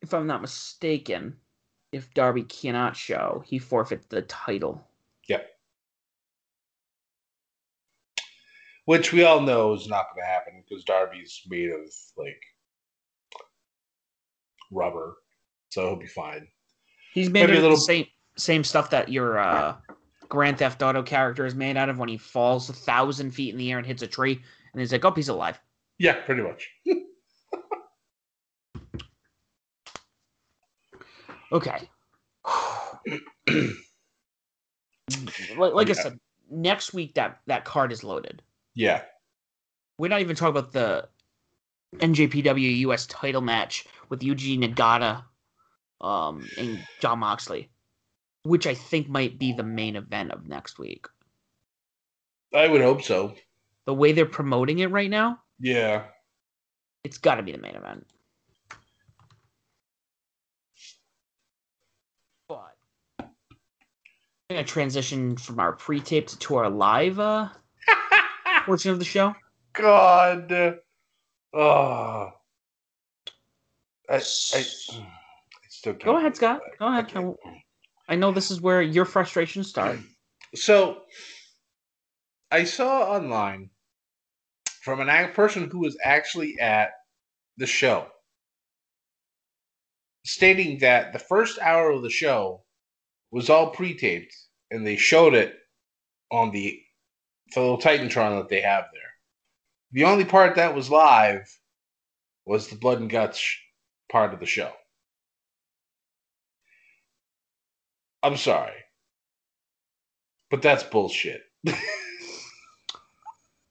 if 0.00 0.14
I'm 0.14 0.26
not 0.26 0.40
mistaken, 0.40 1.36
if 1.92 2.12
Darby 2.14 2.42
cannot 2.42 2.96
show, 2.96 3.42
he 3.46 3.58
forfeits 3.58 4.06
the 4.06 4.22
title. 4.22 4.86
Yep. 5.28 5.46
Which 8.84 9.12
we 9.12 9.24
all 9.24 9.40
know 9.40 9.74
is 9.74 9.86
not 9.88 10.06
going 10.14 10.22
to 10.22 10.26
happen 10.26 10.62
because 10.66 10.84
Darby's 10.84 11.42
made 11.48 11.70
of 11.70 11.80
like 12.16 12.42
rubber, 14.70 15.16
so 15.70 15.88
he'll 15.88 15.96
be 15.96 16.06
fine. 16.06 16.48
He's 17.12 17.28
made 17.30 17.46
Maybe 17.46 17.58
a 17.58 17.60
little- 17.62 17.76
the 17.76 17.82
same 17.82 18.06
same 18.36 18.62
stuff 18.64 18.90
that 18.90 19.08
your 19.10 19.38
uh, 19.38 19.76
Grand 20.28 20.58
Theft 20.58 20.80
Auto 20.82 21.02
character 21.02 21.44
is 21.44 21.54
made 21.56 21.76
out 21.76 21.88
of 21.88 21.98
when 21.98 22.08
he 22.08 22.16
falls 22.16 22.68
a 22.70 22.72
thousand 22.72 23.32
feet 23.32 23.50
in 23.52 23.58
the 23.58 23.72
air 23.72 23.78
and 23.78 23.86
hits 23.86 24.02
a 24.02 24.06
tree, 24.06 24.40
and 24.72 24.80
he's 24.80 24.92
like, 24.92 25.04
"Oh, 25.04 25.10
he's 25.10 25.28
alive." 25.28 25.58
Yeah, 25.98 26.14
pretty 26.24 26.42
much. 26.42 26.70
Okay. 31.52 31.88
like, 35.56 35.74
like 35.74 35.90
I 35.90 35.94
said, 35.94 36.18
next 36.50 36.92
week 36.92 37.14
that 37.14 37.40
that 37.46 37.64
card 37.64 37.92
is 37.92 38.04
loaded. 38.04 38.42
yeah, 38.74 39.02
We're 39.98 40.08
not 40.08 40.20
even 40.20 40.36
talking 40.36 40.58
about 40.58 40.72
the 40.72 41.08
NJPW 41.96 42.78
US 42.78 43.06
title 43.06 43.40
match 43.40 43.86
with 44.08 44.20
Yuji 44.20 44.58
Nagata 44.58 45.24
um, 46.00 46.46
and 46.58 46.78
Jon 47.00 47.20
Moxley, 47.20 47.70
which 48.44 48.66
I 48.66 48.74
think 48.74 49.08
might 49.08 49.38
be 49.38 49.52
the 49.52 49.62
main 49.62 49.96
event 49.96 50.32
of 50.32 50.46
next 50.46 50.78
week. 50.78 51.06
I 52.54 52.68
would 52.68 52.80
hope 52.80 53.02
so. 53.02 53.34
The 53.86 53.94
way 53.94 54.12
they're 54.12 54.26
promoting 54.26 54.78
it 54.80 54.90
right 54.90 55.10
now, 55.10 55.40
Yeah, 55.58 56.04
it's 57.04 57.18
got 57.18 57.36
to 57.36 57.42
be 57.42 57.52
the 57.52 57.58
main 57.58 57.74
event. 57.74 58.06
But 62.48 62.76
I'm 63.18 63.28
gonna 64.50 64.64
transition 64.64 65.36
from 65.36 65.60
our 65.60 65.74
pre-taped 65.74 66.40
to 66.40 66.56
our 66.56 66.70
live 66.70 67.20
uh, 67.20 67.48
portion 68.64 68.90
of 68.90 68.98
the 68.98 69.04
show. 69.04 69.34
God. 69.74 70.80
Oh. 71.52 72.32
I, 74.08 74.14
I, 74.14 74.16
I 74.16 74.20
still 74.20 75.92
can't 75.92 76.02
Go 76.02 76.16
ahead, 76.16 76.34
Scott. 76.34 76.60
Go 76.78 76.86
ahead. 76.86 77.12
I. 77.14 77.32
I 78.10 78.16
know 78.16 78.32
this 78.32 78.50
is 78.50 78.62
where 78.62 78.80
your 78.80 79.04
frustrations 79.04 79.68
start. 79.68 79.98
So, 80.54 81.02
I 82.50 82.64
saw 82.64 83.02
online 83.02 83.68
from 84.80 85.00
an 85.00 85.10
act 85.10 85.36
person 85.36 85.68
who 85.68 85.80
was 85.80 85.94
actually 86.02 86.58
at 86.58 86.92
the 87.58 87.66
show 87.66 88.06
stating 90.24 90.78
that 90.78 91.12
the 91.12 91.18
first 91.18 91.58
hour 91.58 91.90
of 91.90 92.00
the 92.00 92.08
show 92.08 92.62
was 93.30 93.50
all 93.50 93.70
pre-taped 93.70 94.34
and 94.70 94.86
they 94.86 94.96
showed 94.96 95.34
it 95.34 95.54
on 96.30 96.50
the, 96.50 96.80
the 97.54 97.60
little 97.60 97.78
Titantron 97.78 98.38
that 98.38 98.48
they 98.48 98.60
have 98.60 98.84
there. 98.92 99.02
The 99.92 100.04
only 100.04 100.24
part 100.24 100.56
that 100.56 100.74
was 100.74 100.90
live 100.90 101.48
was 102.44 102.68
the 102.68 102.76
blood 102.76 103.00
and 103.00 103.10
guts 103.10 103.56
part 104.10 104.34
of 104.34 104.40
the 104.40 104.46
show. 104.46 104.72
I'm 108.22 108.36
sorry. 108.36 108.72
But 110.50 110.62
that's 110.62 110.82
bullshit. 110.82 111.42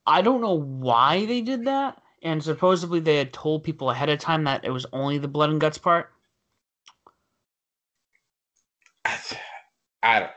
I 0.05 0.21
don't 0.21 0.41
know 0.41 0.53
why 0.53 1.25
they 1.25 1.41
did 1.41 1.65
that, 1.65 2.01
and 2.21 2.41
supposedly 2.41 2.99
they 2.99 3.17
had 3.17 3.33
told 3.33 3.63
people 3.63 3.89
ahead 3.89 4.09
of 4.09 4.19
time 4.19 4.45
that 4.45 4.63
it 4.63 4.69
was 4.69 4.85
only 4.93 5.17
the 5.17 5.27
blood 5.27 5.49
and 5.49 5.59
guts 5.59 5.77
part. 5.77 6.13
I 10.03 10.19
don't. 10.19 10.31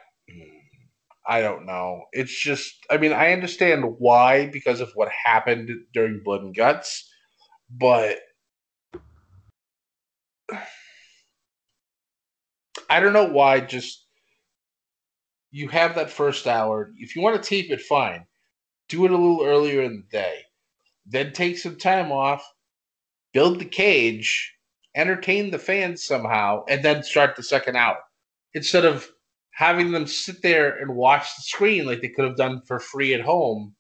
I 1.27 1.43
don't 1.43 1.67
know. 1.67 2.05
It's 2.13 2.37
just. 2.39 2.75
I 2.91 2.97
mean, 2.97 3.13
I 3.13 3.33
understand 3.33 3.85
why 3.99 4.47
because 4.47 4.81
of 4.81 4.91
what 4.95 5.09
happened 5.11 5.71
during 5.93 6.23
Blood 6.25 6.43
and 6.43 6.55
Guts, 6.55 7.09
but 7.71 8.19
I 12.89 13.01
don't 13.01 13.13
know 13.13 13.29
why. 13.29 13.61
Just 13.61 14.07
you 15.51 15.69
have 15.69 15.95
that 15.95 16.11
first 16.11 16.47
hour. 16.47 16.93
If 16.97 17.15
you 17.15 17.23
want 17.23 17.41
to 17.41 17.49
tape 17.49 17.71
it, 17.71 17.81
fine. 17.83 18.27
Do 18.89 19.05
it 19.05 19.11
a 19.11 19.17
little 19.17 19.45
earlier 19.45 19.83
in 19.83 19.97
the 19.97 20.17
day. 20.19 20.41
Then 21.07 21.33
take 21.33 21.59
some 21.59 21.77
time 21.77 22.11
off. 22.11 22.45
Build 23.33 23.61
the 23.61 23.65
cage. 23.65 24.55
Entertain 24.97 25.53
the 25.53 25.59
fans 25.59 26.05
somehow, 26.05 26.65
and 26.69 26.85
then 26.85 27.05
start 27.05 27.37
the 27.37 27.45
second 27.45 27.77
hour 27.77 27.99
instead 28.55 28.85
of 28.85 29.09
having 29.61 29.93
them 29.93 30.07
sit 30.07 30.41
there 30.41 30.79
and 30.79 30.97
watch 30.97 31.37
the 31.37 31.43
screen 31.43 31.85
like 31.85 32.01
they 32.01 32.09
could 32.09 32.25
have 32.25 32.37
done 32.37 32.63
for 32.67 32.81
free 32.81 33.13
at 33.13 33.21
home 33.21 33.75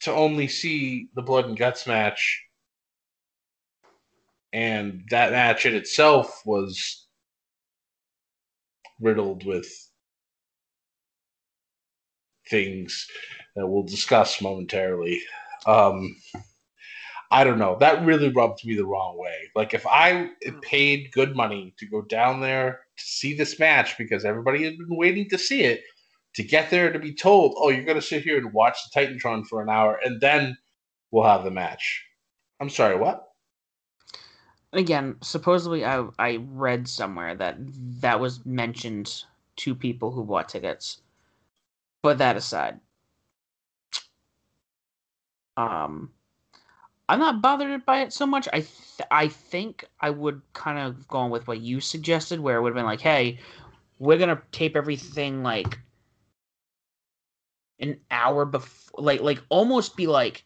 to 0.00 0.10
only 0.10 0.48
see 0.48 1.10
the 1.14 1.20
blood 1.20 1.44
and 1.44 1.58
guts 1.58 1.86
match 1.86 2.42
and 4.54 5.02
that 5.10 5.30
match 5.30 5.66
in 5.66 5.74
itself 5.74 6.40
was 6.46 7.06
riddled 8.98 9.44
with 9.44 9.68
things 12.48 13.06
that 13.56 13.66
we'll 13.66 13.82
discuss 13.82 14.40
momentarily 14.40 15.20
um 15.66 16.16
I 17.30 17.44
don't 17.44 17.58
know. 17.58 17.76
That 17.78 18.06
really 18.06 18.30
rubbed 18.30 18.64
me 18.64 18.74
the 18.74 18.86
wrong 18.86 19.18
way. 19.18 19.50
Like 19.54 19.74
if 19.74 19.86
I 19.86 20.30
paid 20.62 21.12
good 21.12 21.36
money 21.36 21.74
to 21.78 21.84
go 21.84 22.00
down 22.00 22.40
there 22.40 22.80
to 22.98 23.04
see 23.04 23.34
this 23.34 23.58
match 23.58 23.96
because 23.98 24.24
everybody 24.24 24.64
had 24.64 24.76
been 24.78 24.96
waiting 24.96 25.28
to 25.30 25.38
see 25.38 25.62
it, 25.64 25.82
to 26.34 26.42
get 26.42 26.70
there 26.70 26.92
to 26.92 26.98
be 26.98 27.14
told, 27.14 27.54
"Oh, 27.56 27.70
you're 27.70 27.84
going 27.84 28.00
to 28.00 28.02
sit 28.02 28.22
here 28.22 28.38
and 28.38 28.52
watch 28.52 28.78
the 28.84 29.00
Titantron 29.00 29.46
for 29.46 29.62
an 29.62 29.68
hour 29.68 29.98
and 30.04 30.20
then 30.20 30.56
we'll 31.10 31.24
have 31.24 31.44
the 31.44 31.50
match." 31.50 32.04
I'm 32.60 32.70
sorry, 32.70 32.96
what? 32.96 33.24
Again, 34.72 35.16
supposedly 35.22 35.84
I 35.84 36.06
I 36.18 36.36
read 36.36 36.88
somewhere 36.88 37.34
that 37.36 37.56
that 38.00 38.20
was 38.20 38.44
mentioned 38.44 39.24
to 39.56 39.74
people 39.74 40.10
who 40.12 40.24
bought 40.24 40.48
tickets. 40.48 41.00
But 42.02 42.18
that 42.18 42.36
aside, 42.36 42.80
um, 45.56 46.12
I'm 47.08 47.18
not 47.18 47.40
bothered 47.40 47.86
by 47.86 48.02
it 48.02 48.12
so 48.12 48.26
much. 48.26 48.48
I 48.52 48.60
th- 48.60 49.08
I 49.10 49.28
think 49.28 49.84
I 50.00 50.10
would 50.10 50.42
kind 50.52 50.78
of 50.78 51.08
gone 51.08 51.30
with 51.30 51.46
what 51.46 51.60
you 51.60 51.80
suggested, 51.80 52.40
where 52.40 52.58
it 52.58 52.62
would 52.62 52.70
have 52.70 52.76
been 52.76 52.84
like, 52.84 53.00
hey, 53.00 53.38
we're 53.98 54.18
gonna 54.18 54.42
tape 54.52 54.76
everything 54.76 55.42
like 55.42 55.78
an 57.80 57.98
hour 58.10 58.44
before, 58.44 59.02
like 59.02 59.20
like 59.22 59.42
almost 59.48 59.96
be 59.96 60.06
like, 60.06 60.44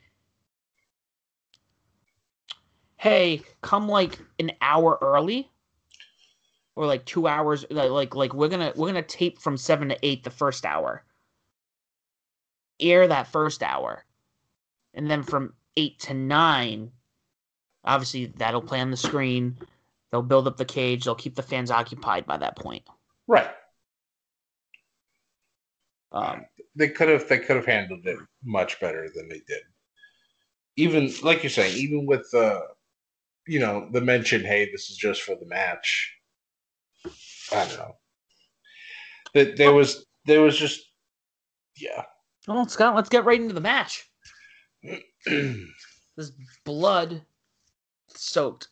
hey, 2.97 3.43
come 3.63 3.89
like 3.89 4.19
an 4.39 4.53
hour 4.61 4.99
early, 5.03 5.51
or 6.77 6.87
like 6.87 7.05
two 7.07 7.27
hours, 7.27 7.65
like 7.71 7.91
like, 7.91 8.15
like 8.15 8.35
we're 8.35 8.49
gonna 8.49 8.73
we're 8.77 8.87
gonna 8.87 9.03
tape 9.03 9.41
from 9.41 9.57
seven 9.57 9.89
to 9.89 9.99
eight 10.07 10.23
the 10.23 10.31
first 10.31 10.65
hour, 10.65 11.05
air 12.79 13.09
that 13.09 13.27
first 13.27 13.65
hour, 13.65 14.05
and 14.95 15.11
then 15.11 15.25
from 15.25 15.55
eight 15.77 15.99
to 16.01 16.15
nine, 16.15 16.91
obviously 17.85 18.27
that'll 18.27 18.63
play 18.63 18.81
on 18.81 18.91
the 18.91 18.97
screen. 18.97 19.59
They'll 20.11 20.23
build 20.23 20.47
up 20.47 20.57
the 20.57 20.65
cage. 20.65 21.05
They'll 21.05 21.15
keep 21.15 21.35
the 21.35 21.43
fans 21.43 21.71
occupied 21.71 22.27
by 22.27 22.37
that 22.37 22.57
point. 22.57 22.83
Right. 23.27 23.51
Um, 26.13 26.45
They 26.77 26.89
could 26.89 27.09
have 27.09 27.27
they 27.29 27.39
could 27.39 27.57
have 27.57 27.67
handled 27.67 28.07
it 28.07 28.19
much 28.45 28.79
better 28.81 29.09
than 29.15 29.29
they 29.29 29.41
did. 29.47 29.63
Even 30.77 31.11
like 31.23 31.43
you're 31.43 31.51
saying, 31.51 31.77
even 31.77 32.07
with 32.07 32.31
the 32.31 32.63
you 33.47 33.59
know, 33.59 33.89
the 33.91 34.01
mention, 34.01 34.45
hey, 34.45 34.71
this 34.71 34.91
is 34.91 34.97
just 34.97 35.23
for 35.23 35.35
the 35.35 35.47
match. 35.47 36.15
I 37.53 37.67
don't 37.67 37.79
know. 37.79 37.97
That 39.35 39.57
there 39.57 39.73
was 39.73 40.07
there 40.27 40.43
was 40.43 40.57
just 40.57 40.81
yeah. 41.77 42.05
well, 42.47 42.69
Scott, 42.69 42.95
let's 42.95 43.09
get 43.09 43.25
right 43.25 43.41
into 43.41 43.55
the 43.55 43.61
match. 43.61 44.09
This 46.15 46.33
blood 46.65 47.23
soaked 48.09 48.69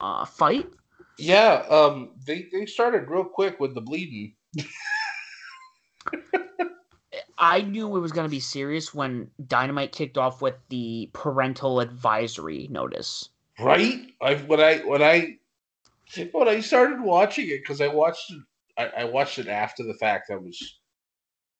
uh, 0.00 0.24
fight. 0.24 0.66
yeah, 1.18 1.64
um 1.68 2.12
they, 2.26 2.46
they 2.50 2.64
started 2.64 3.10
real 3.10 3.24
quick 3.24 3.60
with 3.60 3.74
the 3.74 3.82
bleeding. 3.82 4.34
I 7.38 7.60
knew 7.60 7.94
it 7.94 8.00
was 8.00 8.12
going 8.12 8.24
to 8.24 8.30
be 8.30 8.40
serious 8.40 8.94
when 8.94 9.30
Dynamite 9.46 9.92
kicked 9.92 10.16
off 10.16 10.40
with 10.40 10.54
the 10.70 11.10
parental 11.12 11.80
advisory 11.80 12.68
notice. 12.70 13.28
Right? 13.60 14.06
I 14.22 14.36
when 14.36 14.60
I 14.60 14.78
when 14.78 15.02
I 15.02 15.36
when 16.32 16.48
I 16.48 16.60
started 16.60 17.02
watching 17.02 17.48
it 17.48 17.60
because 17.60 17.82
I 17.82 17.88
watched 17.88 18.30
it 18.30 18.40
I, 18.76 18.86
I 18.98 19.04
watched 19.04 19.38
it 19.38 19.48
after 19.48 19.82
the 19.82 19.94
fact. 19.94 20.30
I 20.30 20.36
was 20.36 20.78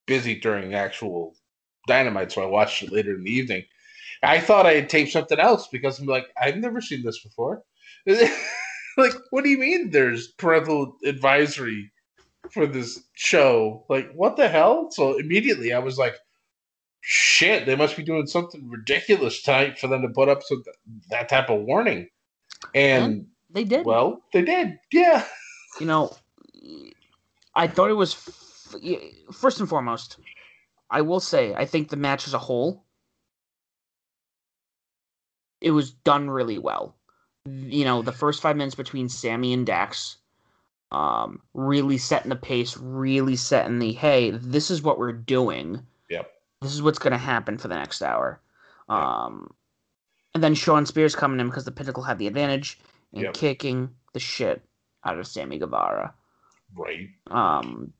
busy 0.05 0.35
during 0.35 0.73
actual 0.73 1.35
dynamite, 1.87 2.31
so 2.31 2.43
I 2.43 2.47
watched 2.47 2.83
it 2.83 2.91
later 2.91 3.15
in 3.15 3.23
the 3.23 3.31
evening. 3.31 3.63
I 4.23 4.39
thought 4.39 4.65
I 4.65 4.73
had 4.73 4.89
taped 4.89 5.11
something 5.11 5.39
else 5.39 5.67
because 5.67 5.99
I'm 5.99 6.07
like, 6.07 6.27
I've 6.41 6.57
never 6.57 6.81
seen 6.81 7.03
this 7.03 7.21
before. 7.21 7.63
like, 8.05 9.13
what 9.29 9.43
do 9.43 9.49
you 9.49 9.57
mean 9.57 9.91
there's 9.91 10.27
parental 10.27 10.97
advisory 11.05 11.91
for 12.51 12.65
this 12.65 12.99
show? 13.13 13.85
Like, 13.89 14.11
what 14.13 14.37
the 14.37 14.47
hell? 14.47 14.89
So 14.91 15.17
immediately 15.17 15.73
I 15.73 15.79
was 15.79 15.97
like, 15.97 16.15
shit, 17.01 17.65
they 17.65 17.75
must 17.75 17.95
be 17.95 18.03
doing 18.03 18.27
something 18.27 18.69
ridiculous 18.69 19.41
tonight 19.41 19.77
for 19.77 19.87
them 19.87 20.01
to 20.01 20.09
put 20.09 20.29
up 20.29 20.43
some, 20.43 20.63
that 21.09 21.29
type 21.29 21.49
of 21.49 21.61
warning. 21.61 22.09
And 22.73 23.27
They 23.49 23.63
did. 23.63 23.85
well, 23.85 24.21
they 24.33 24.41
did. 24.41 24.79
Yeah. 24.91 25.25
you 25.79 25.85
know, 25.85 26.15
I 27.55 27.67
thought 27.67 27.89
it 27.89 27.95
was 27.95 28.13
first 29.31 29.59
and 29.59 29.69
foremost. 29.69 30.17
I 30.89 31.01
will 31.01 31.19
say, 31.19 31.53
I 31.53 31.65
think 31.65 31.89
the 31.89 31.97
match 31.97 32.27
as 32.27 32.33
a 32.33 32.39
whole, 32.39 32.83
it 35.61 35.71
was 35.71 35.91
done 35.91 36.29
really 36.29 36.57
well. 36.57 36.95
You 37.45 37.85
know, 37.85 38.01
the 38.01 38.11
first 38.11 38.41
five 38.41 38.57
minutes 38.57 38.75
between 38.75 39.07
Sammy 39.09 39.53
and 39.53 39.65
Dax, 39.65 40.17
um, 40.91 41.41
really 41.53 41.97
setting 41.97 42.29
the 42.29 42.35
pace, 42.35 42.77
really 42.77 43.35
setting 43.35 43.79
the 43.79 43.93
hey, 43.93 44.31
this 44.31 44.69
is 44.69 44.81
what 44.81 44.99
we're 44.99 45.13
doing. 45.13 45.81
Yep. 46.09 46.29
This 46.61 46.73
is 46.73 46.81
what's 46.81 46.99
going 46.99 47.11
to 47.11 47.17
happen 47.17 47.57
for 47.57 47.67
the 47.67 47.75
next 47.75 48.01
hour. 48.01 48.41
Um, 48.89 49.53
and 50.33 50.43
then 50.43 50.55
Shawn 50.55 50.85
Spears 50.85 51.15
coming 51.15 51.39
in 51.39 51.47
because 51.47 51.65
the 51.65 51.71
Pinnacle 51.71 52.03
had 52.03 52.17
the 52.19 52.27
advantage 52.27 52.79
and 53.13 53.23
Yep. 53.23 53.33
kicking 53.33 53.89
the 54.13 54.19
shit 54.19 54.61
out 55.03 55.19
of 55.19 55.27
Sammy 55.27 55.57
Guevara. 55.57 56.13
Right. 56.75 57.09
Um, 57.27 57.93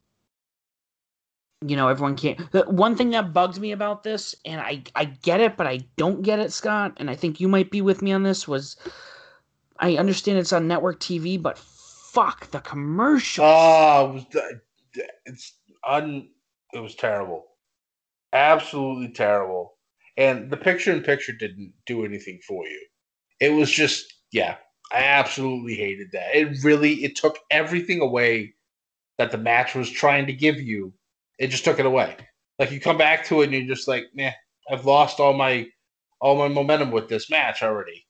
you 1.66 1.76
know, 1.76 1.88
everyone 1.88 2.16
can't. 2.16 2.40
The 2.52 2.64
one 2.64 2.96
thing 2.96 3.10
that 3.12 3.34
bugs 3.34 3.60
me 3.60 3.72
about 3.72 4.04
this, 4.04 4.36
and 4.46 4.62
I 4.62 4.84
I 4.96 5.06
get 5.06 5.42
it, 5.42 5.58
but 5.58 5.68
I 5.68 5.80
don't 5.96 6.22
get 6.22 6.40
it, 6.40 6.52
Scott, 6.54 6.94
and 6.98 7.10
I 7.10 7.16
think 7.16 7.40
you 7.40 7.48
might 7.48 7.72
be 7.72 7.82
with 7.82 8.02
me 8.02 8.12
on 8.12 8.24
this. 8.24 8.48
Was 8.48 8.78
I 9.80 9.98
understand 9.98 10.38
it's 10.38 10.54
on 10.54 10.68
network 10.68 11.00
TV, 11.00 11.42
but 11.42 11.58
fuck 11.58 12.52
the 12.52 12.60
commercials. 12.60 13.48
Oh, 13.48 14.26
it's 15.26 15.54
un. 15.88 16.30
It 16.74 16.80
was 16.80 16.96
terrible, 16.96 17.46
absolutely 18.34 19.10
terrible. 19.10 19.78
And 20.18 20.50
the 20.50 20.58
picture 20.58 20.92
in 20.92 21.02
picture 21.02 21.32
didn't 21.32 21.74
do 21.86 22.04
anything 22.04 22.40
for 22.48 22.66
you. 22.68 22.86
It 23.40 23.50
was 23.50 23.70
just, 23.70 24.12
yeah, 24.32 24.58
I 24.92 25.04
absolutely 25.04 25.76
hated 25.76 26.12
that. 26.14 26.36
It 26.36 26.64
really, 26.64 27.04
it 27.04 27.16
took 27.16 27.38
everything 27.52 28.02
away 28.02 28.56
that 29.20 29.32
the 29.32 29.38
match 29.38 29.76
was 29.76 29.90
trying 29.90 30.26
to 30.26 30.34
give 30.34 30.60
you. 30.60 30.94
It 31.38 31.48
just 31.48 31.64
took 31.64 31.80
it 31.80 31.86
away. 31.86 32.18
Like 32.60 32.72
you 32.72 32.80
come 32.80 32.98
back 32.98 33.26
to 33.28 33.42
it 33.42 33.46
and 33.46 33.54
you're 33.54 33.76
just 33.76 33.88
like, 33.88 34.06
man, 34.14 34.34
I've 34.72 34.86
lost 34.86 35.20
all 35.20 35.34
my, 35.34 35.68
all 36.20 36.36
my 36.38 36.48
momentum 36.48 36.92
with 36.92 37.10
this 37.10 37.30
match 37.30 37.62
already. 37.64 38.06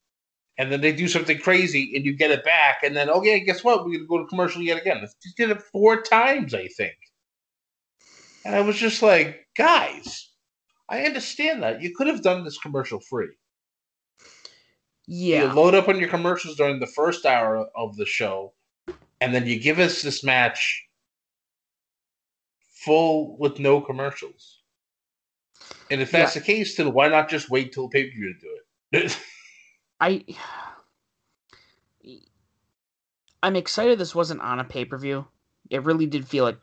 And 0.59 0.71
then 0.71 0.81
they 0.81 0.91
do 0.91 1.07
something 1.07 1.37
crazy 1.37 1.93
and 1.95 2.03
you 2.03 2.17
get 2.17 2.31
it 2.31 2.43
back, 2.43 2.79
and 2.81 2.95
then 2.95 3.11
okay, 3.11 3.41
guess 3.41 3.63
what? 3.63 3.85
We're 3.85 3.97
gonna 3.97 4.07
go 4.07 4.17
to 4.17 4.25
commercial 4.25 4.61
yet 4.61 4.81
again. 4.81 5.01
They 5.01 5.31
did 5.37 5.51
it 5.51 5.61
four 5.61 6.01
times, 6.01 6.55
I 6.55 6.67
think. 6.67 6.95
And 8.43 8.55
I 8.55 8.61
was 8.61 8.75
just 8.75 9.03
like, 9.03 9.45
guys, 9.55 10.31
I 10.89 11.03
understand 11.03 11.61
that. 11.61 11.83
You 11.83 11.93
could 11.93 12.07
have 12.07 12.23
done 12.23 12.43
this 12.43 12.57
commercial 12.57 12.99
free. 12.99 13.29
Yeah. 15.05 15.43
You 15.43 15.53
load 15.53 15.75
up 15.75 15.89
on 15.89 15.99
your 15.99 16.09
commercials 16.09 16.55
during 16.55 16.79
the 16.79 16.87
first 16.87 17.27
hour 17.27 17.67
of 17.75 17.95
the 17.95 18.05
show, 18.07 18.53
and 19.21 19.35
then 19.35 19.45
you 19.45 19.59
give 19.59 19.77
us 19.77 20.01
this 20.01 20.23
match 20.23 20.86
full 22.87 23.37
with 23.37 23.59
no 23.59 23.81
commercials. 23.81 24.61
And 25.91 26.01
if 26.01 26.11
that's 26.11 26.35
the 26.35 26.41
case, 26.41 26.77
then 26.77 26.93
why 26.93 27.09
not 27.09 27.29
just 27.29 27.49
wait 27.49 27.73
till 27.73 27.89
pay 27.89 28.05
per 28.05 28.15
view 28.15 28.33
to 28.33 28.39
do 28.39 29.05
it? 29.05 29.19
I. 29.99 30.23
I'm 33.43 33.55
excited 33.55 33.99
this 33.99 34.15
wasn't 34.15 34.41
on 34.41 34.59
a 34.59 34.63
pay 34.63 34.85
per 34.85 34.97
view. 34.97 35.27
It 35.69 35.83
really 35.83 36.05
did 36.05 36.27
feel 36.27 36.45
like 36.45 36.59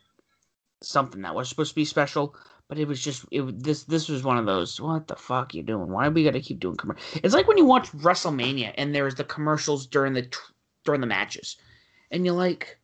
something 0.83 1.23
that 1.23 1.35
was 1.35 1.49
supposed 1.49 1.73
to 1.73 1.77
be 1.77 1.85
special, 1.85 2.35
but 2.69 2.79
it 2.79 2.89
was 2.89 3.03
just 3.03 3.27
it. 3.31 3.63
This 3.63 3.85
this 3.85 4.09
was 4.09 4.25
one 4.25 4.39
of 4.39 4.47
those. 4.47 4.81
What 4.81 5.09
the 5.09 5.17
fuck 5.17 5.55
you 5.55 5.63
doing? 5.63 5.91
Why 5.91 6.09
we 6.09 6.25
got 6.25 6.33
to 6.33 6.41
keep 6.41 6.61
doing 6.61 6.77
commercials? 6.77 7.21
It's 7.23 7.35
like 7.35 7.47
when 7.47 7.59
you 7.59 7.67
watch 7.67 7.93
WrestleMania 7.93 8.73
and 8.79 8.95
there's 8.95 9.15
the 9.15 9.25
commercials 9.25 9.87
during 9.87 10.15
the 10.15 10.27
during 10.85 11.03
the 11.03 11.07
matches, 11.07 11.57
and 12.11 12.25
you're 12.25 12.35
like, 12.35 12.79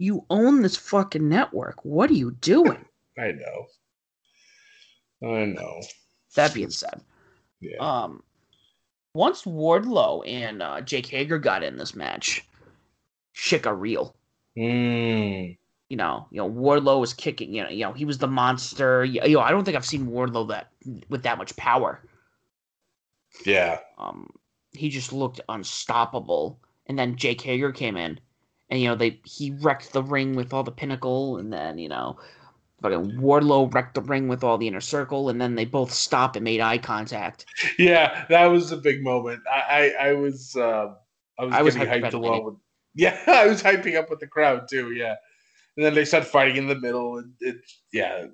you 0.00 0.24
own 0.30 0.62
this 0.62 0.76
fucking 0.76 1.28
network. 1.28 1.84
What 1.84 2.10
are 2.10 2.14
you 2.14 2.32
doing? 2.40 2.84
I 3.18 3.32
know. 3.32 3.66
I 5.28 5.44
know. 5.44 5.80
that 6.36 6.54
being 6.54 6.70
said, 6.70 7.02
Yeah. 7.60 7.76
um, 7.80 8.22
once 9.12 9.42
Wardlow 9.42 10.26
and 10.26 10.62
uh, 10.62 10.80
Jake 10.80 11.06
Hager 11.06 11.38
got 11.38 11.62
in 11.62 11.76
this 11.76 11.94
match, 11.94 12.46
shit 13.32 13.62
got 13.62 13.78
real. 13.78 14.16
Mm. 14.58 15.56
you 15.88 15.96
know, 15.96 16.26
you 16.30 16.38
know, 16.38 16.50
Wardlow 16.50 16.98
was 17.00 17.12
kicking, 17.14 17.54
you 17.54 17.62
know, 17.62 17.68
you 17.68 17.84
know, 17.84 17.92
he 17.92 18.04
was 18.04 18.18
the 18.18 18.26
monster. 18.26 19.04
You 19.04 19.20
know, 19.34 19.40
I 19.40 19.50
don't 19.50 19.64
think 19.64 19.76
I've 19.76 19.86
seen 19.86 20.06
Wardlow 20.08 20.48
that 20.48 20.70
with 21.08 21.22
that 21.24 21.38
much 21.38 21.54
power. 21.56 22.00
Yeah. 23.44 23.78
Um, 23.98 24.28
he 24.72 24.88
just 24.88 25.12
looked 25.12 25.40
unstoppable. 25.48 26.58
And 26.86 26.98
then 26.98 27.16
Jake 27.16 27.40
Hager 27.42 27.70
came 27.70 27.96
in, 27.96 28.18
and 28.70 28.80
you 28.80 28.88
know, 28.88 28.94
they 28.94 29.20
he 29.24 29.50
wrecked 29.50 29.92
the 29.92 30.02
ring 30.02 30.34
with 30.34 30.52
all 30.52 30.62
the 30.62 30.70
pinnacle, 30.70 31.38
and 31.38 31.52
then 31.52 31.78
you 31.78 31.88
know, 31.88 32.18
fucking 32.82 33.18
Wardlow 33.18 33.72
wrecked 33.72 33.94
the 33.94 34.02
ring 34.02 34.28
with 34.28 34.44
all 34.44 34.58
the 34.58 34.68
inner 34.68 34.80
circle, 34.80 35.28
and 35.28 35.40
then 35.40 35.54
they 35.54 35.64
both 35.64 35.92
stopped 35.92 36.36
and 36.36 36.44
made 36.44 36.60
eye 36.60 36.78
contact. 36.78 37.46
Yeah, 37.78 38.24
that 38.28 38.46
was 38.46 38.72
a 38.72 38.76
big 38.76 39.02
moment. 39.02 39.42
I 39.50 39.92
I, 39.98 40.08
I 40.08 40.12
was 40.12 40.56
uh, 40.56 40.94
I 41.38 41.44
was 41.44 41.54
I 41.54 41.62
was 41.62 41.76
hyped 41.76 42.12
along 42.12 42.44
with 42.44 42.54
Yeah, 42.94 43.18
I 43.26 43.46
was 43.46 43.62
hyping 43.62 43.96
up 43.96 44.10
with 44.10 44.20
the 44.20 44.26
crowd 44.26 44.68
too, 44.68 44.92
yeah. 44.92 45.14
And 45.76 45.86
then 45.86 45.94
they 45.94 46.04
start 46.04 46.24
fighting 46.24 46.56
in 46.56 46.66
the 46.66 46.74
middle 46.74 47.18
and 47.18 47.32
it's 47.40 47.80
yeah. 47.92 48.26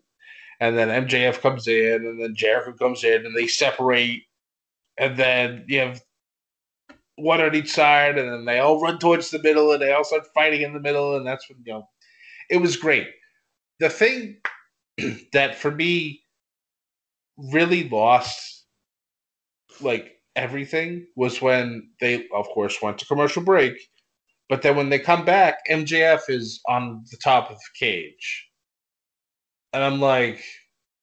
And 0.61 0.76
then 0.76 1.07
MJF 1.07 1.41
comes 1.41 1.68
in 1.68 2.07
and 2.07 2.20
then 2.20 2.34
Jericho 2.34 2.72
comes 2.72 3.05
in 3.05 3.26
and 3.26 3.37
they 3.37 3.47
separate 3.47 4.22
and 4.99 5.16
then 5.16 5.64
you 5.68 5.80
have 5.80 6.03
one 7.17 7.41
on 7.43 7.55
each 7.55 7.73
side 7.73 8.19
and 8.19 8.31
then 8.33 8.45
they 8.47 8.61
all 8.61 8.81
run 8.81 8.99
towards 8.99 9.31
the 9.31 9.43
middle 9.43 9.73
and 9.73 9.83
they 9.83 9.93
all 9.93 10.05
start 10.05 10.27
fighting 10.35 10.62
in 10.62 10.75
the 10.75 10.81
middle 10.81 11.17
and 11.17 11.27
that's 11.27 11.49
when 11.49 11.59
you 11.64 11.75
know 11.75 11.89
it 12.51 12.59
was 12.59 12.77
great. 12.77 13.09
The 13.81 13.91
thing 13.91 14.39
that 15.33 15.57
for 15.57 15.71
me 15.71 16.23
really 17.39 17.89
lost 17.89 18.64
like 19.81 20.12
everything 20.37 21.07
was 21.17 21.43
when 21.43 21.91
they 22.01 22.27
of 22.35 22.49
course 22.49 22.81
went 22.83 22.99
to 22.99 23.07
commercial 23.07 23.43
break 23.43 23.77
But 24.51 24.62
then 24.62 24.77
when 24.77 24.91
they 24.91 25.01
come 25.01 25.27
back, 25.27 25.59
MJF 25.71 26.31
is 26.31 26.62
on 26.69 27.05
the 27.11 27.19
top 27.19 27.51
of 27.51 27.59
the 27.59 27.87
cage. 27.87 28.49
And 29.73 29.85
I'm 29.85 30.01
like, 30.01 30.43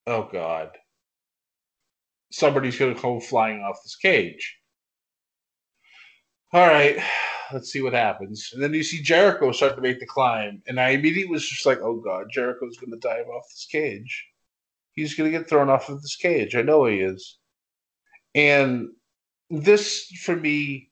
oh 0.07 0.29
God. 0.31 0.69
Somebody's 2.31 2.77
to 2.95 2.95
come 2.95 3.21
flying 3.21 3.61
off 3.61 3.79
this 3.83 3.95
cage. 3.97 4.57
All 6.53 6.67
right, 6.67 6.99
let's 7.51 7.71
see 7.71 7.81
what 7.81 7.93
happens. 7.93 8.51
And 8.53 8.61
then 8.61 8.75
you 8.75 8.83
see 8.83 9.01
Jericho 9.01 9.51
start 9.51 9.75
to 9.75 9.81
make 9.81 9.99
the 9.99 10.05
climb. 10.05 10.61
And 10.67 10.79
I 10.79 10.89
immediately 10.89 11.31
was 11.31 11.49
just 11.49 11.65
like, 11.65 11.79
oh 11.81 11.95
God, 11.95 12.27
Jericho's 12.31 12.77
going 12.77 12.91
to 12.91 12.99
dive 12.99 13.25
off 13.27 13.49
this 13.49 13.67
cage. 13.71 14.27
He's 14.91 15.15
going 15.15 15.31
to 15.31 15.35
get 15.35 15.49
thrown 15.49 15.71
off 15.71 15.89
of 15.89 16.03
this 16.03 16.15
cage. 16.15 16.55
I 16.55 16.61
know 16.61 16.85
he 16.85 16.97
is. 16.97 17.39
And 18.35 18.89
this, 19.49 20.05
for 20.23 20.35
me, 20.35 20.91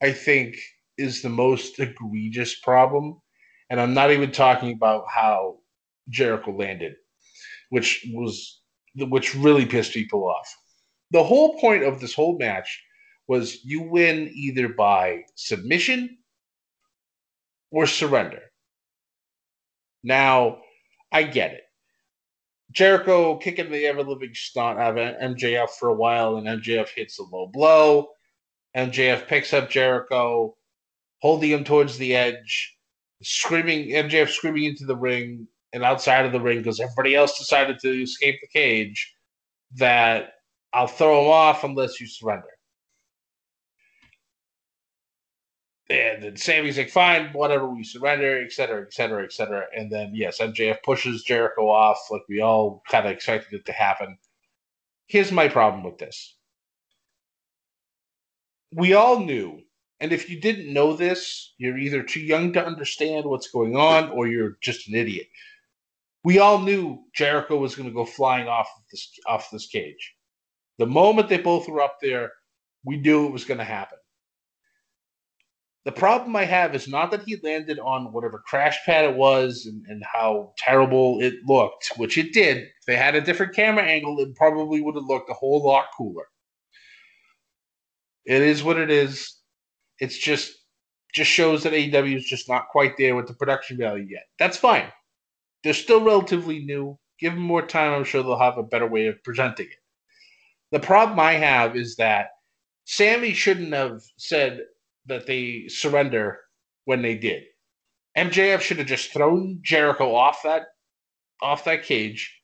I 0.00 0.12
think 0.12 0.58
is 0.96 1.22
the 1.22 1.28
most 1.28 1.80
egregious 1.80 2.60
problem. 2.60 3.20
And 3.70 3.80
I'm 3.80 3.94
not 3.94 4.12
even 4.12 4.30
talking 4.30 4.74
about 4.74 5.06
how 5.12 5.58
Jericho 6.08 6.52
landed, 6.52 6.94
which 7.70 8.06
was 8.12 8.60
which 8.94 9.34
really 9.34 9.66
pissed 9.66 9.92
people 9.92 10.28
off. 10.28 10.56
The 11.10 11.24
whole 11.24 11.58
point 11.58 11.82
of 11.82 11.98
this 11.98 12.14
whole 12.14 12.38
match 12.38 12.83
was 13.26 13.64
you 13.64 13.82
win 13.82 14.30
either 14.34 14.68
by 14.68 15.24
submission 15.34 16.18
or 17.70 17.86
surrender. 17.86 18.42
Now, 20.02 20.58
I 21.10 21.22
get 21.22 21.52
it. 21.52 21.62
Jericho 22.72 23.36
kicking 23.36 23.70
the 23.70 23.86
ever 23.86 24.02
living 24.02 24.34
stunt 24.34 24.78
out 24.78 24.98
of 24.98 25.16
MJF 25.18 25.70
for 25.70 25.88
a 25.88 25.94
while, 25.94 26.36
and 26.36 26.46
MJF 26.46 26.88
hits 26.88 27.18
a 27.18 27.22
low 27.22 27.46
blow. 27.46 28.08
MJF 28.76 29.26
picks 29.28 29.52
up 29.52 29.70
Jericho, 29.70 30.56
holding 31.20 31.50
him 31.50 31.64
towards 31.64 31.96
the 31.96 32.16
edge, 32.16 32.76
screaming, 33.22 33.90
MJF 33.90 34.28
screaming 34.28 34.64
into 34.64 34.84
the 34.84 34.96
ring 34.96 35.46
and 35.72 35.84
outside 35.84 36.26
of 36.26 36.32
the 36.32 36.40
ring 36.40 36.58
because 36.58 36.80
everybody 36.80 37.14
else 37.14 37.38
decided 37.38 37.78
to 37.80 38.02
escape 38.02 38.40
the 38.40 38.48
cage 38.48 39.14
that 39.76 40.34
I'll 40.72 40.86
throw 40.86 41.22
him 41.24 41.30
off 41.30 41.64
unless 41.64 42.00
you 42.00 42.06
surrender. 42.06 42.53
And 45.90 46.22
then 46.22 46.36
Sammy's 46.36 46.78
like, 46.78 46.90
fine, 46.90 47.28
whatever, 47.32 47.68
we 47.68 47.84
surrender, 47.84 48.42
et 48.42 48.52
cetera, 48.52 48.82
et 48.82 48.94
cetera, 48.94 49.22
et 49.22 49.32
cetera. 49.32 49.64
And 49.76 49.92
then, 49.92 50.12
yes, 50.14 50.38
MJF 50.38 50.82
pushes 50.82 51.22
Jericho 51.22 51.68
off 51.68 51.98
like 52.10 52.22
we 52.28 52.40
all 52.40 52.82
kind 52.88 53.06
of 53.06 53.12
expected 53.12 53.60
it 53.60 53.66
to 53.66 53.72
happen. 53.72 54.16
Here's 55.06 55.30
my 55.30 55.48
problem 55.48 55.84
with 55.84 55.98
this. 55.98 56.36
We 58.72 58.94
all 58.94 59.20
knew 59.20 59.60
and 60.04 60.12
if 60.12 60.28
you 60.28 60.38
didn't 60.38 60.72
know 60.72 60.94
this, 60.94 61.54
you're 61.56 61.78
either 61.78 62.02
too 62.02 62.20
young 62.20 62.52
to 62.52 62.62
understand 62.62 63.24
what's 63.24 63.50
going 63.50 63.74
on 63.74 64.10
or 64.10 64.26
you're 64.26 64.58
just 64.60 64.86
an 64.86 64.94
idiot. 64.94 65.28
We 66.24 66.38
all 66.38 66.58
knew 66.58 67.04
Jericho 67.14 67.56
was 67.56 67.74
going 67.74 67.88
to 67.88 67.94
go 67.94 68.04
flying 68.04 68.46
off 68.48 68.68
of 68.76 68.82
this 68.90 69.10
off 69.26 69.50
this 69.50 69.66
cage. 69.66 70.14
The 70.78 70.86
moment 70.86 71.30
they 71.30 71.38
both 71.38 71.68
were 71.68 71.80
up 71.80 71.98
there, 72.02 72.32
we 72.84 72.98
knew 72.98 73.26
it 73.26 73.32
was 73.32 73.44
going 73.46 73.58
to 73.58 73.64
happen. 73.64 73.98
The 75.84 75.92
problem 75.92 76.34
I 76.34 76.44
have 76.44 76.74
is 76.74 76.88
not 76.88 77.10
that 77.10 77.24
he 77.24 77.36
landed 77.42 77.78
on 77.78 78.10
whatever 78.12 78.42
crash 78.46 78.78
pad 78.86 79.04
it 79.04 79.16
was 79.16 79.66
and, 79.66 79.84
and 79.86 80.02
how 80.02 80.54
terrible 80.56 81.20
it 81.20 81.34
looked, 81.46 81.92
which 81.96 82.16
it 82.16 82.32
did. 82.32 82.58
If 82.58 82.86
they 82.86 82.96
had 82.96 83.14
a 83.14 83.20
different 83.20 83.54
camera 83.54 83.84
angle, 83.84 84.18
it 84.20 84.34
probably 84.34 84.80
would 84.80 84.94
have 84.94 85.04
looked 85.04 85.28
a 85.28 85.34
whole 85.34 85.62
lot 85.62 85.86
cooler. 85.94 86.24
It 88.24 88.40
is 88.40 88.62
what 88.62 88.78
it 88.78 88.90
is. 88.90 89.36
It's 89.98 90.16
just 90.16 90.54
just 91.12 91.30
shows 91.30 91.62
that 91.62 91.72
AEW 91.72 92.16
is 92.16 92.24
just 92.24 92.48
not 92.48 92.68
quite 92.68 92.96
there 92.96 93.14
with 93.14 93.28
the 93.28 93.34
production 93.34 93.76
value 93.76 94.06
yet. 94.08 94.24
That's 94.38 94.56
fine. 94.56 94.86
They're 95.62 95.72
still 95.72 96.02
relatively 96.02 96.64
new. 96.64 96.98
Give 97.20 97.34
them 97.34 97.42
more 97.42 97.64
time. 97.64 97.92
I'm 97.92 98.04
sure 98.04 98.22
they'll 98.22 98.38
have 98.38 98.58
a 98.58 98.64
better 98.64 98.88
way 98.88 99.06
of 99.06 99.22
presenting 99.22 99.66
it. 99.66 99.78
The 100.72 100.80
problem 100.80 101.20
I 101.20 101.34
have 101.34 101.76
is 101.76 101.94
that 101.96 102.30
Sammy 102.84 103.32
shouldn't 103.32 103.72
have 103.72 104.02
said 104.16 104.62
that 105.06 105.26
they 105.26 105.68
surrender 105.68 106.40
when 106.84 107.02
they 107.02 107.16
did. 107.16 107.44
MJF 108.16 108.60
should 108.60 108.78
have 108.78 108.86
just 108.86 109.12
thrown 109.12 109.58
Jericho 109.62 110.14
off 110.14 110.42
that 110.44 110.66
off 111.42 111.64
that 111.64 111.82
cage, 111.82 112.40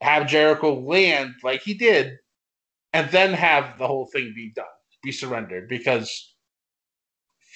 have 0.00 0.26
Jericho 0.26 0.74
land 0.80 1.34
like 1.42 1.62
he 1.62 1.74
did, 1.74 2.18
and 2.92 3.10
then 3.10 3.32
have 3.32 3.78
the 3.78 3.86
whole 3.86 4.06
thing 4.06 4.32
be 4.34 4.52
done, 4.54 4.66
be 5.02 5.10
surrendered. 5.10 5.68
Because 5.68 6.34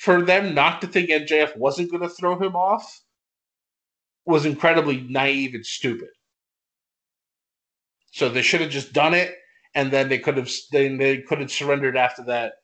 for 0.03 0.23
them 0.23 0.55
not 0.55 0.81
to 0.81 0.87
think 0.87 1.11
MJF 1.11 1.57
wasn't 1.57 1.91
going 1.91 2.03
to 2.03 2.09
throw 2.09 2.39
him 2.39 2.57
off 2.57 3.03
was 4.25 4.47
incredibly 4.47 5.01
naive 5.03 5.55
and 5.55 5.65
stupid. 5.65 6.09
So 8.13 8.29
they 8.29 8.43
should 8.43 8.61
have 8.61 8.71
just 8.71 8.93
done 8.93 9.15
it, 9.15 9.35
and 9.75 9.91
then 9.91 10.09
they 10.09 10.19
could 10.19 10.37
have 10.37 10.51
they, 10.73 10.95
they 10.97 11.19
could 11.19 11.41
have 11.41 11.53
surrendered 11.53 11.97
after 11.97 12.25
that 12.25 12.55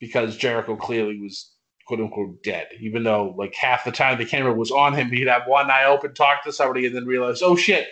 because 0.00 0.36
Jericho 0.36 0.74
clearly 0.76 1.18
was 1.20 1.52
quote 1.86 2.00
unquote 2.00 2.42
dead. 2.42 2.68
Even 2.80 3.04
though 3.04 3.34
like 3.36 3.54
half 3.54 3.84
the 3.84 3.92
time 3.92 4.18
the 4.18 4.24
camera 4.24 4.52
was 4.52 4.70
on 4.70 4.94
him, 4.94 5.10
he'd 5.10 5.28
have 5.28 5.46
one 5.46 5.70
eye 5.70 5.84
open, 5.84 6.14
talk 6.14 6.42
to 6.44 6.52
somebody, 6.52 6.86
and 6.86 6.96
then 6.96 7.06
realize, 7.06 7.42
oh 7.42 7.56
shit. 7.56 7.88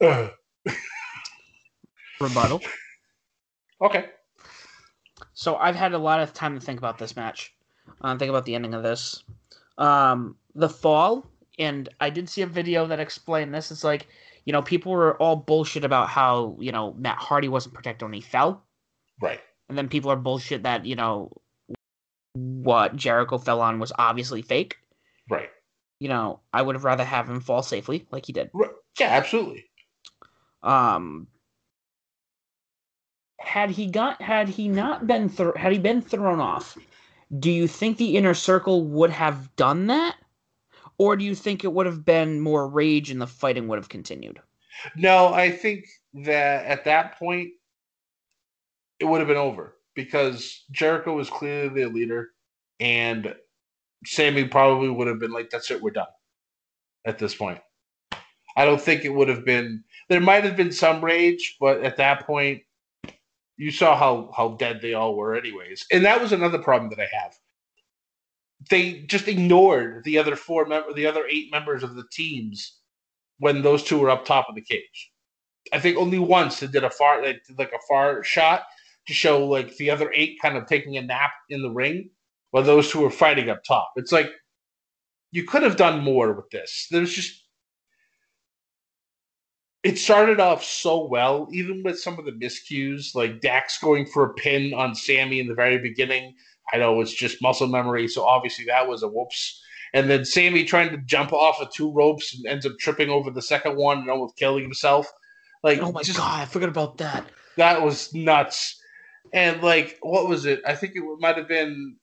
Rebuttal. 2.20 2.62
Okay. 3.80 4.06
So 5.34 5.56
I've 5.56 5.76
had 5.76 5.92
a 5.92 5.98
lot 5.98 6.20
of 6.20 6.32
time 6.32 6.58
to 6.58 6.64
think 6.64 6.78
about 6.78 6.98
this 6.98 7.16
match. 7.16 7.54
Um, 8.00 8.18
think 8.18 8.30
about 8.30 8.44
the 8.44 8.54
ending 8.54 8.74
of 8.74 8.82
this. 8.82 9.24
Um, 9.78 10.36
the 10.54 10.68
fall, 10.68 11.26
and 11.58 11.88
I 12.00 12.10
did 12.10 12.28
see 12.28 12.42
a 12.42 12.46
video 12.46 12.86
that 12.86 13.00
explained 13.00 13.54
this. 13.54 13.70
It's 13.70 13.84
like, 13.84 14.06
you 14.44 14.52
know, 14.52 14.62
people 14.62 14.92
were 14.92 15.16
all 15.16 15.36
bullshit 15.36 15.84
about 15.84 16.08
how, 16.08 16.56
you 16.60 16.72
know, 16.72 16.94
Matt 16.94 17.18
Hardy 17.18 17.48
wasn't 17.48 17.74
protected 17.74 18.06
when 18.06 18.12
he 18.12 18.20
fell. 18.20 18.62
Right. 19.20 19.40
And 19.68 19.76
then 19.76 19.88
people 19.88 20.10
are 20.10 20.16
bullshit 20.16 20.62
that, 20.64 20.84
you 20.84 20.96
know, 20.96 21.32
what 22.34 22.96
Jericho 22.96 23.38
fell 23.38 23.60
on 23.60 23.78
was 23.78 23.92
obviously 23.98 24.42
fake. 24.42 24.76
Right. 25.28 25.50
You 26.00 26.08
know, 26.08 26.40
I 26.52 26.62
would 26.62 26.74
have 26.74 26.84
rather 26.84 27.04
have 27.04 27.28
him 27.28 27.40
fall 27.40 27.62
safely 27.62 28.06
like 28.10 28.26
he 28.26 28.32
did. 28.32 28.50
Right. 28.52 28.70
Yeah, 28.98 29.08
absolutely. 29.08 29.64
Um, 30.62 31.28
had 33.38 33.70
he 33.70 33.86
got 33.86 34.22
had 34.22 34.48
he 34.48 34.68
not 34.68 35.06
been 35.06 35.28
thro- 35.28 35.56
had 35.56 35.72
he 35.72 35.78
been 35.78 36.00
thrown 36.00 36.40
off 36.40 36.78
do 37.38 37.50
you 37.50 37.66
think 37.66 37.96
the 37.96 38.16
inner 38.16 38.34
circle 38.34 38.84
would 38.84 39.10
have 39.10 39.54
done 39.56 39.86
that? 39.86 40.16
Or 40.98 41.16
do 41.16 41.24
you 41.24 41.34
think 41.34 41.64
it 41.64 41.72
would 41.72 41.86
have 41.86 42.04
been 42.04 42.40
more 42.40 42.68
rage 42.68 43.10
and 43.10 43.20
the 43.20 43.26
fighting 43.26 43.68
would 43.68 43.78
have 43.78 43.88
continued? 43.88 44.40
No, 44.96 45.32
I 45.32 45.50
think 45.50 45.86
that 46.12 46.66
at 46.66 46.84
that 46.84 47.18
point 47.18 47.50
it 49.00 49.06
would 49.06 49.20
have 49.20 49.28
been 49.28 49.36
over 49.36 49.74
because 49.94 50.64
Jericho 50.70 51.14
was 51.14 51.30
clearly 51.30 51.82
the 51.84 51.90
leader 51.90 52.30
and 52.80 53.34
Sammy 54.04 54.44
probably 54.44 54.90
would 54.90 55.06
have 55.06 55.20
been 55.20 55.32
like, 55.32 55.50
that's 55.50 55.70
it, 55.70 55.82
we're 55.82 55.90
done 55.90 56.06
at 57.06 57.18
this 57.18 57.34
point. 57.34 57.60
I 58.56 58.64
don't 58.64 58.80
think 58.80 59.04
it 59.04 59.14
would 59.14 59.28
have 59.28 59.44
been 59.44 59.84
there 60.08 60.20
might 60.20 60.44
have 60.44 60.56
been 60.56 60.72
some 60.72 61.02
rage, 61.02 61.56
but 61.60 61.82
at 61.82 61.96
that 61.96 62.26
point 62.26 62.62
you 63.56 63.70
saw 63.70 63.96
how 63.96 64.30
how 64.36 64.56
dead 64.58 64.80
they 64.82 64.94
all 64.94 65.16
were 65.16 65.34
anyways. 65.34 65.86
And 65.90 66.04
that 66.04 66.20
was 66.20 66.32
another 66.32 66.58
problem 66.58 66.90
that 66.90 67.00
i 67.00 67.08
have. 67.22 67.34
They 68.70 69.00
just 69.02 69.28
ignored 69.28 70.04
the 70.04 70.18
other 70.18 70.36
four 70.36 70.66
member 70.66 70.92
the 70.92 71.06
other 71.06 71.24
eight 71.28 71.50
members 71.50 71.82
of 71.82 71.94
the 71.94 72.04
teams 72.12 72.78
when 73.38 73.62
those 73.62 73.82
two 73.82 73.98
were 73.98 74.10
up 74.10 74.24
top 74.24 74.46
of 74.48 74.54
the 74.54 74.62
cage. 74.62 75.10
I 75.72 75.78
think 75.78 75.96
only 75.96 76.18
once 76.18 76.60
they 76.60 76.66
did 76.66 76.84
a 76.84 76.90
far 76.90 77.22
they 77.22 77.34
did 77.46 77.58
like 77.58 77.72
a 77.72 77.86
far 77.88 78.22
shot 78.22 78.64
to 79.06 79.12
show 79.12 79.44
like 79.46 79.76
the 79.76 79.90
other 79.90 80.12
eight 80.14 80.38
kind 80.40 80.56
of 80.56 80.66
taking 80.66 80.96
a 80.96 81.02
nap 81.02 81.32
in 81.48 81.62
the 81.62 81.70
ring 81.70 82.08
while 82.50 82.62
those 82.62 82.90
two 82.90 83.00
were 83.00 83.10
fighting 83.10 83.48
up 83.50 83.62
top 83.64 83.92
it's 83.96 84.12
like 84.12 84.30
you 85.30 85.44
could 85.44 85.62
have 85.62 85.76
done 85.76 86.02
more 86.02 86.32
with 86.32 86.48
this 86.50 86.86
there's 86.90 87.12
just 87.12 87.42
it 89.82 89.98
started 89.98 90.38
off 90.38 90.62
so 90.62 91.06
well, 91.06 91.48
even 91.50 91.82
with 91.82 91.98
some 91.98 92.18
of 92.18 92.24
the 92.24 92.32
miscues, 92.32 93.14
like 93.14 93.40
Dax 93.40 93.78
going 93.78 94.06
for 94.06 94.24
a 94.24 94.34
pin 94.34 94.72
on 94.74 94.94
Sammy 94.94 95.40
in 95.40 95.48
the 95.48 95.54
very 95.54 95.78
beginning. 95.78 96.34
I 96.72 96.78
know 96.78 97.00
it's 97.00 97.12
just 97.12 97.42
muscle 97.42 97.66
memory, 97.66 98.06
so 98.06 98.24
obviously 98.24 98.64
that 98.66 98.86
was 98.86 99.02
a 99.02 99.08
whoops. 99.08 99.60
And 99.92 100.08
then 100.08 100.24
Sammy 100.24 100.64
trying 100.64 100.90
to 100.90 100.98
jump 100.98 101.32
off 101.32 101.60
of 101.60 101.70
two 101.72 101.92
ropes 101.92 102.34
and 102.34 102.46
ends 102.46 102.64
up 102.64 102.72
tripping 102.78 103.10
over 103.10 103.30
the 103.30 103.42
second 103.42 103.76
one 103.76 103.98
and 103.98 104.10
almost 104.10 104.36
killing 104.36 104.62
himself. 104.62 105.10
Like, 105.64 105.80
oh 105.80 105.92
my 105.92 106.02
just, 106.02 106.16
god, 106.16 106.40
I 106.40 106.44
forgot 106.44 106.68
about 106.68 106.98
that. 106.98 107.26
That 107.56 107.82
was 107.82 108.14
nuts. 108.14 108.80
And 109.32 109.62
like, 109.62 109.98
what 110.02 110.28
was 110.28 110.46
it? 110.46 110.62
I 110.66 110.74
think 110.74 110.94
it 110.94 111.02
might 111.20 111.36
have 111.36 111.48
been 111.48 111.96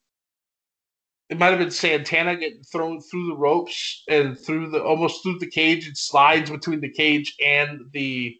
it 1.30 1.38
might 1.38 1.49
have 1.51 1.59
been 1.59 1.72
Santana 1.72 2.36
getting 2.36 2.63
thrown 2.63 2.99
through 3.01 3.28
the 3.28 3.38
ropes 3.38 4.03
and 4.09 4.38
through 4.38 4.72
the 4.72 4.84
almost 4.84 5.22
through 5.22 5.38
the 5.39 5.49
cage 5.49 5.86
and 5.88 5.95
slides 5.95 6.49
between 6.49 6.82
the 6.82 6.91
cage 6.91 7.36
and 7.43 7.82
the 7.93 8.36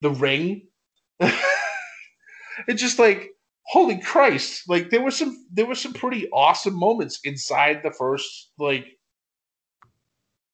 the 0.00 0.10
ring. 0.10 0.66
it's 1.20 2.80
just 2.80 2.98
like 2.98 3.30
holy 3.66 4.00
Christ! 4.00 4.62
Like 4.68 4.88
there 4.88 5.02
were 5.02 5.10
some 5.10 5.46
there 5.52 5.66
were 5.66 5.74
some 5.74 5.92
pretty 5.92 6.28
awesome 6.30 6.78
moments 6.78 7.20
inside 7.24 7.82
the 7.82 7.92
first 7.92 8.52
like 8.58 8.86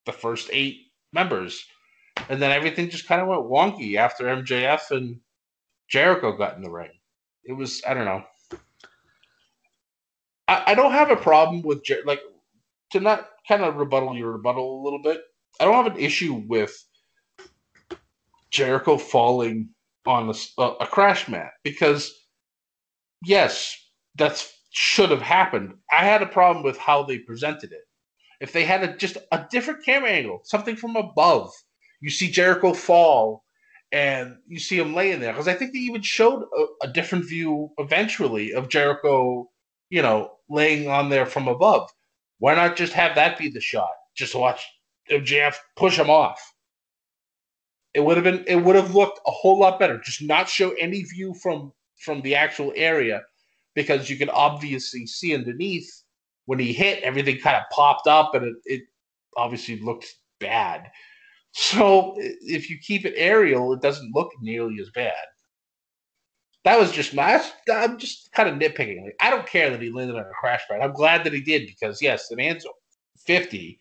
the 0.07 0.12
first 0.12 0.51
eight 0.53 0.79
members, 1.12 1.64
and 2.29 2.43
then 2.43 2.51
everything 2.51 2.91
just 2.91 3.07
kind 3.07 3.20
of 3.20 3.29
went 3.29 3.43
wonky 3.43 3.97
after 3.97 4.24
MJF 4.24 4.91
and 4.91 5.20
Jericho 5.89 6.37
got 6.37 6.57
in 6.57 6.62
the 6.62 6.70
ring. 6.70 6.91
It 7.47 7.53
was 7.53 7.82
I 7.86 7.94
don't 7.94 8.05
know. 8.05 8.24
I, 10.49 10.64
I 10.68 10.74
don't 10.74 10.92
have 10.92 11.11
a 11.11 11.16
problem 11.16 11.62
with 11.62 11.84
Jer- 11.84 12.03
like 12.05 12.20
to 12.90 13.01
not 13.01 13.28
kind 13.49 13.62
of 13.62 13.76
rebuttal 13.76 14.16
your 14.16 14.32
rebuttal 14.32 14.80
a 14.80 14.84
little 14.84 15.03
bit. 15.03 15.22
I 15.61 15.64
don't 15.64 15.84
have 15.84 15.94
an 15.94 16.01
issue 16.01 16.42
with 16.47 16.76
Jericho 18.51 18.97
falling 18.99 19.70
on 20.07 20.32
a, 20.59 20.62
a 20.62 20.86
crash 20.86 21.28
mat 21.28 21.53
because 21.62 22.12
yes, 23.24 23.76
that's 24.16 24.53
should 24.70 25.11
have 25.11 25.22
happened. 25.22 25.72
I 25.90 26.05
had 26.05 26.22
a 26.22 26.26
problem 26.26 26.62
with 26.62 26.76
how 26.76 27.03
they 27.03 27.18
presented 27.18 27.72
it. 27.72 27.80
If 28.40 28.53
they 28.53 28.64
had 28.64 28.84
a, 28.84 28.94
just 28.94 29.16
a 29.32 29.47
different 29.51 29.82
camera 29.84 30.11
angle, 30.11 30.40
something 30.44 30.76
from 30.76 30.97
above, 30.97 31.51
you 32.03 32.11
see 32.11 32.30
Jericho 32.30 32.74
fall 32.74 33.42
and 33.93 34.37
you 34.47 34.59
see 34.59 34.78
him 34.78 34.95
laying 34.95 35.20
there. 35.20 35.32
Because 35.32 35.49
I 35.49 35.55
think 35.55 35.72
they 35.72 35.78
even 35.80 36.03
showed 36.03 36.43
a, 36.43 36.87
a, 36.87 36.93
different 36.93 37.28
view 37.28 37.70
eventually 37.78 38.53
of 38.53 38.68
Jericho, 38.68 39.49
you 39.91 40.03
know, 40.03 40.32
laying 40.49 40.89
on 40.89 41.09
there 41.09 41.26
from 41.26 41.49
above. 41.49 41.89
Why 42.39 42.55
not 42.55 42.76
just 42.76 42.93
have 42.93 43.14
that 43.14 43.39
be 43.39 43.49
the 43.49 43.61
shot? 43.61 43.91
Just 44.14 44.34
watch 44.34 44.66
MJF 45.11 45.55
push 45.76 45.99
him 45.99 46.11
off. 46.11 46.41
It 47.95 48.01
would 48.01 48.16
have 48.16 48.24
been 48.24 48.45
it 48.47 48.57
would 48.57 48.76
have 48.76 48.95
looked 48.95 49.20
a 49.26 49.30
whole 49.30 49.59
lot 49.59 49.78
better. 49.78 49.99
Just 49.99 50.22
not 50.22 50.49
show 50.49 50.72
any 50.72 51.03
view 51.05 51.34
from 51.43 51.72
from 51.99 52.20
the 52.20 52.34
actual 52.34 52.72
area 52.76 53.22
because 53.74 54.11
you 54.11 54.16
can 54.16 54.28
obviously 54.28 55.07
see 55.07 55.34
underneath 55.34 55.91
when 56.45 56.59
he 56.59 56.72
hit 56.72 57.03
everything 57.03 57.39
kind 57.39 57.57
of 57.57 57.62
popped 57.70 58.07
up 58.07 58.34
and 58.34 58.45
it, 58.45 58.57
it 58.66 58.82
obviously 59.37 59.78
looked 59.80 60.14
bad. 60.41 60.91
So 61.59 62.15
if 62.19 62.69
you 62.69 62.79
keep 62.79 63.07
it 63.07 63.15
aerial, 63.17 63.73
it 63.73 63.81
doesn't 63.81 64.15
look 64.15 64.31
nearly 64.43 64.77
as 64.79 64.91
bad. 64.91 65.15
That 66.65 66.79
was 66.79 66.93
just 66.93 67.15
my. 67.15 67.43
I'm 67.73 67.99
just 67.99 68.31
kind 68.33 68.51
of 68.51 68.57
nitpicking. 68.57 69.03
Like, 69.03 69.17
I 69.23 69.31
don't 69.31 69.47
care 69.47 69.71
that 69.71 69.81
he 69.81 69.91
landed 69.91 70.17
on 70.17 70.23
a 70.23 70.39
crash 70.39 70.61
pad. 70.69 70.83
I'm 70.83 70.93
glad 70.93 71.25
that 71.25 71.33
he 71.33 71.41
did 71.41 71.67
because 71.67 72.03
yes, 72.03 72.29
the 72.29 72.37
man's 72.37 72.67
50, 73.27 73.79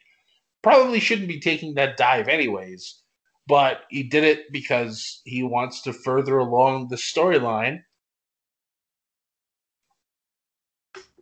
probably 0.64 1.02
shouldn't 1.02 1.28
be 1.28 1.42
taking 1.42 1.74
that 1.74 1.98
dive 1.98 2.30
anyways, 2.30 3.02
but 3.46 3.82
he 3.90 4.04
did 4.04 4.24
it 4.24 4.54
because 4.54 5.22
he 5.26 5.44
wants 5.44 5.82
to 5.82 5.92
further 5.92 6.38
along 6.38 6.88
the 6.88 6.96
storyline. 6.96 7.80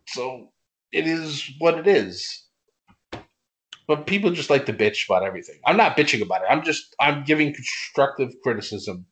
So 0.06 0.52
it 0.92 1.08
is 1.08 1.50
what 1.58 1.80
it 1.80 1.88
is. 1.88 2.43
But 3.86 4.06
people 4.06 4.30
just 4.30 4.50
like 4.50 4.66
to 4.66 4.72
bitch 4.72 5.06
about 5.08 5.24
everything. 5.24 5.56
I'm 5.66 5.76
not 5.76 5.96
bitching 5.96 6.22
about 6.22 6.42
it. 6.42 6.48
I'm 6.50 6.62
just 6.64 6.94
I'm 7.00 7.24
giving 7.24 7.52
constructive 7.52 8.32
criticism 8.42 9.06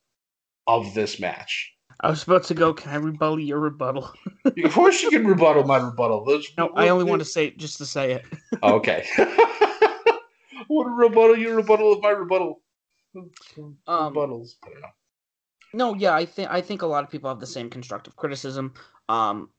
of 0.67 0.93
this 0.93 1.19
match. 1.19 1.73
I 1.99 2.09
was 2.09 2.23
about 2.23 2.43
to 2.45 2.53
go. 2.53 2.73
Can 2.73 2.91
I 2.91 2.95
rebuttal 2.95 3.39
your 3.39 3.59
rebuttal? 3.59 4.11
of 4.45 4.73
course, 4.73 5.01
you 5.03 5.09
can 5.09 5.25
rebuttal 5.27 5.63
my 5.63 5.77
rebuttal. 5.77 6.25
Those, 6.25 6.47
no, 6.57 6.71
I 6.75 6.89
only 6.89 7.05
want 7.05 7.21
to 7.21 7.25
say 7.25 7.47
it 7.47 7.57
just 7.57 7.77
to 7.77 7.85
say 7.85 8.13
it. 8.13 8.25
okay. 8.63 9.05
what 10.67 10.85
a 10.85 10.89
rebuttal 10.89 11.37
your 11.37 11.55
rebuttal 11.55 11.93
of 11.93 12.01
my 12.01 12.09
rebuttal. 12.09 12.61
Um, 13.15 13.77
Rebuttals. 13.87 14.55
No, 15.73 15.93
yeah, 15.93 16.13
I 16.13 16.25
think 16.25 16.49
I 16.49 16.61
think 16.61 16.81
a 16.81 16.87
lot 16.87 17.03
of 17.03 17.09
people 17.09 17.29
have 17.29 17.39
the 17.39 17.47
same 17.47 17.69
constructive 17.69 18.15
criticism. 18.15 18.73
Um, 19.07 19.49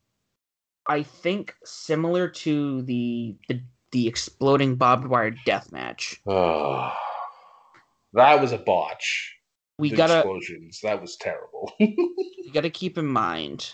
I 0.86 1.02
think 1.02 1.54
similar 1.64 2.28
to 2.28 2.82
the 2.82 3.36
the 3.48 3.62
the 3.94 4.08
exploding 4.08 4.74
barbed 4.74 5.06
wire 5.06 5.30
death 5.46 5.70
match. 5.70 6.20
Oh, 6.26 6.92
that 8.12 8.40
was 8.40 8.50
a 8.50 8.58
botch. 8.58 9.36
We 9.78 9.90
the 9.90 9.96
gotta 9.96 10.18
explosions. 10.18 10.80
That 10.82 11.00
was 11.00 11.16
terrible. 11.16 11.72
you 11.78 12.50
gotta 12.52 12.70
keep 12.70 12.98
in 12.98 13.06
mind 13.06 13.72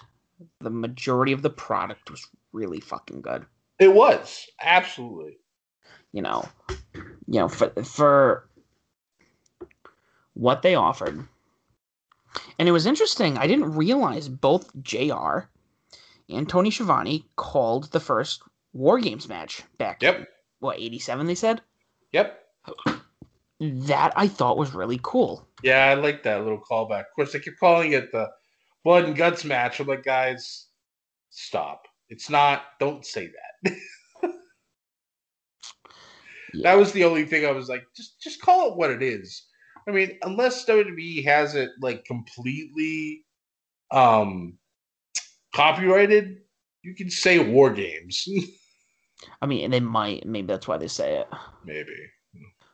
the 0.61 0.71
majority 0.71 1.33
of 1.33 1.41
the 1.41 1.51
product 1.51 2.11
was 2.11 2.27
really 2.53 2.81
fucking 2.81 3.23
good. 3.23 3.47
It 3.79 3.95
was 3.95 4.47
absolutely. 4.61 5.39
You 6.13 6.23
know, 6.23 6.47
you 7.27 7.41
know 7.41 7.49
for 7.49 7.71
for 7.83 8.49
what 10.35 10.61
they 10.61 10.75
offered. 10.75 11.27
And 12.59 12.69
it 12.69 12.73
was 12.73 12.87
interesting. 12.87 13.39
I 13.39 13.47
didn't 13.47 13.73
realize 13.73 14.29
both 14.29 14.71
JR 14.83 15.49
and 16.29 16.47
Tony 16.47 16.71
Schiavone 16.71 17.25
called 17.37 17.91
the 17.91 18.01
first 18.01 18.43
War 18.73 18.99
Games 19.01 19.29
match 19.29 19.63
back. 19.79 20.03
Yep. 20.03 20.29
what, 20.61 20.79
87 20.79 21.27
they 21.27 21.35
said? 21.35 21.61
Yep. 22.13 22.39
That 23.61 24.13
I 24.17 24.29
thought 24.29 24.57
was 24.57 24.75
really 24.75 25.01
cool. 25.03 25.47
Yeah, 25.63 25.87
I 25.87 25.95
like 25.95 26.23
that 26.23 26.43
little 26.43 26.61
callback. 26.61 27.01
Of 27.01 27.15
course, 27.15 27.33
they 27.33 27.41
keep 27.41 27.59
calling 27.59 27.93
it 27.93 28.11
the 28.13 28.31
blood 28.85 29.05
and 29.05 29.17
guts 29.17 29.45
match. 29.45 29.81
I'm 29.81 29.87
like, 29.87 30.05
guys, 30.05 30.69
stop. 31.31 31.87
It's 32.09 32.31
not. 32.31 32.63
Don't 32.79 33.05
say 33.05 33.31
that. 33.63 33.77
yeah. 36.55 36.63
That 36.63 36.79
was 36.79 36.93
the 36.93 37.05
only 37.05 37.25
thing 37.25 37.45
I 37.45 37.53
was 37.53 37.69
like, 37.69 37.85
just 37.95 38.21
just 38.21 38.41
call 38.41 38.71
it 38.71 38.77
what 38.77 38.91
it 38.91 39.03
is. 39.03 39.47
I 39.89 39.93
mean, 39.93 40.19
unless 40.23 40.65
WWE 40.67 41.25
has 41.25 41.55
it 41.55 41.71
like 41.81 42.05
completely 42.05 43.25
um 43.91 44.59
copyrighted, 45.55 46.39
you 46.83 46.95
can 46.95 47.11
say 47.11 47.39
war 47.39 47.71
games. 47.73 48.27
I 49.43 49.47
mean, 49.47 49.71
they 49.71 49.81
might. 49.81 50.27
Maybe 50.27 50.47
that's 50.47 50.69
why 50.69 50.77
they 50.77 50.89
say 50.89 51.19
it. 51.19 51.29
Maybe. 51.65 51.97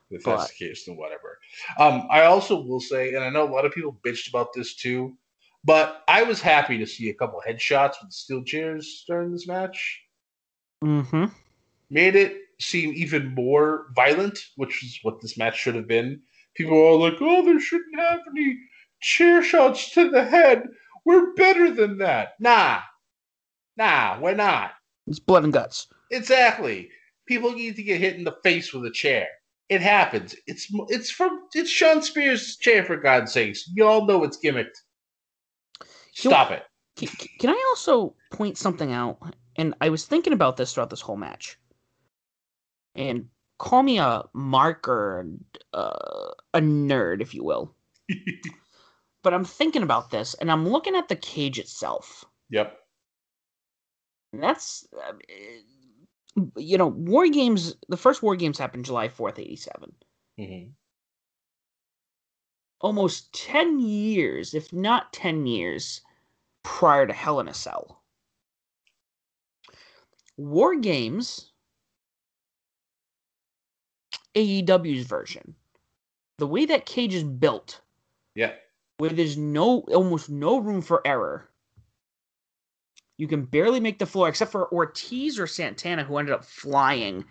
If 0.09 0.23
but, 0.23 0.37
that's 0.37 0.51
the 0.57 0.67
case, 0.67 0.85
then 0.85 0.95
whatever. 0.95 1.39
Um, 1.79 2.07
I 2.09 2.23
also 2.23 2.61
will 2.61 2.79
say, 2.79 3.13
and 3.13 3.23
I 3.23 3.29
know 3.29 3.43
a 3.47 3.53
lot 3.53 3.65
of 3.65 3.73
people 3.73 3.99
bitched 4.05 4.29
about 4.29 4.53
this 4.53 4.75
too, 4.75 5.17
but 5.65 6.03
I 6.07 6.23
was 6.23 6.39
happy 6.39 6.77
to 6.77 6.85
see 6.85 7.09
a 7.09 7.13
couple 7.13 7.41
headshots 7.45 7.95
with 8.01 8.13
steel 8.13 8.43
chairs 8.43 9.03
during 9.07 9.31
this 9.31 9.47
match. 9.47 10.01
Mm-hmm. 10.83 11.25
Made 11.89 12.15
it 12.15 12.37
seem 12.59 12.93
even 12.93 13.33
more 13.35 13.87
violent, 13.95 14.39
which 14.55 14.83
is 14.83 14.99
what 15.03 15.21
this 15.21 15.37
match 15.37 15.57
should 15.57 15.75
have 15.75 15.87
been. 15.87 16.21
People 16.55 16.77
are 16.77 16.83
all 16.83 16.99
like, 16.99 17.15
"Oh, 17.19 17.45
there 17.45 17.59
shouldn't 17.59 17.99
have 17.99 18.21
any 18.29 18.57
chair 19.01 19.43
shots 19.43 19.91
to 19.91 20.09
the 20.09 20.23
head. 20.23 20.63
We're 21.05 21.33
better 21.33 21.71
than 21.71 21.97
that." 21.99 22.33
Nah, 22.39 22.79
nah, 23.75 24.19
we're 24.19 24.35
not. 24.35 24.71
It's 25.05 25.19
blood 25.19 25.43
and 25.43 25.53
guts. 25.53 25.87
Exactly. 26.11 26.89
People 27.27 27.51
need 27.53 27.75
to 27.75 27.83
get 27.83 27.99
hit 27.99 28.15
in 28.15 28.23
the 28.23 28.37
face 28.43 28.73
with 28.73 28.85
a 28.85 28.91
chair. 28.91 29.27
It 29.69 29.81
happens. 29.81 30.33
It's 30.45 30.67
it's 30.87 31.09
from 31.09 31.41
it's 31.53 31.69
Shawn 31.69 32.01
Spears' 32.01 32.55
chair 32.55 32.85
for 32.85 32.95
God's 32.95 33.33
sakes. 33.33 33.69
You 33.73 33.85
all 33.85 34.05
know 34.05 34.23
it's 34.23 34.39
gimmicked. 34.39 34.77
Stop 36.13 36.51
it. 36.51 36.63
Can, 36.95 37.09
can 37.39 37.49
I 37.49 37.63
also 37.69 38.15
point 38.31 38.57
something 38.57 38.91
out? 38.91 39.19
And 39.57 39.73
I 39.81 39.89
was 39.89 40.05
thinking 40.05 40.33
about 40.33 40.57
this 40.57 40.73
throughout 40.73 40.89
this 40.89 41.01
whole 41.01 41.17
match. 41.17 41.59
And 42.95 43.27
call 43.59 43.83
me 43.83 43.99
a 43.99 44.23
marker, 44.33 45.25
uh, 45.73 46.31
a 46.53 46.59
nerd, 46.59 47.21
if 47.21 47.33
you 47.33 47.43
will. 47.43 47.75
but 49.23 49.33
I'm 49.33 49.45
thinking 49.45 49.83
about 49.83 50.09
this, 50.09 50.33
and 50.35 50.51
I'm 50.51 50.67
looking 50.67 50.95
at 50.95 51.07
the 51.07 51.15
cage 51.15 51.59
itself. 51.59 52.25
Yep. 52.49 52.77
And 54.33 54.43
that's, 54.43 54.87
you 56.55 56.77
know, 56.77 56.87
War 56.87 57.27
Games. 57.27 57.75
The 57.89 57.97
first 57.97 58.21
War 58.21 58.35
Games 58.35 58.57
happened 58.57 58.85
July 58.85 59.09
fourth, 59.09 59.39
eighty 59.39 59.55
seven. 59.55 59.93
Mm-hmm. 60.39 60.69
Almost 62.81 63.33
ten 63.33 63.79
years, 63.79 64.53
if 64.53 64.71
not 64.71 65.13
ten 65.13 65.45
years, 65.47 66.01
prior 66.63 67.07
to 67.07 67.13
Hell 67.13 67.39
in 67.39 67.47
a 67.47 67.53
Cell. 67.53 68.03
War 70.37 70.75
Games, 70.75 71.51
AEW's 74.35 75.07
version, 75.07 75.55
the 76.37 76.45
way 76.45 76.65
that 76.65 76.85
cage 76.85 77.15
is 77.15 77.23
built, 77.23 77.81
yeah, 78.35 78.53
where 78.97 79.09
there's 79.09 79.37
no 79.37 79.79
almost 79.93 80.29
no 80.29 80.59
room 80.59 80.81
for 80.83 81.01
error 81.05 81.49
you 83.17 83.27
can 83.27 83.43
barely 83.45 83.79
make 83.79 83.99
the 83.99 84.05
floor, 84.05 84.29
except 84.29 84.51
for 84.51 84.71
Ortiz 84.71 85.39
or 85.39 85.47
Santana, 85.47 86.03
who 86.03 86.17
ended 86.17 86.35
up 86.35 86.45
flying 86.45 87.25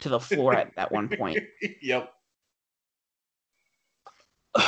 to 0.00 0.08
the 0.08 0.20
floor 0.20 0.54
at 0.54 0.74
that 0.76 0.90
one 0.90 1.08
point. 1.08 1.38
yep. 1.82 2.12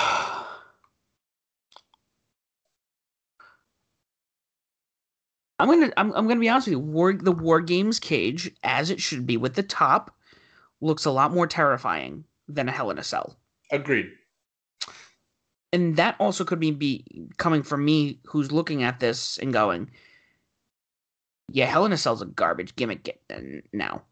I'm 5.58 5.68
gonna 5.68 5.90
I'm, 5.96 6.12
I'm 6.12 6.28
gonna 6.28 6.38
be 6.40 6.48
honest 6.48 6.66
with 6.66 6.72
you. 6.72 6.78
War 6.80 7.14
the 7.14 7.32
War 7.32 7.60
Games 7.60 7.98
cage, 7.98 8.50
as 8.62 8.90
it 8.90 9.00
should 9.00 9.26
be 9.26 9.36
with 9.36 9.54
the 9.54 9.62
top, 9.62 10.14
looks 10.80 11.06
a 11.06 11.10
lot 11.10 11.32
more 11.32 11.46
terrifying 11.46 12.24
than 12.46 12.68
a 12.68 12.72
Hell 12.72 12.90
in 12.90 12.98
a 12.98 13.02
Cell. 13.02 13.36
Agreed. 13.72 14.10
And 15.72 15.96
that 15.96 16.14
also 16.20 16.44
could 16.44 16.60
be, 16.60 16.70
be 16.70 17.04
coming 17.38 17.62
from 17.62 17.84
me, 17.84 18.20
who's 18.24 18.52
looking 18.52 18.82
at 18.82 19.00
this 19.00 19.36
and 19.38 19.52
going, 19.52 19.90
Yeah, 21.48 21.66
Hell 21.66 21.84
in 21.86 21.92
a 21.92 21.96
Cell's 21.96 22.22
a 22.22 22.26
garbage 22.26 22.74
gimmick 22.76 23.20
now. 23.72 24.02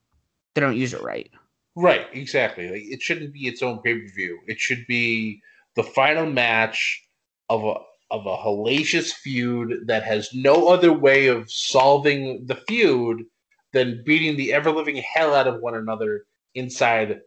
They 0.55 0.61
don't 0.61 0.77
use 0.77 0.95
it 0.95 1.03
right. 1.03 1.31
Right, 1.77 2.07
exactly. 2.13 2.71
Like 2.71 2.83
it 2.85 3.03
shouldn't 3.03 3.33
be 3.33 3.47
its 3.47 3.63
own 3.63 3.81
pay 3.81 3.99
per 3.99 4.07
view. 4.15 4.39
It 4.47 4.61
should 4.61 4.87
be 4.87 5.41
the 5.75 5.83
final 5.83 6.27
match 6.27 7.03
of 7.49 7.65
a 7.65 7.75
of 8.11 8.27
a 8.27 8.37
hellacious 8.37 9.11
feud 9.13 9.89
that 9.89 10.05
has 10.05 10.33
no 10.33 10.69
other 10.69 10.93
way 10.93 11.27
of 11.27 11.51
solving 11.51 12.47
the 12.47 12.55
feud 12.69 13.25
than 13.73 14.03
beating 14.05 14.37
the 14.37 14.53
ever 14.53 14.71
living 14.71 14.97
hell 14.97 15.35
out 15.35 15.49
of 15.49 15.61
one 15.61 15.75
another 15.75 16.25
inside 16.55 17.21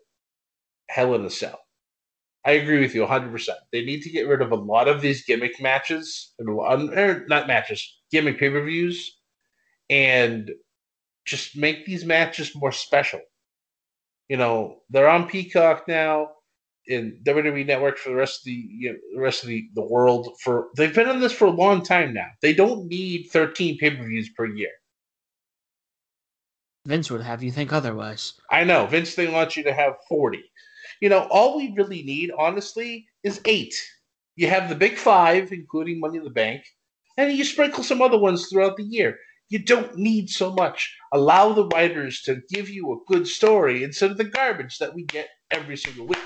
Hell 0.89 1.13
in 1.15 1.25
a 1.25 1.29
Cell. 1.29 1.59
I 2.45 2.51
agree 2.51 2.79
with 2.79 2.95
you 2.95 3.05
100%. 3.05 3.49
They 3.73 3.83
need 3.83 4.01
to 4.03 4.09
get 4.09 4.27
rid 4.27 4.41
of 4.41 4.53
a 4.53 4.55
lot 4.55 4.87
of 4.87 5.01
these 5.01 5.25
gimmick 5.25 5.59
matches, 5.61 6.33
or 6.39 6.65
er, 6.71 7.25
not 7.27 7.47
matches, 7.47 7.99
gimmick 8.09 8.39
pay 8.39 8.49
per 8.49 8.63
views, 8.63 9.16
and 9.89 10.51
just 11.25 11.57
make 11.57 11.85
these 11.85 12.05
matches 12.05 12.55
more 12.55 12.71
special. 12.71 13.21
You 14.29 14.37
know, 14.37 14.79
they're 14.89 15.09
on 15.09 15.27
Peacock 15.27 15.87
now 15.87 16.29
in 16.87 17.19
WWE 17.25 17.65
Network 17.65 17.97
for 17.97 18.09
the 18.09 18.15
rest 18.15 18.41
of 18.41 18.45
the 18.45 18.51
you 18.51 18.91
know, 18.91 18.97
the 19.13 19.21
rest 19.21 19.43
of 19.43 19.49
the, 19.49 19.69
the 19.75 19.85
world. 19.85 20.29
For 20.43 20.67
they've 20.75 20.93
been 20.93 21.07
on 21.07 21.19
this 21.19 21.33
for 21.33 21.45
a 21.45 21.51
long 21.51 21.83
time 21.83 22.13
now. 22.13 22.27
They 22.41 22.53
don't 22.53 22.87
need 22.87 23.29
13 23.31 23.77
pay 23.77 23.91
per 23.91 24.03
views 24.03 24.29
per 24.29 24.45
year. 24.45 24.71
Vince 26.85 27.11
would 27.11 27.21
have 27.21 27.43
you 27.43 27.51
think 27.51 27.73
otherwise. 27.73 28.33
I 28.49 28.63
know 28.63 28.85
Vince. 28.85 29.15
They 29.15 29.27
want 29.27 29.57
you 29.57 29.63
to 29.63 29.73
have 29.73 29.93
40. 30.07 30.41
You 31.01 31.09
know, 31.09 31.27
all 31.29 31.57
we 31.57 31.73
really 31.75 32.01
need, 32.03 32.31
honestly, 32.37 33.05
is 33.23 33.41
eight. 33.45 33.75
You 34.35 34.47
have 34.47 34.69
the 34.69 34.75
big 34.75 34.97
five, 34.97 35.51
including 35.51 35.99
Money 35.99 36.17
in 36.17 36.23
the 36.23 36.29
Bank, 36.29 36.63
and 37.17 37.31
you 37.31 37.43
sprinkle 37.43 37.83
some 37.83 38.01
other 38.01 38.17
ones 38.17 38.47
throughout 38.47 38.77
the 38.77 38.83
year. 38.83 39.17
You 39.49 39.59
don't 39.59 39.97
need 39.97 40.29
so 40.29 40.53
much. 40.53 40.93
Allow 41.13 41.53
the 41.53 41.67
writers 41.67 42.21
to 42.23 42.41
give 42.49 42.69
you 42.69 42.91
a 42.91 43.11
good 43.11 43.27
story 43.27 43.83
instead 43.83 44.11
of 44.11 44.17
the 44.17 44.25
garbage 44.25 44.77
that 44.79 44.93
we 44.93 45.05
get 45.05 45.29
every 45.51 45.77
single 45.77 46.05
week. 46.05 46.19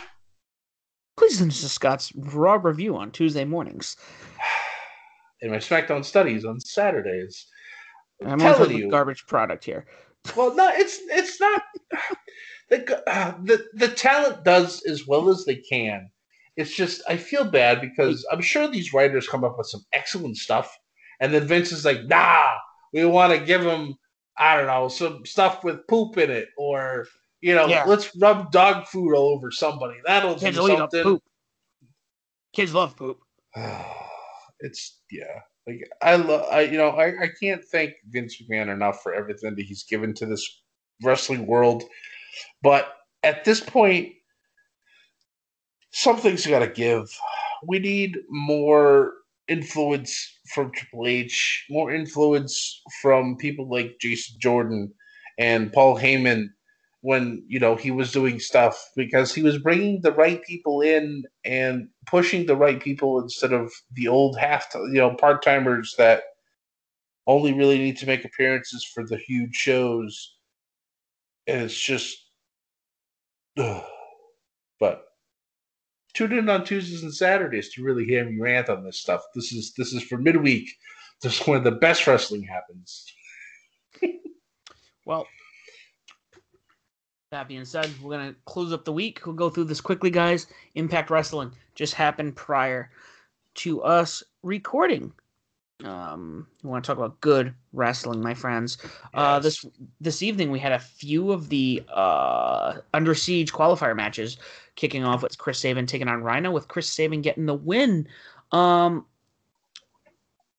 Please 1.18 1.40
listen 1.40 1.50
to 1.50 1.70
Scott's 1.70 2.12
Raw 2.16 2.56
review 2.56 2.98
on 2.98 3.12
Tuesday 3.12 3.46
mornings. 3.46 3.96
In 5.42 5.52
my 5.52 5.58
SmackDown 5.58 6.04
studies 6.04 6.46
on 6.46 6.60
Saturdays. 6.60 7.48
I'm 8.26 8.40
telling 8.40 8.78
you, 8.78 8.90
garbage 8.90 9.26
product 9.28 9.66
here. 9.66 9.86
Well, 10.36 10.56
no, 10.56 10.72
it's 10.74 11.00
it's 11.10 11.40
not. 11.40 11.62
the, 12.70 13.04
uh, 13.08 13.34
the 13.44 13.66
the 13.74 13.88
talent 13.88 14.44
does 14.44 14.84
as 14.84 15.08
well 15.08 15.30
as 15.30 15.46
they 15.46 15.56
can. 15.56 16.10
It's 16.58 16.76
just 16.76 17.02
I 17.08 17.18
feel 17.18 17.46
bad 17.46 17.82
because 17.82 18.26
I'm 18.32 18.42
sure 18.42 18.68
these 18.68 18.94
writers 18.94 19.28
come 19.28 19.44
up 19.44 19.58
with 19.58 19.68
some 19.68 19.82
excellent 19.94 20.38
stuff, 20.38 20.76
and 21.20 21.34
then 21.34 21.48
Vince 21.48 21.72
is 21.72 21.86
like, 21.86 22.06
"Nah, 22.06 22.58
we 22.94 23.06
want 23.06 23.34
to 23.34 23.46
give 23.46 23.64
them 23.64 23.98
I 24.38 24.58
don't 24.58 24.68
know 24.68 24.88
some 24.88 25.26
stuff 25.26 25.64
with 25.64 25.86
poop 25.88 26.18
in 26.18 26.32
it, 26.32 26.50
or 26.58 27.08
you 27.42 27.56
know, 27.56 27.68
yeah. 27.68 27.84
let's 27.86 28.16
rub 28.18 28.52
dog 28.52 28.88
food 28.88 29.14
all 29.14 29.30
over 29.30 29.52
somebody. 29.52 30.00
That'll 30.06 30.36
Kids 30.36 30.58
do 30.58 30.68
something." 30.68 31.04
Poop. 31.04 31.24
Kids 32.54 32.74
love 32.74 32.96
poop. 32.96 33.20
it's 34.60 35.00
yeah. 35.12 35.42
Like 35.68 35.88
I 36.02 36.16
love, 36.16 36.48
I 36.52 36.62
you 36.62 36.78
know, 36.78 36.90
I, 36.90 37.24
I 37.24 37.30
can't 37.40 37.64
thank 37.64 37.94
Vince 38.10 38.42
McMahon 38.42 38.74
enough 38.74 39.04
for 39.04 39.14
everything 39.14 39.56
that 39.56 39.66
he's 39.66 39.84
given 39.84 40.14
to 40.16 40.26
this 40.26 40.62
wrestling 41.04 41.46
world. 41.46 41.84
But 42.64 42.94
at 43.24 43.44
this 43.44 43.60
point, 43.60 44.14
something's 45.92 46.48
got 46.48 46.60
to 46.60 46.68
give. 46.68 47.16
We 47.68 47.78
need 47.78 48.18
more 48.30 49.14
influence 49.52 50.40
from 50.54 50.72
Triple 50.72 51.08
H, 51.08 51.66
more 51.70 51.92
influence 51.94 52.82
from 53.02 53.36
people 53.36 53.70
like 53.70 53.98
Jason 54.00 54.38
Jordan 54.40 54.94
and 55.38 55.74
Paul 55.74 55.98
Heyman 55.98 56.48
when 57.02 57.44
you 57.48 57.60
know 57.60 57.76
he 57.76 57.92
was 57.92 58.12
doing 58.12 58.40
stuff 58.40 58.80
because 58.96 59.34
he 59.34 59.42
was 59.42 59.58
bringing 59.58 60.00
the 60.02 60.14
right 60.14 60.42
people 60.44 60.82
in 60.82 61.24
and 61.44 61.88
pushing 62.06 62.46
the 62.46 62.56
right 62.56 62.80
people 62.82 63.20
instead 63.20 63.52
of 63.52 63.72
the 63.94 64.08
old 64.08 64.38
half 64.38 64.68
you 64.74 64.94
know 64.94 65.16
part 65.16 65.44
timers 65.44 65.96
that 65.98 66.22
only 67.28 67.54
really 67.54 67.80
need 67.80 67.98
to 67.98 68.06
make 68.06 68.24
appearances 68.24 68.86
for 68.86 69.06
the 69.06 69.18
huge 69.18 69.56
shows 69.56 70.36
and 71.48 71.64
it's 71.64 71.80
just 71.80 72.18
ugh. 73.58 73.84
but 74.80 75.06
tune 76.14 76.34
in 76.34 76.50
on 76.50 76.64
Tuesdays 76.64 77.04
and 77.04 77.14
Saturdays 77.14 77.70
to 77.74 77.84
really 77.84 78.06
hear 78.06 78.26
me 78.26 78.40
rant 78.40 78.70
on 78.70 78.84
this 78.84 79.00
stuff. 79.00 79.22
This 79.36 79.52
is 79.52 79.74
this 79.78 79.94
is 79.94 80.04
for 80.04 80.18
midweek. 80.18 80.70
This 81.22 81.40
is 81.40 81.48
when 81.48 81.64
the 81.64 81.72
best 81.72 82.08
wrestling 82.08 82.44
happens. 82.44 83.06
well, 85.06 85.28
that 87.32 87.48
being 87.48 87.66
said, 87.66 87.90
we're 88.02 88.18
gonna 88.18 88.36
close 88.46 88.74
up 88.74 88.86
the 88.86 88.94
week. 88.94 89.26
We'll 89.26 89.36
go 89.36 89.50
through 89.50 89.66
this 89.66 89.82
quickly, 89.82 90.10
guys. 90.10 90.48
Impact 90.76 91.10
Wrestling 91.10 91.54
just 91.76 91.94
happened 91.94 92.36
prior 92.36 92.92
to 93.56 93.82
us 93.84 94.24
recording. 94.44 95.14
Um, 95.84 96.48
we 96.64 96.70
want 96.70 96.84
to 96.84 96.88
talk 96.88 96.98
about 96.98 97.20
good 97.22 97.54
wrestling, 97.74 98.22
my 98.22 98.34
friends. 98.34 98.78
Uh. 99.14 99.18
Uh, 99.18 99.40
this 99.40 99.66
this 100.00 100.22
evening 100.22 100.52
we 100.52 100.60
had 100.60 100.72
a 100.72 100.80
few 100.80 101.32
of 101.32 101.50
the 101.50 101.84
uh, 101.92 102.78
Under 102.94 103.16
Siege 103.16 103.52
qualifier 103.52 103.96
matches 103.96 104.38
kicking 104.76 105.04
off 105.04 105.24
with 105.24 105.38
Chris 105.38 105.60
Sabin 105.60 105.86
taking 105.86 106.08
on 106.08 106.24
Rhino, 106.24 106.52
with 106.52 106.68
Chris 106.68 106.88
Sabin 106.88 107.22
getting 107.22 107.46
the 107.46 107.54
win. 107.54 108.08
Um, 108.52 109.06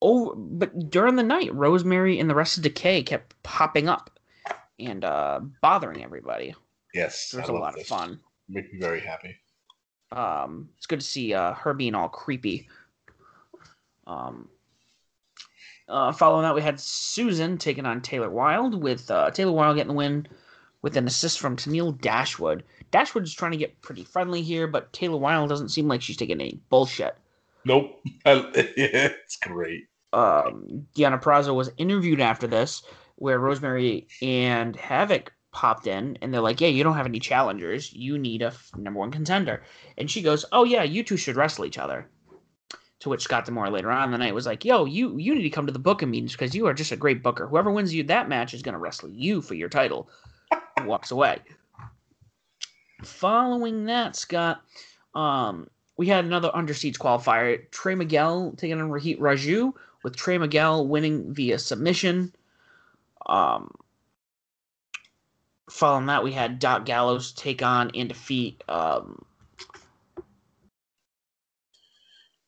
oh, 0.01 0.35
but 0.35 0.89
during 0.89 1.15
the 1.15 1.23
night, 1.23 1.53
Rosemary 1.53 2.19
and 2.19 2.29
the 2.29 2.35
rest 2.35 2.57
of 2.57 2.63
Decay 2.63 3.03
kept 3.03 3.41
popping 3.43 3.87
up 3.87 4.09
and 4.79 5.05
uh, 5.05 5.39
bothering 5.61 6.03
everybody. 6.03 6.55
Yes, 6.93 7.33
it 7.33 7.41
was 7.41 7.49
I 7.49 7.53
a 7.53 7.55
lot 7.55 7.75
this. 7.75 7.83
of 7.83 7.87
fun. 7.87 8.19
Make 8.49 8.73
me 8.73 8.79
very 8.79 8.99
happy. 8.99 9.35
Um, 10.11 10.69
it's 10.77 10.85
good 10.85 10.99
to 10.99 11.05
see 11.05 11.33
uh, 11.33 11.53
her 11.53 11.73
being 11.73 11.95
all 11.95 12.09
creepy. 12.09 12.67
Um, 14.05 14.49
uh, 15.87 16.11
following 16.11 16.43
that, 16.43 16.55
we 16.55 16.61
had 16.61 16.79
Susan 16.79 17.57
taking 17.57 17.85
on 17.85 18.01
Taylor 18.01 18.29
Wilde, 18.29 18.81
with 18.81 19.09
uh, 19.11 19.31
Taylor 19.31 19.51
Wilde 19.51 19.75
getting 19.75 19.89
the 19.89 19.93
win 19.93 20.27
with 20.81 20.97
an 20.97 21.07
assist 21.07 21.39
from 21.39 21.55
Tenille 21.55 21.99
Dashwood. 21.99 22.63
Dashwood 22.91 23.23
is 23.23 23.33
trying 23.33 23.51
to 23.51 23.57
get 23.57 23.81
pretty 23.81 24.03
friendly 24.03 24.41
here, 24.41 24.67
but 24.67 24.93
Taylor 24.93 25.17
Wilde 25.17 25.49
doesn't 25.49 25.69
seem 25.69 25.87
like 25.87 26.01
she's 26.01 26.17
taking 26.17 26.39
any 26.39 26.59
bullshit. 26.69 27.15
Nope. 27.65 28.01
it's 28.25 29.37
great. 29.37 29.87
Um, 30.11 30.85
Deonna 30.95 31.21
Purrazzo 31.21 31.55
was 31.55 31.71
interviewed 31.77 32.19
after 32.19 32.45
this, 32.47 32.83
where 33.15 33.39
Rosemary 33.39 34.07
and 34.21 34.75
Havoc 34.75 35.33
popped 35.51 35.87
in, 35.87 36.17
and 36.21 36.33
they're 36.33 36.41
like, 36.41 36.61
"Yeah, 36.61 36.67
you 36.67 36.83
don't 36.83 36.95
have 36.97 37.05
any 37.05 37.19
challengers. 37.19 37.93
You 37.93 38.17
need 38.17 38.41
a 38.41 38.47
f- 38.47 38.71
number 38.75 38.99
one 38.99 39.11
contender." 39.11 39.63
And 39.97 40.11
she 40.11 40.21
goes, 40.21 40.45
"Oh 40.51 40.65
yeah, 40.65 40.83
you 40.83 41.03
two 41.03 41.17
should 41.17 41.35
wrestle 41.35 41.65
each 41.65 41.77
other." 41.77 42.09
To 43.03 43.09
which 43.09 43.21
Scott 43.21 43.43
D'Amore 43.43 43.69
later 43.69 43.91
on 43.91 44.11
the 44.11 44.17
night 44.17 44.33
was 44.33 44.45
like, 44.45 44.63
"Yo, 44.63 44.85
you 44.85 45.17
you 45.17 45.35
need 45.35 45.43
to 45.43 45.49
come 45.49 45.65
to 45.65 45.73
the 45.73 45.77
booking 45.77 46.09
meetings 46.09 46.31
because 46.31 46.55
you 46.55 46.67
are 46.67 46.73
just 46.73 46.93
a 46.93 46.95
great 46.95 47.21
booker. 47.21 47.45
Whoever 47.45 47.69
wins 47.69 47.93
you 47.93 48.01
that 48.03 48.29
match 48.29 48.53
is 48.53 48.61
going 48.61 48.73
to 48.73 48.79
wrestle 48.79 49.09
you 49.09 49.41
for 49.41 49.55
your 49.55 49.67
title." 49.67 50.09
walks 50.85 51.11
away. 51.11 51.39
Following 53.03 53.85
that, 53.87 54.15
Scott, 54.15 54.61
um, 55.15 55.69
we 55.97 56.07
had 56.07 56.23
another 56.23 56.49
under 56.53 56.73
siege 56.73 56.97
qualifier. 56.97 57.69
Trey 57.71 57.95
Miguel 57.95 58.53
taking 58.55 58.79
on 58.79 58.89
Rohit 58.89 59.19
Raju, 59.19 59.73
with 60.03 60.15
Trey 60.15 60.37
Miguel 60.37 60.87
winning 60.87 61.33
via 61.33 61.59
submission. 61.59 62.33
Um, 63.25 63.69
following 65.69 66.05
that, 66.05 66.23
we 66.23 66.31
had 66.31 66.59
Doc 66.59 66.85
Gallows 66.85 67.33
take 67.33 67.61
on 67.61 67.91
and 67.95 68.07
defeat 68.07 68.63
um, 68.69 69.25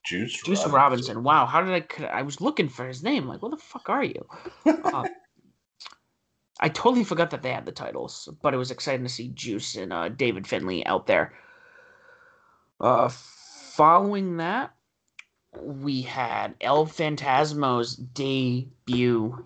Juice, 0.06 0.42
Juice 0.44 0.60
Robinson. 0.60 0.72
Robinson. 0.72 1.24
Wow, 1.24 1.46
how 1.46 1.62
did 1.62 2.02
I? 2.02 2.06
I 2.06 2.22
was 2.22 2.42
looking 2.42 2.70
for 2.70 2.88
his 2.88 3.04
name. 3.04 3.28
Like, 3.28 3.42
what 3.42 3.52
the 3.52 3.58
fuck 3.58 3.90
are 3.90 4.04
you? 4.04 4.26
Uh, 4.66 5.08
I 6.60 6.70
totally 6.70 7.04
forgot 7.04 7.32
that 7.32 7.42
they 7.42 7.52
had 7.52 7.66
the 7.66 7.72
titles, 7.72 8.30
but 8.42 8.54
it 8.54 8.58
was 8.58 8.72
exciting 8.72 9.06
to 9.06 9.12
see 9.12 9.30
Juice 9.30 9.76
and 9.76 9.92
uh, 9.92 10.10
David 10.10 10.48
Finlay 10.48 10.86
out 10.86 11.06
there. 11.06 11.34
Uh, 12.80 13.10
following 13.10 14.38
that, 14.38 14.74
we 15.62 16.02
had 16.02 16.56
El 16.62 16.86
Phantasmo's 16.86 17.96
debut. 17.96 19.46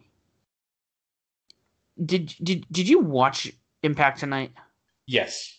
Did 2.03 2.36
did 2.41 2.66
did 2.72 2.88
you 2.88 2.99
watch 2.99 3.51
Impact 3.82 4.20
tonight? 4.20 4.51
Yes. 5.07 5.59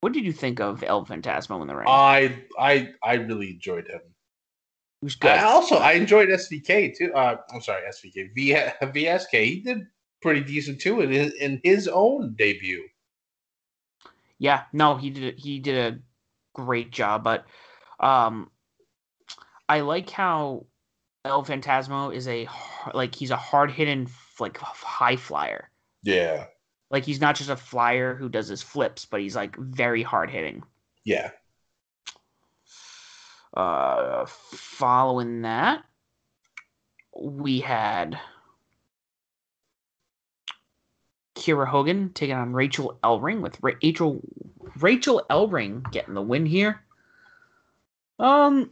What 0.00 0.12
did 0.12 0.24
you 0.24 0.32
think 0.32 0.60
of 0.60 0.84
El 0.84 1.04
Phantasmo 1.04 1.60
in 1.60 1.66
the 1.66 1.74
ring? 1.74 1.86
I 1.88 2.44
I 2.58 2.90
I 3.02 3.14
really 3.14 3.50
enjoyed 3.50 3.88
him. 3.88 4.00
He 5.00 5.06
was 5.06 5.16
good. 5.16 5.30
I 5.30 5.42
also 5.44 5.76
I 5.76 5.92
enjoyed 5.92 6.28
SVK 6.28 6.96
too. 6.96 7.12
Uh, 7.14 7.36
I'm 7.52 7.60
sorry, 7.60 7.82
SVK 7.88 8.34
v, 8.34 8.52
VSK. 8.80 9.44
He 9.44 9.60
did 9.60 9.86
pretty 10.20 10.42
decent 10.42 10.80
too 10.80 11.00
in 11.00 11.10
his, 11.10 11.32
in 11.34 11.60
his 11.64 11.88
own 11.88 12.34
debut. 12.36 12.84
Yeah, 14.38 14.64
no, 14.72 14.96
he 14.96 15.10
did 15.10 15.38
he 15.38 15.58
did 15.58 15.76
a 15.76 15.98
great 16.54 16.90
job, 16.92 17.24
but 17.24 17.46
um, 18.00 18.50
I 19.68 19.80
like 19.80 20.10
how 20.10 20.66
El 21.24 21.44
Phantasmo 21.44 22.14
is 22.14 22.28
a 22.28 22.48
like 22.94 23.14
he's 23.14 23.30
a 23.30 23.36
hard 23.36 23.70
hitting 23.70 24.08
like 24.38 24.58
high 24.58 25.16
flyer. 25.16 25.70
Yeah. 26.04 26.46
Like 26.90 27.04
he's 27.04 27.20
not 27.20 27.36
just 27.36 27.50
a 27.50 27.56
flyer 27.56 28.14
who 28.14 28.28
does 28.28 28.48
his 28.48 28.62
flips, 28.62 29.04
but 29.04 29.20
he's 29.20 29.36
like 29.36 29.56
very 29.56 30.02
hard 30.02 30.30
hitting. 30.30 30.62
Yeah. 31.04 31.30
Uh, 33.54 34.26
following 34.26 35.42
that, 35.42 35.82
we 37.20 37.60
had 37.60 38.18
Kiera 41.34 41.66
Hogan 41.66 42.10
taking 42.14 42.36
on 42.36 42.52
Rachael 42.52 42.98
Ellering 43.02 43.40
with 43.40 43.58
Ra- 43.62 43.72
Rachel 43.82 44.20
Rachael 44.76 45.24
Ellering 45.30 45.90
getting 45.90 46.14
the 46.14 46.22
win 46.22 46.46
here. 46.46 46.82
Um, 48.18 48.70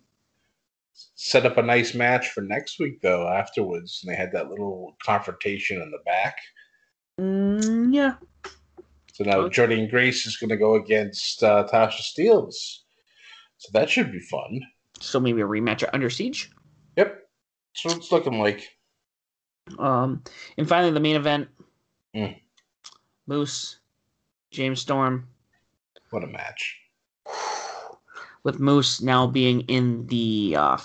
Set 1.14 1.44
up 1.46 1.58
a 1.58 1.62
nice 1.62 1.94
match 1.94 2.30
for 2.30 2.40
next 2.40 2.78
week 2.78 3.00
though. 3.02 3.28
Afterwards, 3.28 4.02
and 4.02 4.12
they 4.12 4.16
had 4.16 4.32
that 4.32 4.48
little 4.48 4.96
confrontation 5.02 5.82
in 5.82 5.90
the 5.90 5.98
back. 6.06 6.36
Mm, 7.20 7.94
yeah, 7.94 8.14
So 9.14 9.24
now 9.24 9.38
Okay. 9.40 9.54
Jordynne 9.62 9.90
Grace 9.90 10.26
is 10.26 10.36
going 10.36 10.50
to 10.50 10.56
go 10.56 10.74
against 10.74 11.42
uh, 11.42 11.66
Tasha 11.72 12.02
Steelz. 12.02 12.80
So 13.58 13.70
that 13.72 13.88
should 13.88 14.12
be 14.12 14.20
fun. 14.20 14.60
so 15.00 15.18
maybe 15.18 15.40
a 15.40 15.46
rematch 15.46 15.82
at 15.82 15.94
Under 15.94 16.10
Siege. 16.10 16.50
Yep. 16.96 17.22
So 17.74 17.90
it's 17.92 18.12
looking 18.12 18.38
like. 18.38 18.68
Um, 19.78 20.22
and 20.58 20.68
finally 20.68 20.92
the 20.92 21.00
main 21.00 21.16
event: 21.16 21.48
Mm. 22.14 22.36
Moose, 23.26 23.78
James 24.50 24.80
Storm, 24.80 25.26
What 26.10 26.22
a 26.22 26.26
match. 26.28 26.76
with 28.44 28.60
Moose 28.60 29.00
now 29.02 29.26
being 29.26 29.62
in 29.62 30.06
the 30.06 30.54
uh, 30.58 30.78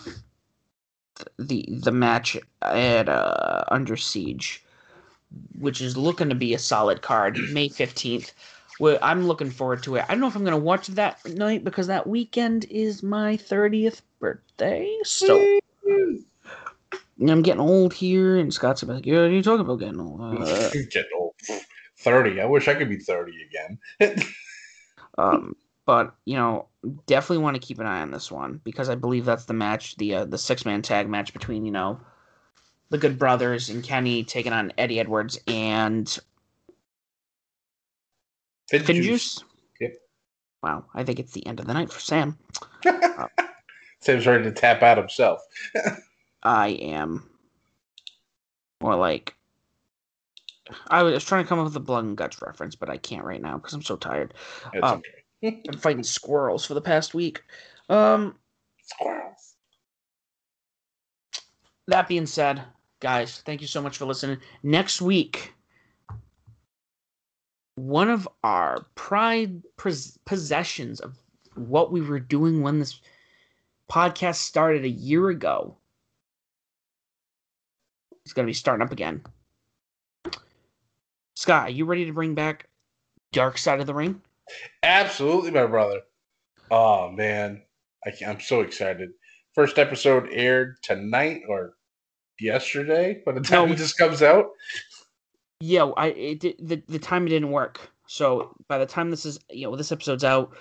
the 1.38 1.65
the 1.69 1.91
match 1.91 2.38
at 2.61 3.07
uh, 3.09 3.63
Under 3.69 3.95
Siege, 3.97 4.63
which 5.59 5.82
is 5.82 5.97
looking 5.97 6.29
to 6.29 6.36
be 6.36 6.53
a 6.53 6.59
solid 6.59 7.01
card. 7.01 7.38
May 7.51 7.69
fifteenth. 7.69 8.34
Well, 8.79 8.97
I'm 9.01 9.27
looking 9.27 9.51
forward 9.51 9.84
to 9.84 9.97
it. 9.97 10.05
I 10.07 10.13
don't 10.13 10.21
know 10.21 10.27
if 10.27 10.36
I'm 10.36 10.43
going 10.43 10.57
to 10.57 10.63
watch 10.63 10.88
that 10.88 11.23
night 11.25 11.63
because 11.63 11.88
that 11.88 12.07
weekend 12.07 12.65
is 12.65 13.03
my 13.03 13.38
thirtieth 13.38 14.01
birthday. 14.19 14.97
So 15.03 15.59
I'm 17.19 17.41
getting 17.43 17.61
old 17.61 17.93
here, 17.93 18.38
and 18.38 18.53
Scott's 18.53 18.84
like, 18.84 19.05
"Yeah, 19.05 19.25
you 19.25 19.43
talking 19.43 19.61
about 19.61 19.79
getting 19.79 19.99
old?" 19.99 20.21
Uh, 20.41 20.69
Get 20.91 21.05
old. 21.15 21.34
30. 21.99 22.41
I 22.41 22.45
wish 22.45 22.67
I 22.67 22.73
could 22.73 22.89
be 22.89 22.97
30 22.97 23.34
again. 23.99 24.17
Um, 25.17 25.55
but 25.86 26.15
you 26.25 26.36
know, 26.36 26.67
definitely 27.05 27.43
want 27.43 27.55
to 27.55 27.65
keep 27.65 27.79
an 27.79 27.86
eye 27.86 28.01
on 28.01 28.11
this 28.11 28.32
one 28.32 28.61
because 28.63 28.89
I 28.89 28.95
believe 28.95 29.25
that's 29.25 29.45
the 29.45 29.53
match, 29.53 29.95
the 29.97 30.15
uh, 30.15 30.25
the 30.25 30.38
six 30.38 30.65
man 30.65 30.82
tag 30.82 31.09
match 31.09 31.34
between 31.34 31.65
you 31.65 31.71
know 31.71 31.99
the 32.92 32.98
Good 32.98 33.18
Brothers 33.18 33.70
and 33.70 33.82
Kenny 33.82 34.24
taking 34.24 34.52
on 34.52 34.74
Eddie 34.78 35.00
Edwards 35.00 35.39
and 35.48 36.08
Finn 38.70 38.84
FinJuice. 38.84 39.04
Juice. 39.04 39.44
Yep. 39.80 39.94
Wow, 40.62 40.86
I 40.94 41.04
think 41.04 41.20
it's 41.20 41.32
the 41.32 41.46
end 41.48 41.62
of 41.62 41.68
the 41.68 41.74
night 41.74 41.92
for 41.92 42.02
Sam. 42.02 42.38
Sam's 44.02 44.28
ready 44.28 44.44
to 44.44 44.52
tap 44.52 44.84
out 44.84 44.98
himself. 44.98 45.39
I 46.44 46.70
am, 46.70 47.30
or 48.82 48.96
like, 48.96 49.36
I 50.89 51.04
was 51.04 51.24
trying 51.24 51.46
to 51.46 51.50
come 51.50 51.60
up 51.60 51.66
with 51.66 51.76
a 51.78 51.80
blood 51.80 52.04
and 52.04 52.18
guts 52.18 52.42
reference, 52.42 52.76
but 52.76 52.89
I 52.89 52.98
can't 52.98 53.24
right 53.24 53.42
now 53.42 53.58
because 53.58 53.74
I'm 53.74 53.84
so 53.84 53.96
tired. 53.96 54.34
Um, 54.84 55.02
okay. 55.44 55.62
I'm 55.70 55.80
fighting 55.80 56.04
squirrels 56.04 56.66
for 56.66 56.74
the 56.74 56.82
past 56.82 57.14
week. 57.14 57.42
Um, 57.89 58.36
Squirrels. 58.84 59.56
that 61.88 62.08
being 62.10 62.26
said, 62.26 62.64
guys, 63.02 63.41
thank 63.45 63.60
you 63.60 63.68
so 63.68 63.82
much 63.82 63.97
for 63.97 64.06
listening. 64.06 64.38
Next 64.64 65.02
week, 65.02 65.54
one 67.76 68.10
of 68.10 68.30
our 68.43 68.86
pride 68.95 69.62
pos- 69.76 70.18
possessions 70.26 71.02
of 71.02 71.18
what 71.56 71.91
we 71.91 71.99
were 71.99 72.20
doing 72.20 72.62
when 72.62 72.80
this 72.80 73.02
podcast 73.89 74.36
started 74.36 74.86
a 74.86 74.89
year 74.89 75.30
ago 75.30 75.76
is 78.26 78.34
going 78.34 78.45
to 78.45 78.49
be 78.49 78.54
starting 78.54 78.86
up 78.86 78.93
again. 78.93 79.22
Scott, 81.36 81.68
are 81.68 81.72
you 81.72 81.86
ready 81.86 82.06
to 82.06 82.14
bring 82.14 82.36
back 82.36 82.68
Dark 83.34 83.58
Side 83.58 83.82
of 83.82 83.88
the 83.88 83.93
Ring? 83.93 84.22
Absolutely, 84.84 85.52
my 85.52 85.66
brother. 85.66 86.02
Oh, 86.70 87.10
man. 87.10 87.64
I 88.06 88.12
I'm 88.26 88.39
so 88.39 88.62
excited. 88.62 89.10
First 89.54 89.78
episode 89.78 90.30
aired 90.32 90.78
tonight 90.82 91.41
or 91.47 91.74
yesterday 92.42 93.22
by 93.26 93.32
the 93.34 93.42
time 93.42 93.70
No. 93.70 93.76
this 93.76 93.94
comes 93.94 94.22
out. 94.22 94.50
Yeah, 95.60 95.86
I 95.96 96.08
it 96.08 96.39
did, 96.39 96.56
the 96.60 96.82
the 96.88 97.00
time 97.00 97.26
it 97.28 97.30
didn't 97.30 97.52
work. 97.52 97.80
So 98.08 98.56
by 98.68 98.78
the 98.80 98.86
time 98.86 99.12
this 99.12 99.26
is 99.26 99.39
you 99.50 99.68
know 99.70 99.76
this 99.76 99.92
episode's 99.92 100.24
out, 100.24 100.56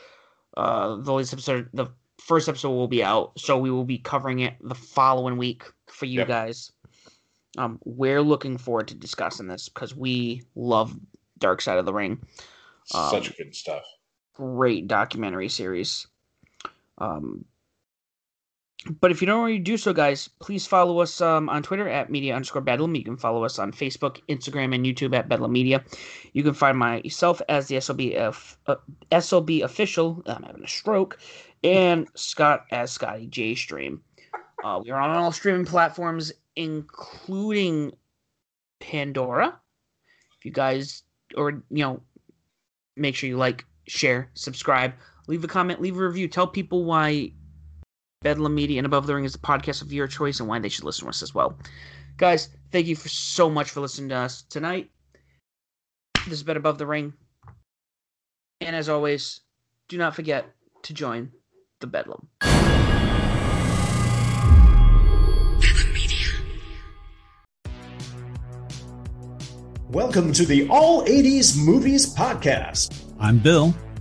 uh, 0.57 0.97
the 0.97 1.13
latest 1.13 1.33
episode, 1.33 1.69
the 1.73 1.87
first 2.21 2.49
episode 2.49 2.71
will 2.71 2.87
be 2.89 3.03
out. 3.03 3.33
So 3.39 3.59
we 3.59 3.71
will 3.71 3.85
be 3.87 3.99
covering 3.99 4.41
it 4.41 4.55
the 4.61 4.75
following 4.75 5.37
week 5.39 5.65
for 5.89 6.05
you 6.07 6.19
Yep. 6.21 6.29
guys. 6.29 6.71
Um, 7.59 7.81
we're 7.85 8.21
looking 8.23 8.59
forward 8.59 8.89
to 8.89 8.95
discussing 8.95 9.49
this 9.49 9.69
because 9.69 9.97
we 9.97 10.43
love 10.55 10.95
Dark 11.39 11.61
Side 11.63 11.79
of 11.79 11.87
the 11.87 11.93
Ring. 11.95 12.21
Um, 12.95 13.11
Such 13.11 13.37
good 13.37 13.55
stuff. 13.57 13.83
Great 14.35 14.87
documentary 14.87 15.49
series. 15.49 16.07
Um, 16.99 17.45
but 19.01 19.11
if 19.11 19.21
you 19.21 19.27
don't 19.27 19.41
already 19.41 19.59
do 19.59 19.77
so, 19.77 19.93
guys, 19.93 20.29
please 20.41 20.67
follow 20.67 21.01
us 21.01 21.21
um, 21.21 21.51
on 21.51 21.63
Twitter 21.63 21.89
at 21.89 22.11
media 22.11 22.35
underscore 22.35 22.63
bedlam. 22.63 22.95
You 22.95 23.05
can 23.05 23.17
follow 23.17 23.45
us 23.45 23.59
on 23.59 23.73
Facebook, 23.73 24.21
Instagram, 24.29 24.75
and 24.75 24.87
YouTube 24.87 25.15
at 25.15 25.29
bedlam 25.29 25.53
media. 25.53 25.85
You 26.33 26.43
can 26.43 26.55
find 26.55 26.79
myself 26.79 27.43
as 27.49 27.69
the 27.69 27.77
SLB, 27.77 28.17
of- 28.17 28.57
uh, 28.67 28.77
SLB 29.13 29.63
official. 29.63 30.23
I'm 30.25 30.43
having 30.43 30.65
a 30.65 30.69
stroke. 30.69 31.19
And 31.63 32.09
Scott 32.15 32.65
as 32.71 32.91
Scotty 32.91 33.27
J 33.27 33.55
Stream. 33.55 34.01
Uh, 34.65 34.81
we 34.83 34.91
are 34.91 35.01
on 35.01 35.15
all 35.15 35.33
streaming 35.33 35.67
platforms, 35.67 36.33
including 36.57 37.93
Pandora. 38.81 39.61
If 40.39 40.45
you 40.47 40.53
guys, 40.53 41.03
or, 41.37 41.63
you 41.71 41.85
know, 41.85 42.03
make 42.97 43.15
sure 43.15 43.29
you 43.29 43.37
like, 43.37 43.67
share, 43.87 44.31
subscribe, 44.35 44.95
leave 45.27 45.45
a 45.45 45.49
comment, 45.49 45.83
leave 45.83 45.99
a 45.99 46.07
review. 46.07 46.29
Tell 46.29 46.47
people 46.47 46.85
why 46.85 47.33
Bedlam 48.23 48.55
Media 48.55 48.77
and 48.79 48.85
Above 48.85 49.07
the 49.07 49.15
Ring 49.15 49.25
is 49.25 49.33
the 49.33 49.39
podcast 49.39 49.81
of 49.81 49.95
your 49.95 50.07
choice 50.07 50.41
and 50.41 50.49
why 50.49 50.59
they 50.59 50.69
should 50.69 50.85
listen 50.85 51.07
to 51.07 51.09
us 51.09 51.23
as 51.23 51.35
well. 51.35 51.57
Guys, 52.19 52.51
thank 52.71 52.87
you 52.87 52.95
for 52.95 53.09
so 53.09 53.49
much 53.49 53.71
for 53.71 53.81
listening 53.81 54.11
to 54.11 54.17
us 54.17 54.43
tonight. 54.43 54.91
This 56.17 56.29
has 56.29 56.43
been 56.43 56.59
Above 56.59 56.77
the 56.77 56.85
Ring. 56.85 57.15
And 58.61 58.77
as 58.77 58.91
always, 58.91 59.41
do 59.89 59.97
not 59.97 60.15
forget 60.15 60.45
to 60.83 60.93
join 60.93 61.33
the 61.81 61.87
Bedlam. 61.87 62.29
Welcome 69.89 70.35
to 70.35 70.45
the 70.45 70.69
All 70.69 71.07
80s 71.07 71.57
Movies 71.57 72.15
Podcast. 72.15 73.03
I'm 73.19 73.39
Bill. 73.39 73.75